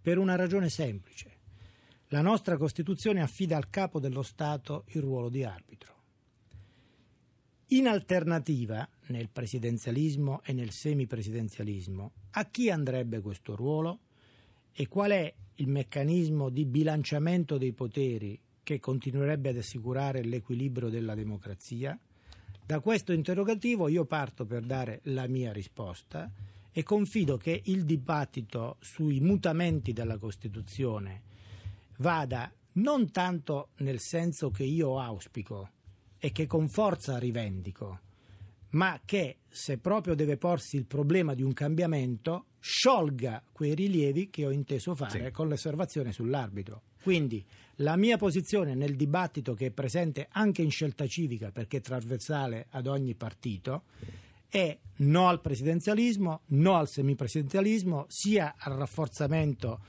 per 0.00 0.18
una 0.18 0.36
ragione 0.36 0.68
semplice. 0.68 1.36
La 2.08 2.22
nostra 2.22 2.56
Costituzione 2.56 3.20
affida 3.20 3.56
al 3.56 3.68
capo 3.68 4.00
dello 4.00 4.22
Stato 4.22 4.84
il 4.88 5.02
ruolo 5.02 5.28
di 5.28 5.44
arbitro. 5.44 5.96
In 7.72 7.86
alternativa, 7.86 8.88
nel 9.08 9.28
presidenzialismo 9.28 10.40
e 10.42 10.54
nel 10.54 10.70
semipresidenzialismo, 10.70 12.12
a 12.30 12.46
chi 12.46 12.70
andrebbe 12.70 13.20
questo 13.20 13.54
ruolo 13.54 14.00
e 14.72 14.88
qual 14.88 15.10
è 15.10 15.34
il 15.56 15.68
meccanismo 15.68 16.48
di 16.48 16.64
bilanciamento 16.64 17.58
dei 17.58 17.72
poteri 17.72 18.40
che 18.62 18.80
continuerebbe 18.80 19.50
ad 19.50 19.58
assicurare 19.58 20.22
l'equilibrio 20.22 20.88
della 20.88 21.14
democrazia? 21.14 21.98
Da 22.68 22.80
questo 22.80 23.12
interrogativo 23.12 23.88
io 23.88 24.04
parto 24.04 24.44
per 24.44 24.62
dare 24.62 25.00
la 25.04 25.26
mia 25.26 25.52
risposta 25.54 26.30
e 26.70 26.82
confido 26.82 27.38
che 27.38 27.62
il 27.64 27.86
dibattito 27.86 28.76
sui 28.80 29.20
mutamenti 29.20 29.94
della 29.94 30.18
Costituzione 30.18 31.22
vada 31.96 32.52
non 32.72 33.10
tanto 33.10 33.70
nel 33.76 34.00
senso 34.00 34.50
che 34.50 34.64
io 34.64 35.00
auspico 35.00 35.70
e 36.18 36.30
che 36.30 36.46
con 36.46 36.68
forza 36.68 37.16
rivendico, 37.16 38.00
ma 38.72 39.00
che 39.02 39.38
se 39.48 39.78
proprio 39.78 40.14
deve 40.14 40.36
porsi 40.36 40.76
il 40.76 40.84
problema 40.84 41.32
di 41.32 41.42
un 41.42 41.54
cambiamento, 41.54 42.48
sciolga 42.60 43.42
quei 43.50 43.74
rilievi 43.74 44.28
che 44.28 44.44
ho 44.44 44.50
inteso 44.50 44.94
fare 44.94 45.24
sì. 45.24 45.30
con 45.30 45.48
l'osservazione 45.48 46.12
sull'arbitro. 46.12 46.82
Quindi 47.02 47.42
la 47.80 47.96
mia 47.96 48.16
posizione 48.16 48.74
nel 48.74 48.96
dibattito 48.96 49.54
che 49.54 49.66
è 49.66 49.70
presente 49.70 50.28
anche 50.30 50.62
in 50.62 50.70
scelta 50.70 51.06
civica 51.06 51.50
perché 51.50 51.78
è 51.78 51.80
trasversale 51.80 52.66
ad 52.70 52.86
ogni 52.86 53.14
partito 53.14 53.84
è 54.48 54.76
no 54.96 55.28
al 55.28 55.40
presidenzialismo, 55.40 56.40
no 56.46 56.76
al 56.76 56.88
semipresidenzialismo, 56.88 58.06
sia 58.08 58.54
al 58.58 58.74
rafforzamento 58.74 59.80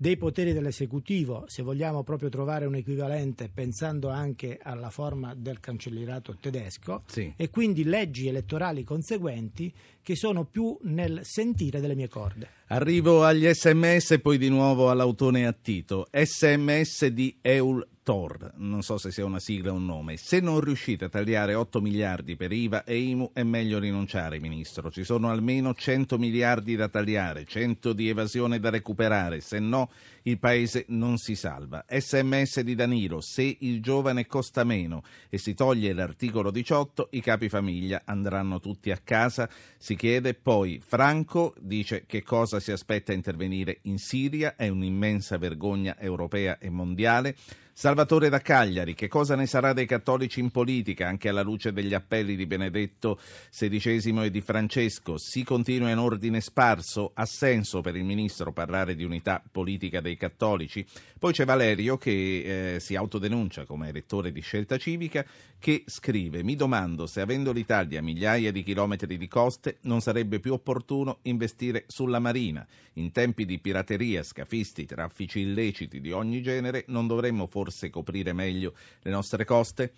dei 0.00 0.16
poteri 0.16 0.52
dell'esecutivo, 0.52 1.42
se 1.48 1.64
vogliamo 1.64 2.04
proprio 2.04 2.28
trovare 2.28 2.66
un 2.66 2.76
equivalente 2.76 3.50
pensando 3.52 4.10
anche 4.10 4.56
alla 4.62 4.90
forma 4.90 5.34
del 5.34 5.58
cancellierato 5.58 6.36
tedesco, 6.40 7.02
sì. 7.06 7.32
e 7.36 7.50
quindi 7.50 7.82
leggi 7.82 8.28
elettorali 8.28 8.84
conseguenti 8.84 9.74
che 10.00 10.14
sono 10.14 10.44
più 10.44 10.78
nel 10.82 11.22
sentire 11.24 11.80
delle 11.80 11.96
mie 11.96 12.08
corde. 12.08 12.48
Arrivo 12.68 13.24
agli 13.24 13.52
sms 13.52 14.12
e 14.12 14.18
poi 14.20 14.38
di 14.38 14.48
nuovo 14.48 14.88
all'autone 14.88 15.46
a 15.46 15.52
Tito. 15.52 16.06
Sms 16.12 17.06
di 17.06 17.36
Eul 17.40 17.84
Tor, 18.08 18.52
non 18.56 18.80
so 18.80 18.96
se 18.96 19.10
sia 19.10 19.26
una 19.26 19.38
sigla 19.38 19.70
o 19.70 19.74
un 19.74 19.84
nome. 19.84 20.16
Se 20.16 20.40
non 20.40 20.60
riuscite 20.60 21.04
a 21.04 21.08
tagliare 21.10 21.52
8 21.52 21.82
miliardi 21.82 22.36
per 22.36 22.52
IVA 22.52 22.84
e 22.84 22.96
IMU 22.96 23.32
è 23.34 23.42
meglio 23.42 23.78
rinunciare, 23.78 24.40
Ministro. 24.40 24.90
Ci 24.90 25.04
sono 25.04 25.28
almeno 25.28 25.74
100 25.74 26.16
miliardi 26.16 26.74
da 26.74 26.88
tagliare, 26.88 27.44
100 27.44 27.92
di 27.92 28.08
evasione 28.08 28.60
da 28.60 28.70
recuperare, 28.70 29.42
se 29.42 29.58
no 29.58 29.90
il 30.22 30.38
Paese 30.38 30.86
non 30.88 31.18
si 31.18 31.34
salva. 31.34 31.84
Sms 31.86 32.60
di 32.60 32.74
Danilo, 32.74 33.20
se 33.20 33.58
il 33.60 33.82
giovane 33.82 34.24
costa 34.24 34.64
meno 34.64 35.02
e 35.28 35.36
si 35.36 35.52
toglie 35.52 35.92
l'articolo 35.92 36.50
18, 36.50 37.08
i 37.10 37.20
capi 37.20 37.50
famiglia 37.50 38.04
andranno 38.06 38.58
tutti 38.58 38.90
a 38.90 38.96
casa. 39.04 39.50
Si 39.76 39.96
chiede 39.96 40.32
poi, 40.32 40.80
Franco 40.82 41.52
dice 41.60 42.04
che 42.06 42.22
cosa 42.22 42.58
si 42.58 42.72
aspetta 42.72 43.12
a 43.12 43.14
intervenire 43.14 43.80
in 43.82 43.98
Siria, 43.98 44.56
è 44.56 44.68
un'immensa 44.68 45.36
vergogna 45.36 45.98
europea 45.98 46.56
e 46.56 46.70
mondiale. 46.70 47.36
Salvatore 47.80 48.28
da 48.28 48.40
Cagliari, 48.40 48.94
che 48.94 49.06
cosa 49.06 49.36
ne 49.36 49.46
sarà 49.46 49.72
dei 49.72 49.86
cattolici 49.86 50.40
in 50.40 50.50
politica, 50.50 51.06
anche 51.06 51.28
alla 51.28 51.42
luce 51.42 51.72
degli 51.72 51.94
appelli 51.94 52.34
di 52.34 52.44
Benedetto 52.44 53.20
XVI 53.52 54.24
e 54.24 54.30
di 54.32 54.40
Francesco? 54.40 55.16
Si 55.16 55.44
continua 55.44 55.88
in 55.88 55.98
ordine 55.98 56.40
sparso? 56.40 57.12
Ha 57.14 57.24
senso 57.24 57.80
per 57.80 57.94
il 57.94 58.02
ministro 58.02 58.50
parlare 58.50 58.96
di 58.96 59.04
unità 59.04 59.40
politica 59.48 60.00
dei 60.00 60.16
cattolici? 60.16 60.84
Poi 61.20 61.32
c'è 61.32 61.44
Valerio 61.44 61.96
che 61.98 62.74
eh, 62.74 62.80
si 62.80 62.96
autodenuncia 62.96 63.64
come 63.64 63.90
elettore 63.90 64.32
di 64.32 64.40
scelta 64.40 64.76
civica, 64.76 65.24
che 65.56 65.84
scrive: 65.86 66.42
Mi 66.42 66.56
domando 66.56 67.06
se 67.06 67.20
avendo 67.20 67.52
l'Italia 67.52 68.02
migliaia 68.02 68.50
di 68.50 68.64
chilometri 68.64 69.16
di 69.16 69.28
coste 69.28 69.78
non 69.82 70.00
sarebbe 70.00 70.40
più 70.40 70.52
opportuno 70.52 71.18
investire 71.22 71.84
sulla 71.86 72.18
marina. 72.18 72.66
In 72.94 73.12
tempi 73.12 73.44
di 73.44 73.60
pirateria, 73.60 74.24
scafisti, 74.24 74.84
traffici 74.84 75.38
illeciti 75.38 76.00
di 76.00 76.10
ogni 76.10 76.42
genere, 76.42 76.82
non 76.88 77.06
dovremmo 77.06 77.46
forse 77.46 77.66
forse 77.68 77.90
coprire 77.90 78.32
meglio 78.32 78.74
le 79.02 79.10
nostre 79.10 79.44
coste? 79.44 79.92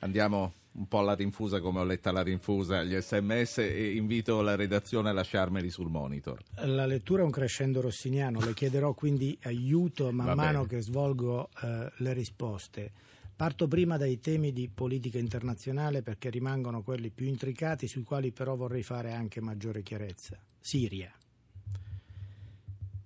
Andiamo 0.00 0.52
un 0.72 0.88
po' 0.88 0.98
alla 0.98 1.14
rinfusa 1.14 1.60
come 1.60 1.80
ho 1.80 1.84
letta 1.84 2.12
la 2.12 2.22
rinfusa, 2.22 2.82
gli 2.82 2.94
sms 2.94 3.58
e 3.58 3.94
invito 3.94 4.42
la 4.42 4.56
redazione 4.56 5.08
a 5.08 5.12
lasciarmeli 5.12 5.70
sul 5.70 5.88
monitor. 5.88 6.42
La 6.66 6.84
lettura 6.84 7.22
è 7.22 7.24
un 7.24 7.30
crescendo 7.30 7.80
rossiniano, 7.80 8.40
le 8.40 8.52
chiederò 8.52 8.92
quindi 8.92 9.38
aiuto 9.44 10.12
man 10.12 10.26
Va 10.26 10.34
mano 10.34 10.64
bene. 10.64 10.68
che 10.68 10.82
svolgo 10.82 11.48
eh, 11.62 11.90
le 11.96 12.12
risposte. 12.12 12.92
Parto 13.34 13.68
prima 13.68 13.96
dai 13.96 14.18
temi 14.18 14.52
di 14.52 14.68
politica 14.68 15.18
internazionale 15.18 16.02
perché 16.02 16.28
rimangono 16.28 16.82
quelli 16.82 17.10
più 17.10 17.26
intricati 17.26 17.86
sui 17.86 18.02
quali 18.02 18.32
però 18.32 18.54
vorrei 18.56 18.82
fare 18.82 19.12
anche 19.12 19.40
maggiore 19.40 19.82
chiarezza. 19.82 20.38
Siria. 20.58 21.10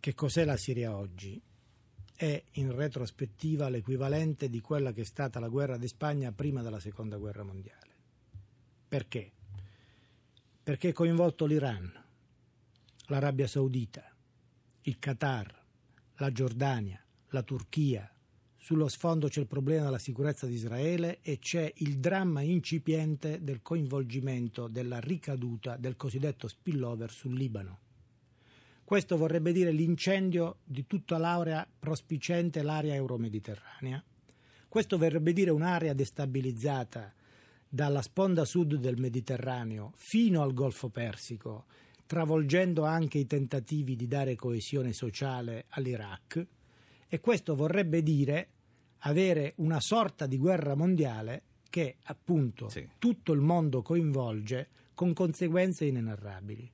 Che 0.01 0.15
cos'è 0.15 0.45
la 0.45 0.57
Siria 0.57 0.97
oggi? 0.97 1.41
È 2.21 2.45
in 2.57 2.77
retrospettiva 2.77 3.71
l'equivalente 3.71 4.51
di 4.51 4.61
quella 4.61 4.93
che 4.93 5.01
è 5.01 5.05
stata 5.05 5.41
la 5.41 5.49
guerra 5.49 5.79
di 5.79 5.89
Spagna 5.89 6.31
prima 6.33 6.61
della 6.61 6.79
seconda 6.79 7.17
guerra 7.17 7.45
mondiale. 7.45 7.95
Perché? 8.87 9.33
Perché 10.63 10.91
è 10.91 10.93
coinvolto 10.93 11.47
l'Iran, 11.47 11.91
l'Arabia 13.07 13.47
Saudita, 13.47 14.05
il 14.83 14.99
Qatar, 14.99 15.65
la 16.17 16.31
Giordania, 16.31 17.03
la 17.29 17.43
Turchia. 17.43 18.15
Sullo 18.55 18.89
sfondo 18.89 19.29
c'è 19.29 19.41
il 19.41 19.47
problema 19.47 19.85
della 19.85 19.99
sicurezza 19.99 20.47
di 20.47 20.53
Israele 20.53 21.21
e 21.23 21.39
c'è 21.39 21.73
il 21.77 22.01
dramma 22.01 22.43
incipiente 22.43 23.43
del 23.43 23.63
coinvolgimento, 23.63 24.69
della 24.69 25.01
ricaduta 25.01 25.79
del 25.79 25.97
cosiddetto 25.97 26.49
spillover 26.49 27.11
sul 27.11 27.35
Libano 27.35 27.89
Questo 28.91 29.17
vorrebbe 29.17 29.53
dire 29.53 29.71
l'incendio 29.71 30.57
di 30.65 30.85
tutta 30.85 31.17
l'area 31.17 31.65
prospicente 31.79 32.61
l'area 32.61 32.97
euromediterranea. 32.97 34.03
Questo 34.69 34.99
vorrebbe 34.99 35.33
dire 35.33 35.53
un'area 35.53 35.93
destabilizzata 35.93 37.15
dalla 37.69 38.03
sponda 38.03 38.45
sud 38.45 38.75
del 38.75 38.99
Mediterraneo 38.99 39.93
fino 39.95 40.43
al 40.43 40.55
Golfo 40.55 40.89
Persico, 40.89 41.67
travolgendo 42.05 42.83
anche 42.83 43.19
i 43.19 43.29
tentativi 43.29 43.95
di 43.95 44.09
dare 44.09 44.35
coesione 44.35 44.93
sociale 44.93 45.67
all'Iraq. 45.69 46.47
E 47.07 47.21
questo 47.21 47.55
vorrebbe 47.55 48.03
dire 48.03 48.49
avere 49.03 49.53
una 49.59 49.79
sorta 49.79 50.27
di 50.27 50.37
guerra 50.37 50.75
mondiale 50.75 51.45
che 51.71 51.99
appunto 52.03 52.69
sì. 52.69 52.89
tutto 52.99 53.33
il 53.35 53.41
mondo 53.41 53.83
coinvolge 53.83 54.69
con 54.95 55.13
conseguenze 55.13 55.85
inenarrabili. 55.85 56.69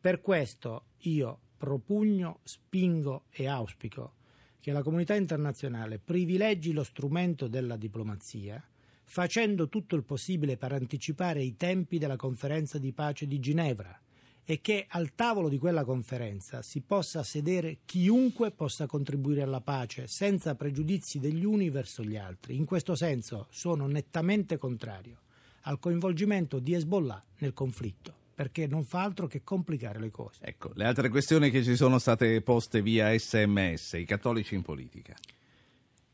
Per 0.00 0.20
questo 0.20 0.84
io 0.98 1.40
propugno, 1.58 2.38
spingo 2.44 3.24
e 3.30 3.46
auspico 3.48 4.14
che 4.60 4.72
la 4.72 4.82
comunità 4.82 5.14
internazionale 5.14 5.98
privilegi 5.98 6.72
lo 6.72 6.82
strumento 6.82 7.48
della 7.48 7.76
diplomazia, 7.76 8.62
facendo 9.04 9.68
tutto 9.68 9.96
il 9.96 10.04
possibile 10.04 10.56
per 10.56 10.72
anticipare 10.72 11.42
i 11.42 11.56
tempi 11.56 11.98
della 11.98 12.16
conferenza 12.16 12.78
di 12.78 12.92
pace 12.92 13.26
di 13.26 13.40
Ginevra 13.40 13.98
e 14.44 14.60
che 14.60 14.86
al 14.88 15.14
tavolo 15.14 15.48
di 15.48 15.58
quella 15.58 15.84
conferenza 15.84 16.62
si 16.62 16.80
possa 16.80 17.22
sedere 17.22 17.80
chiunque 17.84 18.50
possa 18.50 18.86
contribuire 18.86 19.42
alla 19.42 19.60
pace 19.60 20.06
senza 20.06 20.54
pregiudizi 20.54 21.18
degli 21.18 21.44
uni 21.44 21.68
verso 21.70 22.02
gli 22.02 22.16
altri. 22.16 22.56
In 22.56 22.64
questo 22.64 22.94
senso 22.94 23.46
sono 23.50 23.86
nettamente 23.86 24.56
contrario 24.56 25.20
al 25.62 25.78
coinvolgimento 25.78 26.58
di 26.60 26.74
Hezbollah 26.74 27.22
nel 27.38 27.52
conflitto 27.52 28.17
perché 28.38 28.68
non 28.68 28.84
fa 28.84 29.02
altro 29.02 29.26
che 29.26 29.42
complicare 29.42 29.98
le 29.98 30.12
cose. 30.12 30.44
Ecco, 30.44 30.70
le 30.74 30.84
altre 30.84 31.08
questioni 31.08 31.50
che 31.50 31.64
ci 31.64 31.74
sono 31.74 31.98
state 31.98 32.40
poste 32.40 32.82
via 32.82 33.12
sms, 33.18 33.94
i 33.94 34.04
cattolici 34.04 34.54
in 34.54 34.62
politica. 34.62 35.16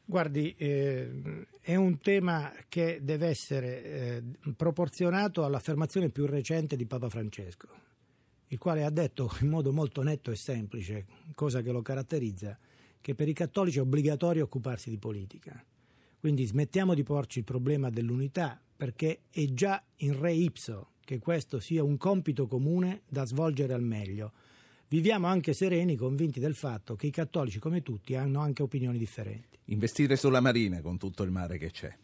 Guardi, 0.06 0.54
eh, 0.56 1.46
è 1.60 1.74
un 1.74 1.98
tema 1.98 2.50
che 2.70 3.00
deve 3.02 3.26
essere 3.26 3.84
eh, 3.84 4.22
proporzionato 4.56 5.44
all'affermazione 5.44 6.08
più 6.08 6.24
recente 6.24 6.76
di 6.76 6.86
Papa 6.86 7.10
Francesco, 7.10 7.68
il 8.46 8.56
quale 8.56 8.84
ha 8.84 8.90
detto 8.90 9.30
in 9.42 9.50
modo 9.50 9.70
molto 9.70 10.02
netto 10.02 10.30
e 10.30 10.36
semplice, 10.36 11.04
cosa 11.34 11.60
che 11.60 11.72
lo 11.72 11.82
caratterizza, 11.82 12.58
che 13.02 13.14
per 13.14 13.28
i 13.28 13.34
cattolici 13.34 13.76
è 13.76 13.82
obbligatorio 13.82 14.44
occuparsi 14.44 14.88
di 14.88 14.96
politica. 14.96 15.62
Quindi 16.18 16.46
smettiamo 16.46 16.94
di 16.94 17.02
porci 17.02 17.40
il 17.40 17.44
problema 17.44 17.90
dell'unità 17.90 18.58
perché 18.74 19.24
è 19.28 19.44
già 19.52 19.84
in 19.96 20.18
re 20.18 20.32
ipso 20.32 20.88
che 21.04 21.18
questo 21.18 21.60
sia 21.60 21.82
un 21.82 21.96
compito 21.96 22.46
comune 22.46 23.02
da 23.06 23.24
svolgere 23.24 23.72
al 23.72 23.82
meglio. 23.82 24.32
Viviamo 24.88 25.26
anche 25.26 25.52
sereni, 25.52 25.96
convinti 25.96 26.40
del 26.40 26.54
fatto 26.54 26.94
che 26.94 27.06
i 27.06 27.10
cattolici, 27.10 27.58
come 27.58 27.82
tutti, 27.82 28.14
hanno 28.14 28.40
anche 28.40 28.62
opinioni 28.62 28.98
differenti. 28.98 29.58
Investire 29.66 30.16
sulla 30.16 30.40
Marina 30.40 30.80
con 30.80 30.98
tutto 30.98 31.22
il 31.22 31.30
mare 31.30 31.58
che 31.58 31.70
c'è. 31.70 31.96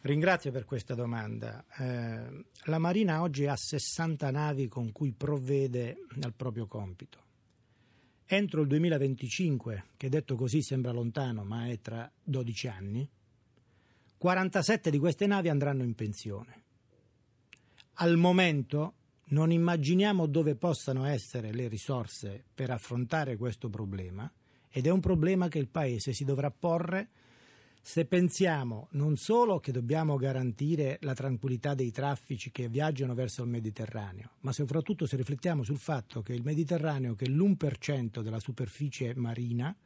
Ringrazio 0.00 0.50
per 0.50 0.66
questa 0.66 0.94
domanda. 0.94 1.64
Eh, 1.78 2.44
la 2.64 2.78
Marina 2.78 3.22
oggi 3.22 3.46
ha 3.46 3.56
60 3.56 4.30
navi 4.30 4.68
con 4.68 4.92
cui 4.92 5.12
provvede 5.12 5.96
al 6.20 6.34
proprio 6.34 6.66
compito. 6.66 7.22
Entro 8.26 8.62
il 8.62 8.68
2025, 8.68 9.84
che 9.96 10.08
detto 10.08 10.34
così 10.36 10.62
sembra 10.62 10.92
lontano, 10.92 11.44
ma 11.44 11.68
è 11.68 11.78
tra 11.80 12.10
12 12.22 12.68
anni, 12.68 13.08
47 14.18 14.90
di 14.90 14.98
queste 14.98 15.26
navi 15.26 15.48
andranno 15.48 15.84
in 15.84 15.94
pensione. 15.94 16.63
Al 17.98 18.16
momento 18.16 18.94
non 19.26 19.52
immaginiamo 19.52 20.26
dove 20.26 20.56
possano 20.56 21.04
essere 21.04 21.52
le 21.52 21.68
risorse 21.68 22.42
per 22.52 22.70
affrontare 22.70 23.36
questo 23.36 23.68
problema 23.68 24.30
ed 24.68 24.86
è 24.86 24.90
un 24.90 24.98
problema 24.98 25.46
che 25.46 25.60
il 25.60 25.68
Paese 25.68 26.12
si 26.12 26.24
dovrà 26.24 26.50
porre 26.50 27.08
se 27.80 28.06
pensiamo 28.06 28.88
non 28.92 29.16
solo 29.16 29.60
che 29.60 29.70
dobbiamo 29.70 30.16
garantire 30.16 30.98
la 31.02 31.14
tranquillità 31.14 31.74
dei 31.74 31.92
traffici 31.92 32.50
che 32.50 32.68
viaggiano 32.68 33.14
verso 33.14 33.42
il 33.42 33.48
Mediterraneo, 33.48 34.30
ma 34.40 34.52
soprattutto 34.52 35.06
se 35.06 35.16
riflettiamo 35.16 35.62
sul 35.62 35.78
fatto 35.78 36.22
che 36.22 36.32
il 36.32 36.42
Mediterraneo, 36.42 37.14
che 37.14 37.26
è 37.26 37.28
l'1% 37.28 38.22
della 38.22 38.40
superficie 38.40 39.14
marina, 39.14 39.76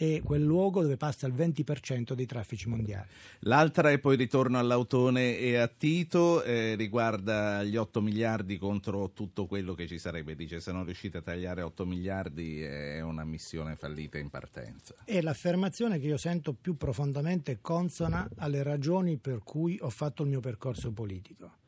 è 0.00 0.22
quel 0.22 0.42
luogo 0.42 0.80
dove 0.80 0.96
passa 0.96 1.26
il 1.26 1.34
20% 1.34 2.14
dei 2.14 2.24
traffici 2.24 2.70
mondiali. 2.70 3.06
L'altra, 3.40 3.90
e 3.90 3.98
poi 3.98 4.16
ritorno 4.16 4.58
all'autone 4.58 5.36
e 5.36 5.56
a 5.56 5.68
Tito, 5.68 6.42
eh, 6.42 6.74
riguarda 6.74 7.62
gli 7.62 7.76
8 7.76 8.00
miliardi 8.00 8.56
contro 8.56 9.10
tutto 9.12 9.44
quello 9.44 9.74
che 9.74 9.86
ci 9.86 9.98
sarebbe. 9.98 10.34
Dice 10.34 10.58
se 10.58 10.72
non 10.72 10.86
riuscite 10.86 11.18
a 11.18 11.20
tagliare 11.20 11.60
8 11.60 11.84
miliardi 11.84 12.62
è 12.62 13.02
una 13.02 13.24
missione 13.24 13.76
fallita 13.76 14.16
in 14.16 14.30
partenza. 14.30 14.94
È 15.04 15.20
l'affermazione 15.20 15.98
che 15.98 16.06
io 16.06 16.16
sento 16.16 16.54
più 16.54 16.78
profondamente 16.78 17.58
consona 17.60 18.26
alle 18.36 18.62
ragioni 18.62 19.18
per 19.18 19.40
cui 19.44 19.76
ho 19.82 19.90
fatto 19.90 20.22
il 20.22 20.30
mio 20.30 20.40
percorso 20.40 20.92
politico. 20.92 21.58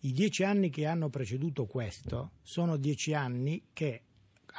I 0.00 0.12
dieci 0.12 0.42
anni 0.42 0.70
che 0.70 0.86
hanno 0.86 1.08
preceduto 1.08 1.66
questo 1.66 2.32
sono 2.42 2.76
dieci 2.76 3.14
anni 3.14 3.62
che 3.72 4.02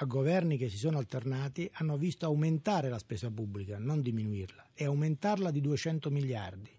a 0.01 0.05
governi 0.05 0.57
che 0.57 0.67
si 0.67 0.77
sono 0.77 0.97
alternati 0.97 1.69
hanno 1.73 1.95
visto 1.95 2.25
aumentare 2.25 2.89
la 2.89 2.97
spesa 2.97 3.29
pubblica, 3.29 3.77
non 3.77 4.01
diminuirla, 4.01 4.69
e 4.73 4.85
aumentarla 4.85 5.51
di 5.51 5.61
200 5.61 6.09
miliardi. 6.09 6.71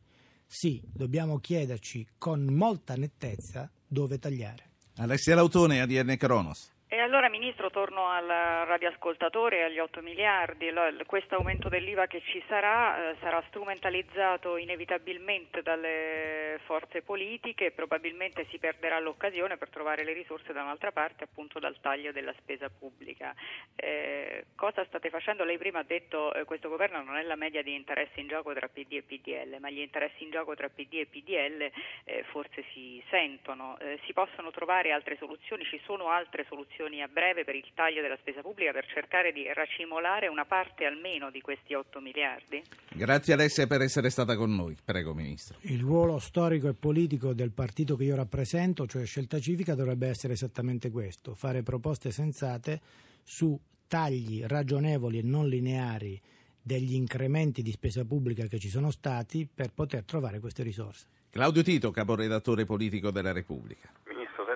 Sì, 0.45 0.83
dobbiamo 0.93 1.39
chiederci 1.39 2.07
con 2.19 2.43
molta 2.43 2.97
nettezza 2.97 3.71
dove 3.87 4.19
tagliare. 4.19 4.71
Alessia 4.97 5.37
Lautone, 5.37 5.81
ADN 5.81 6.17
Cronos. 6.17 6.71
E 6.93 7.01
allora 7.01 7.31
Ministro 7.31 7.71
torno 7.71 8.09
al 8.09 8.27
radioascoltatore 8.27 9.57
e 9.57 9.63
agli 9.63 9.79
8 9.79 10.03
miliardi, 10.03 10.71
questo 11.07 11.37
aumento 11.37 11.71
dell'IVA 11.71 12.07
che 12.07 12.21
ci 12.21 12.45
sarà 12.49 13.13
eh, 13.13 13.17
sarà 13.21 13.43
strumentalizzato 13.49 14.59
inevitabilmente 14.59 15.63
dalle 15.63 16.61
forze 16.67 17.01
politiche 17.01 17.65
e 17.65 17.71
probabilmente 17.71 18.45
si 18.51 18.59
perderà 18.59 18.99
l'occasione 18.99 19.57
per 19.57 19.71
trovare 19.71 20.05
le 20.05 20.13
risorse 20.13 20.53
da 20.53 20.61
un'altra 20.61 20.93
parte 20.93 21.25
appunto 21.25 21.59
dal 21.59 21.81
taglio 21.81 22.13
della 22.13 22.35
spesa 22.37 22.69
pubblica. 22.69 23.35
Eh, 23.75 24.49
cosa 24.55 24.85
state 24.85 25.09
facendo? 25.09 25.45
Lei 25.45 25.57
prima 25.57 25.79
ha 25.79 25.85
detto 25.85 26.29
che 26.35 26.41
eh, 26.41 26.45
questo 26.45 26.69
governo 26.69 27.03
non 27.03 27.17
è 27.17 27.23
la 27.23 27.37
media 27.37 27.63
di 27.63 27.75
interessi 27.75 28.21
in 28.21 28.29
gioco 28.29 28.53
tra 28.53 28.69
PD 28.69 28.93
e 28.93 29.03
PDL, 29.03 29.57
ma 29.61 29.71
gli 29.71 29.81
interessi 29.81 30.25
in 30.25 30.31
gioco 30.31 30.55
tra 30.55 30.69
PD 30.69 30.93
e 30.97 31.07
PDL 31.07 31.71
eh, 32.05 32.23
forse 32.25 32.63
si 32.75 33.03
sentono, 33.09 33.79
si 34.05 34.13
possono 34.13 34.51
trovare 34.51 34.93
altre 34.93 35.17
soluzioni, 35.17 35.65
ci 35.65 35.81
sono 35.87 36.11
altre 36.11 36.45
soluzioni 36.45 36.81
soluzioni 36.83 37.03
a 37.03 37.09
breve 37.09 37.45
per 37.45 37.55
il 37.55 37.65
taglio 37.75 38.03
della 38.03 38.17
spesa 38.21 38.41
pubblica 38.41 38.73
per 38.73 38.87
cercare 38.87 39.33
di 39.33 39.45
racimolare 39.53 40.27
una 40.27 40.45
parte 40.45 40.85
almeno 40.85 41.31
di 41.31 41.41
questi 41.41 41.75
8 41.75 42.01
miliardi? 42.01 42.63
Grazie 42.93 43.35
Alessia 43.35 43.67
per 43.67 43.83
essere 43.83 44.11
stata 44.11 44.37
con 44.37 44.55
noi. 44.55 44.77
Prego 44.85 45.15
Ministro. 45.15 45.59
Il 45.63 45.81
ruolo 45.81 46.19
storico 46.19 46.69
e 46.69 46.75
politico 46.75 47.35
del 47.35 47.53
partito 47.53 47.97
che 47.97 48.05
io 48.05 48.17
rappresento, 48.17 48.87
cioè 48.87 49.07
Scelta 49.07 49.39
Civica, 49.39 49.75
dovrebbe 49.75 50.09
essere 50.09 50.33
esattamente 50.33 50.91
questo, 50.91 51.35
fare 51.35 51.63
proposte 51.63 52.11
sensate 52.11 52.81
su 53.23 53.59
tagli 53.87 54.45
ragionevoli 54.45 55.19
e 55.19 55.23
non 55.23 55.49
lineari 55.49 56.21
degli 56.61 56.95
incrementi 56.95 57.63
di 57.63 57.71
spesa 57.71 58.05
pubblica 58.05 58.47
che 58.47 58.59
ci 58.59 58.69
sono 58.69 58.91
stati 58.91 59.49
per 59.53 59.73
poter 59.73 60.05
trovare 60.05 60.41
queste 60.41 60.63
risorse. 60.63 61.07
Claudio 61.31 61.63
Tito, 61.63 61.91
caporedattore 61.91 62.65
politico 62.65 63.11
della 63.11 63.33
Repubblica. 63.33 63.91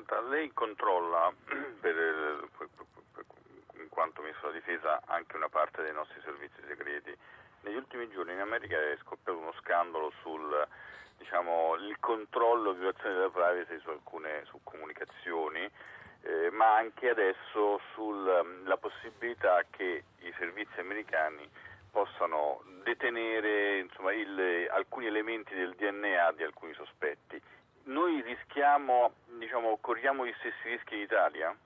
Senta, 0.06 0.20
lei 0.28 0.52
controlla 0.52 1.32
quanto 3.88 4.20
Ministro 4.20 4.50
della 4.50 4.60
Difesa 4.60 5.02
anche 5.06 5.34
una 5.36 5.48
parte 5.48 5.82
dei 5.82 5.92
nostri 5.92 6.20
servizi 6.22 6.60
segreti. 6.66 7.12
Negli 7.62 7.74
ultimi 7.74 8.08
giorni 8.10 8.32
in 8.32 8.38
America 8.38 8.76
è 8.76 8.96
scoppiato 9.02 9.38
uno 9.38 9.52
scandalo 9.60 10.12
sul 10.22 10.66
diciamo, 11.18 11.74
controllo 11.98 12.70
e 12.70 12.74
violazione 12.74 13.14
della 13.14 13.30
privacy 13.30 13.80
su 13.80 13.88
alcune 13.90 14.44
su 14.44 14.60
comunicazioni, 14.62 15.68
eh, 16.22 16.50
ma 16.52 16.76
anche 16.76 17.08
adesso 17.10 17.80
sulla 17.94 18.76
possibilità 18.78 19.64
che 19.70 20.04
i 20.20 20.32
servizi 20.38 20.78
americani 20.78 21.50
possano 21.90 22.62
detenere 22.84 23.78
insomma, 23.78 24.12
il, 24.12 24.68
alcuni 24.70 25.06
elementi 25.06 25.52
del 25.54 25.74
DNA 25.74 26.32
di 26.32 26.44
alcuni 26.44 26.74
sospetti. 26.74 27.42
Noi 27.86 28.20
rischiamo, 28.22 29.12
diciamo, 29.38 29.78
corriamo 29.80 30.26
gli 30.26 30.32
stessi 30.38 30.74
rischi 30.74 30.94
in 30.94 31.00
Italia? 31.02 31.56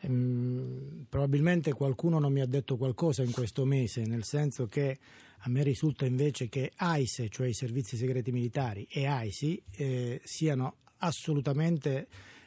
Ehm, 0.00 1.06
probabilmente 1.08 1.72
qualcuno 1.72 2.20
non 2.20 2.32
mi 2.32 2.40
ha 2.40 2.46
detto 2.46 2.76
qualcosa 2.76 3.22
in 3.22 3.32
questo 3.32 3.64
mese, 3.64 4.06
nel 4.06 4.22
senso 4.22 4.66
che 4.66 4.98
a 5.38 5.48
me 5.48 5.64
risulta 5.64 6.06
invece 6.06 6.48
che 6.48 6.72
AISE, 6.76 7.28
cioè 7.30 7.48
i 7.48 7.54
servizi 7.54 7.96
segreti 7.96 8.30
militari, 8.30 8.86
e 8.88 9.06
AISI 9.06 9.62
eh, 9.76 10.20
siano 10.22 10.76
assolutamente 10.98 12.06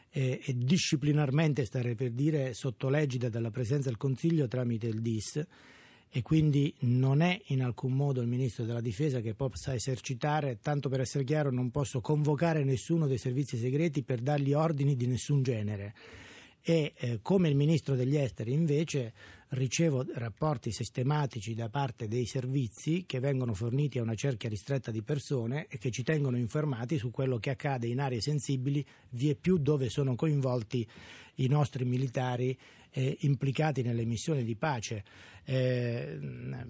eh, 0.09 0.41
e 0.41 0.53
disciplinarmente, 0.55 1.65
stare 1.65 1.95
per 1.95 2.11
dire, 2.11 2.53
sotto 2.53 2.87
legida 2.87 3.27
dalla 3.27 3.49
Presidenza 3.49 3.89
del 3.89 3.97
Consiglio 3.97 4.47
tramite 4.47 4.87
il 4.87 5.01
DIS 5.01 5.45
e 6.13 6.21
quindi 6.21 6.73
non 6.79 7.21
è 7.21 7.39
in 7.47 7.63
alcun 7.63 7.93
modo 7.93 8.19
il 8.19 8.27
Ministro 8.27 8.65
della 8.65 8.81
Difesa 8.81 9.21
che 9.21 9.33
possa 9.33 9.73
esercitare, 9.73 10.59
tanto 10.61 10.89
per 10.89 10.99
essere 10.99 11.23
chiaro 11.23 11.51
non 11.51 11.71
posso 11.71 12.01
convocare 12.01 12.65
nessuno 12.65 13.07
dei 13.07 13.17
servizi 13.17 13.57
segreti 13.57 14.03
per 14.03 14.19
dargli 14.19 14.51
ordini 14.51 14.97
di 14.97 15.07
nessun 15.07 15.41
genere. 15.41 15.93
E 16.63 16.93
eh, 16.95 17.19
come 17.21 17.49
il 17.49 17.55
ministro 17.55 17.95
degli 17.95 18.17
esteri 18.17 18.51
invece 18.51 19.13
ricevo 19.49 20.05
rapporti 20.13 20.71
sistematici 20.71 21.55
da 21.55 21.69
parte 21.69 22.07
dei 22.07 22.25
servizi 22.25 23.05
che 23.07 23.19
vengono 23.19 23.53
forniti 23.53 23.97
a 23.97 24.03
una 24.03 24.13
cerchia 24.13 24.47
ristretta 24.47 24.91
di 24.91 25.01
persone 25.01 25.65
e 25.69 25.77
che 25.77 25.91
ci 25.91 26.03
tengono 26.03 26.37
informati 26.37 26.97
su 26.97 27.09
quello 27.09 27.37
che 27.37 27.49
accade 27.49 27.87
in 27.87 27.99
aree 27.99 28.21
sensibili, 28.21 28.85
vie 29.11 29.35
più 29.35 29.57
dove 29.57 29.89
sono 29.89 30.15
coinvolti 30.15 30.87
i 31.35 31.47
nostri 31.47 31.83
militari 31.85 32.55
eh, 32.91 33.17
implicati 33.21 33.81
nelle 33.81 34.05
missioni 34.05 34.43
di 34.43 34.55
pace. 34.55 35.03
Eh, 35.43 36.19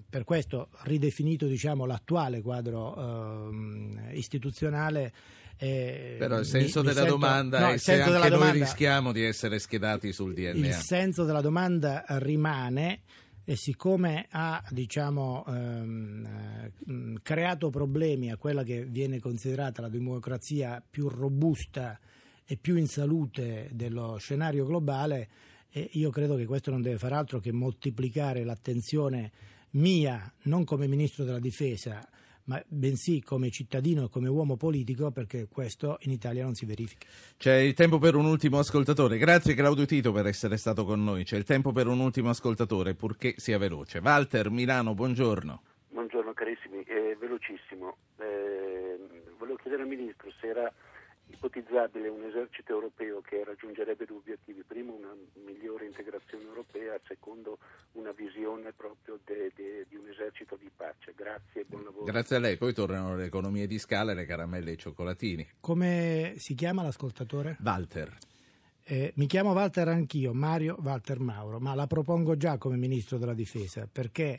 per 0.08 0.24
questo, 0.24 0.68
ridefinito 0.82 1.46
diciamo, 1.46 1.84
l'attuale 1.84 2.40
quadro 2.40 3.50
eh, 3.50 4.16
istituzionale, 4.16 5.12
Però 5.56 6.38
il 6.38 6.46
senso 6.46 6.80
mi, 6.80 6.86
della 6.86 7.02
mi 7.02 7.08
sento, 7.08 7.16
domanda 7.18 7.60
no, 7.60 7.68
è 7.68 7.76
se 7.76 8.00
anche 8.00 8.18
noi 8.18 8.30
domanda, 8.30 8.64
rischiamo 8.64 9.12
di 9.12 9.22
essere 9.22 9.58
schedati 9.58 10.12
sul 10.12 10.34
DNA. 10.34 10.66
Il 10.66 10.72
senso 10.72 11.24
della 11.24 11.42
domanda 11.42 12.04
rimane 12.08 13.02
e 13.44 13.56
siccome 13.56 14.26
ha 14.30 14.62
diciamo, 14.70 15.44
ehm, 15.46 16.26
eh, 16.26 17.20
creato 17.22 17.70
problemi 17.70 18.30
a 18.30 18.36
quella 18.36 18.62
che 18.62 18.84
viene 18.84 19.18
considerata 19.18 19.82
la 19.82 19.88
democrazia 19.88 20.82
più 20.88 21.08
robusta 21.08 21.98
e 22.44 22.56
più 22.56 22.76
in 22.76 22.86
salute 22.86 23.68
dello 23.72 24.16
scenario 24.18 24.64
globale, 24.64 25.28
eh, 25.72 25.88
io 25.92 26.10
credo 26.10 26.36
che 26.36 26.46
questo 26.46 26.70
non 26.70 26.82
deve 26.82 26.98
far 26.98 27.12
altro 27.12 27.40
che 27.40 27.52
moltiplicare 27.52 28.44
l'attenzione 28.44 29.30
mia, 29.70 30.30
non 30.42 30.64
come 30.64 30.86
Ministro 30.86 31.24
della 31.24 31.38
Difesa, 31.38 32.06
ma 32.44 32.62
bensì 32.66 33.22
come 33.22 33.50
cittadino 33.50 34.04
e 34.04 34.08
come 34.08 34.28
uomo 34.28 34.56
politico 34.56 35.10
perché 35.10 35.46
questo 35.48 35.98
in 36.00 36.10
Italia 36.10 36.44
non 36.44 36.54
si 36.54 36.66
verifica. 36.66 37.06
C'è 37.36 37.54
il 37.54 37.74
tempo 37.74 37.98
per 37.98 38.16
un 38.16 38.26
ultimo 38.26 38.58
ascoltatore. 38.58 39.16
Grazie 39.16 39.54
Claudio 39.54 39.86
Tito 39.86 40.12
per 40.12 40.26
essere 40.26 40.56
stato 40.56 40.84
con 40.84 41.02
noi. 41.02 41.24
C'è 41.24 41.36
il 41.36 41.44
tempo 41.44 41.72
per 41.72 41.86
un 41.86 42.00
ultimo 42.00 42.30
ascoltatore, 42.30 42.94
purché 42.94 43.34
sia 43.36 43.58
veloce. 43.58 44.00
Walter 44.02 44.50
Milano, 44.50 44.94
buongiorno. 44.94 45.62
Buongiorno 45.90 46.32
carissimi, 46.32 46.82
eh, 46.82 47.16
velocissimo. 47.18 47.96
Eh, 48.18 48.98
volevo 49.38 49.56
chiedere 49.56 49.82
al 49.82 49.88
Ministro 49.88 50.30
se 50.40 50.48
era 50.48 50.72
ipotizzabile 51.32 52.08
un 52.08 52.24
esercito 52.24 52.72
europeo 52.72 53.20
che 53.20 53.42
raggiungerebbe 53.44 54.04
due 54.04 54.18
obiettivi, 54.18 54.62
primo 54.66 54.94
una 54.94 55.14
migliore 55.44 55.86
integrazione 55.86 56.44
europea, 56.44 56.98
secondo 57.06 57.58
una 57.92 58.12
visione 58.12 58.72
proprio 58.72 59.18
de, 59.24 59.52
de, 59.54 59.86
di 59.88 59.96
un 59.96 60.08
esercito 60.08 60.56
di 60.56 60.70
pace. 60.74 61.12
Grazie 61.16 61.62
e 61.62 61.64
buon 61.66 61.84
lavoro. 61.84 62.04
Grazie 62.04 62.36
a 62.36 62.38
lei, 62.38 62.56
poi 62.56 62.72
tornano 62.72 63.16
le 63.16 63.24
economie 63.24 63.66
di 63.66 63.78
scala, 63.78 64.12
le 64.12 64.26
caramelle 64.26 64.70
e 64.70 64.74
i 64.74 64.78
cioccolatini. 64.78 65.48
Come 65.60 66.34
si 66.36 66.54
chiama 66.54 66.82
l'ascoltatore? 66.82 67.56
Walter. 67.60 68.16
Eh, 68.84 69.12
mi 69.16 69.26
chiamo 69.26 69.52
Walter 69.52 69.88
anch'io, 69.88 70.34
Mario 70.34 70.76
Walter 70.82 71.20
Mauro, 71.20 71.60
ma 71.60 71.74
la 71.74 71.86
propongo 71.86 72.36
già 72.36 72.58
come 72.58 72.76
Ministro 72.76 73.16
della 73.16 73.34
Difesa 73.34 73.88
perché 73.90 74.36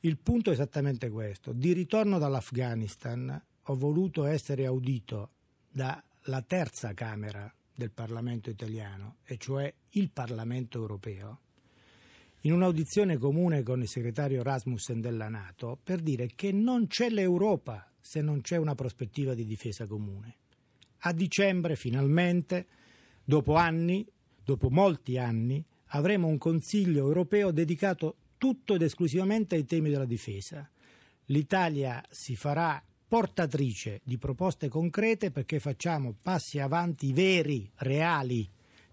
il 0.00 0.18
punto 0.18 0.50
è 0.50 0.52
esattamente 0.52 1.08
questo. 1.08 1.52
Di 1.52 1.72
ritorno 1.72 2.18
dall'Afghanistan 2.18 3.42
ho 3.62 3.74
voluto 3.74 4.24
essere 4.24 4.66
audito 4.66 5.30
da 5.70 6.02
la 6.28 6.42
terza 6.42 6.92
Camera 6.92 7.52
del 7.74 7.90
Parlamento 7.90 8.50
italiano, 8.50 9.16
e 9.24 9.38
cioè 9.38 9.72
il 9.90 10.10
Parlamento 10.10 10.78
europeo, 10.78 11.40
in 12.42 12.52
un'audizione 12.52 13.16
comune 13.16 13.62
con 13.62 13.80
il 13.80 13.88
segretario 13.88 14.42
Rasmussen 14.42 15.00
della 15.00 15.28
Nato 15.28 15.78
per 15.82 16.00
dire 16.00 16.30
che 16.34 16.52
non 16.52 16.86
c'è 16.86 17.08
l'Europa 17.08 17.90
se 18.00 18.20
non 18.20 18.42
c'è 18.42 18.56
una 18.56 18.74
prospettiva 18.74 19.34
di 19.34 19.44
difesa 19.44 19.86
comune. 19.86 20.36
A 20.98 21.12
dicembre, 21.12 21.76
finalmente, 21.76 22.66
dopo 23.24 23.54
anni, 23.54 24.06
dopo 24.44 24.70
molti 24.70 25.18
anni, 25.18 25.64
avremo 25.88 26.26
un 26.26 26.38
Consiglio 26.38 27.06
europeo 27.06 27.50
dedicato 27.50 28.16
tutto 28.36 28.74
ed 28.74 28.82
esclusivamente 28.82 29.54
ai 29.54 29.64
temi 29.64 29.90
della 29.90 30.04
difesa. 30.04 30.68
L'Italia 31.26 32.04
si 32.10 32.36
farà 32.36 32.82
portatrice 33.08 34.02
di 34.04 34.18
proposte 34.18 34.68
concrete 34.68 35.30
perché 35.30 35.58
facciamo 35.58 36.14
passi 36.20 36.58
avanti 36.58 37.14
veri, 37.14 37.68
reali, 37.76 38.46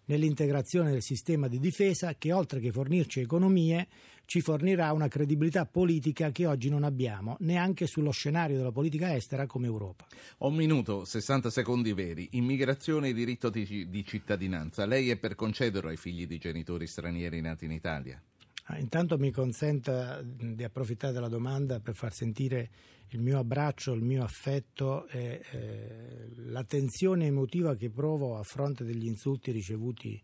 nell'integrazione 0.06 0.92
del 0.92 1.02
sistema 1.02 1.48
di 1.48 1.60
difesa 1.60 2.16
che 2.16 2.32
oltre 2.32 2.60
che 2.60 2.72
fornirci 2.72 3.20
economie 3.20 3.88
ci 4.26 4.42
fornirà 4.42 4.92
una 4.92 5.08
credibilità 5.08 5.66
politica 5.66 6.32
che 6.32 6.48
oggi 6.48 6.70
non 6.70 6.84
abbiamo 6.84 7.36
neanche 7.42 7.86
sullo 7.88 8.12
scenario 8.12 8.58
della 8.58 8.72
politica 8.72 9.14
estera 9.14 9.46
come 9.46 9.68
Europa. 9.68 10.08
Un 10.40 10.56
minuto, 10.56 11.06
60 11.06 11.50
secondi 11.50 11.94
veri. 11.94 12.30
Immigrazione 12.32 13.10
e 13.10 13.14
diritto 13.14 13.50
di, 13.50 13.88
di 13.90 14.06
cittadinanza. 14.06 14.86
Lei 14.86 15.10
è 15.10 15.18
per 15.18 15.36
concederlo 15.36 15.90
ai 15.90 15.98
figli 15.98 16.26
di 16.26 16.38
genitori 16.38 16.88
stranieri 16.88 17.42
nati 17.42 17.66
in 17.66 17.72
Italia? 17.72 18.22
Ah, 18.68 18.80
intanto 18.80 19.20
mi 19.20 19.30
consenta 19.30 20.24
di 20.24 20.64
approfittare 20.64 21.14
della 21.14 21.28
domanda 21.28 21.80
per 21.80 21.94
far 21.94 22.12
sentire 22.12 22.72
il 23.10 23.22
mio 23.22 23.40
abbraccio, 23.40 23.94
il 23.94 24.02
mio 24.02 24.24
affetto 24.24 25.08
e 25.08 25.42
eh, 25.52 26.28
l'attenzione 26.48 27.28
emotiva 27.28 27.76
che 27.76 27.90
provo 27.90 28.38
a 28.38 28.44
fronte 28.44 28.84
degli 28.84 29.06
insulti 29.06 29.52
ricevuti 29.52 30.22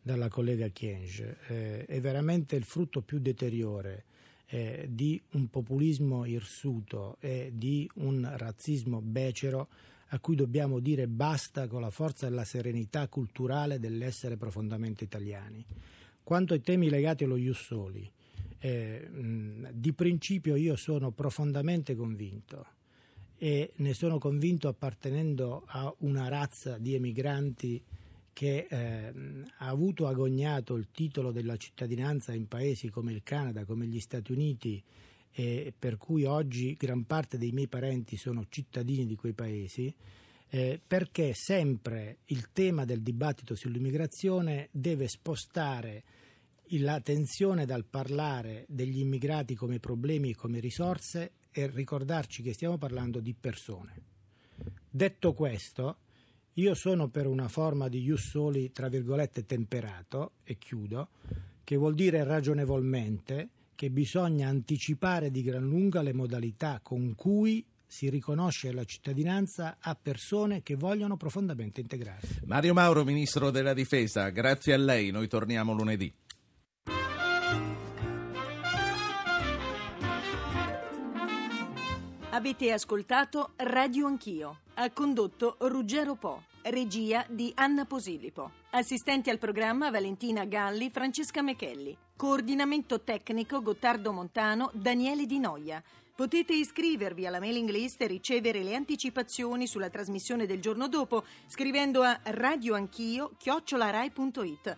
dalla 0.00 0.28
collega 0.28 0.68
Kienge. 0.68 1.38
Eh, 1.46 1.84
è 1.86 2.00
veramente 2.00 2.56
il 2.56 2.64
frutto 2.64 3.02
più 3.02 3.20
deteriore 3.20 4.04
eh, 4.46 4.86
di 4.90 5.20
un 5.32 5.48
populismo 5.48 6.24
irsuto 6.24 7.16
e 7.20 7.52
di 7.54 7.88
un 7.96 8.28
razzismo 8.36 9.00
becero 9.00 9.68
a 10.08 10.18
cui 10.18 10.36
dobbiamo 10.36 10.78
dire 10.78 11.06
basta 11.06 11.66
con 11.68 11.80
la 11.80 11.90
forza 11.90 12.26
e 12.26 12.30
la 12.30 12.44
serenità 12.44 13.08
culturale 13.08 13.78
dell'essere 13.78 14.36
profondamente 14.36 15.04
italiani. 15.04 15.64
Quanto 16.22 16.52
ai 16.52 16.60
temi 16.60 16.90
legati 16.90 17.24
allo 17.24 17.36
Ius 17.36 17.62
Soli, 17.62 18.10
eh, 18.64 19.08
di 19.72 19.92
principio 19.92 20.54
io 20.54 20.76
sono 20.76 21.10
profondamente 21.10 21.96
convinto 21.96 22.66
e 23.36 23.72
ne 23.74 23.92
sono 23.92 24.18
convinto 24.18 24.68
appartenendo 24.68 25.64
a 25.66 25.92
una 25.98 26.28
razza 26.28 26.78
di 26.78 26.94
emigranti 26.94 27.82
che 28.32 28.68
eh, 28.70 29.12
ha 29.58 29.66
avuto 29.66 30.06
agognato 30.06 30.76
il 30.76 30.90
titolo 30.92 31.32
della 31.32 31.56
cittadinanza 31.56 32.32
in 32.34 32.46
paesi 32.46 32.88
come 32.88 33.12
il 33.12 33.24
Canada, 33.24 33.64
come 33.64 33.86
gli 33.86 33.98
Stati 33.98 34.30
Uniti, 34.30 34.80
e 35.32 35.72
per 35.76 35.96
cui 35.96 36.24
oggi 36.24 36.76
gran 36.78 37.04
parte 37.04 37.38
dei 37.38 37.50
miei 37.50 37.66
parenti 37.66 38.16
sono 38.16 38.46
cittadini 38.48 39.06
di 39.06 39.16
quei 39.16 39.32
paesi, 39.32 39.92
eh, 40.50 40.80
perché 40.86 41.34
sempre 41.34 42.18
il 42.26 42.52
tema 42.52 42.84
del 42.84 43.00
dibattito 43.00 43.56
sull'immigrazione 43.56 44.68
deve 44.70 45.08
spostare 45.08 46.04
la 46.78 47.00
tensione 47.00 47.66
dal 47.66 47.84
parlare 47.84 48.64
degli 48.68 49.00
immigrati 49.00 49.54
come 49.54 49.78
problemi 49.78 50.30
e 50.30 50.34
come 50.34 50.60
risorse 50.60 51.32
e 51.50 51.66
ricordarci 51.68 52.42
che 52.42 52.52
stiamo 52.52 52.78
parlando 52.78 53.20
di 53.20 53.34
persone. 53.34 54.10
Detto 54.88 55.32
questo, 55.32 55.96
io 56.54 56.74
sono 56.74 57.08
per 57.08 57.26
una 57.26 57.48
forma 57.48 57.88
di 57.88 58.00
ius 58.02 58.28
soli, 58.28 58.72
tra 58.72 58.88
virgolette, 58.88 59.46
temperato, 59.46 60.32
e 60.44 60.58
chiudo, 60.58 61.08
che 61.64 61.76
vuol 61.76 61.94
dire 61.94 62.24
ragionevolmente 62.24 63.48
che 63.74 63.90
bisogna 63.90 64.48
anticipare 64.48 65.30
di 65.30 65.42
gran 65.42 65.64
lunga 65.64 66.02
le 66.02 66.12
modalità 66.12 66.80
con 66.82 67.14
cui 67.14 67.64
si 67.92 68.08
riconosce 68.08 68.72
la 68.72 68.84
cittadinanza 68.84 69.76
a 69.78 69.94
persone 69.94 70.62
che 70.62 70.76
vogliono 70.76 71.18
profondamente 71.18 71.82
integrarsi. 71.82 72.40
Mario 72.46 72.72
Mauro, 72.72 73.04
Ministro 73.04 73.50
della 73.50 73.74
Difesa, 73.74 74.30
grazie 74.30 74.72
a 74.72 74.78
lei, 74.78 75.10
noi 75.10 75.28
torniamo 75.28 75.74
lunedì. 75.74 76.10
Avete 82.42 82.72
ascoltato 82.72 83.52
Radio 83.58 84.08
Anch'io. 84.08 84.62
Ha 84.74 84.90
condotto 84.90 85.58
Ruggero 85.60 86.16
Po. 86.16 86.42
Regia 86.62 87.24
di 87.28 87.52
Anna 87.54 87.84
Posillipo. 87.84 88.50
Assistenti 88.70 89.30
al 89.30 89.38
programma 89.38 89.92
Valentina 89.92 90.44
Galli, 90.44 90.90
Francesca 90.90 91.40
Mechelli. 91.40 91.96
Coordinamento 92.16 93.02
tecnico 93.02 93.62
Gottardo 93.62 94.10
Montano, 94.10 94.72
Daniele 94.74 95.24
Di 95.24 95.38
Noia. 95.38 95.80
Potete 96.16 96.52
iscrivervi 96.52 97.26
alla 97.26 97.38
mailing 97.38 97.70
list 97.70 98.02
e 98.02 98.08
ricevere 98.08 98.64
le 98.64 98.74
anticipazioni 98.74 99.68
sulla 99.68 99.88
trasmissione 99.88 100.44
del 100.44 100.60
giorno 100.60 100.88
dopo 100.88 101.24
scrivendo 101.46 102.02
a 102.02 102.18
radioanchio 102.24 103.34
chiocciolarai.it 103.38 104.76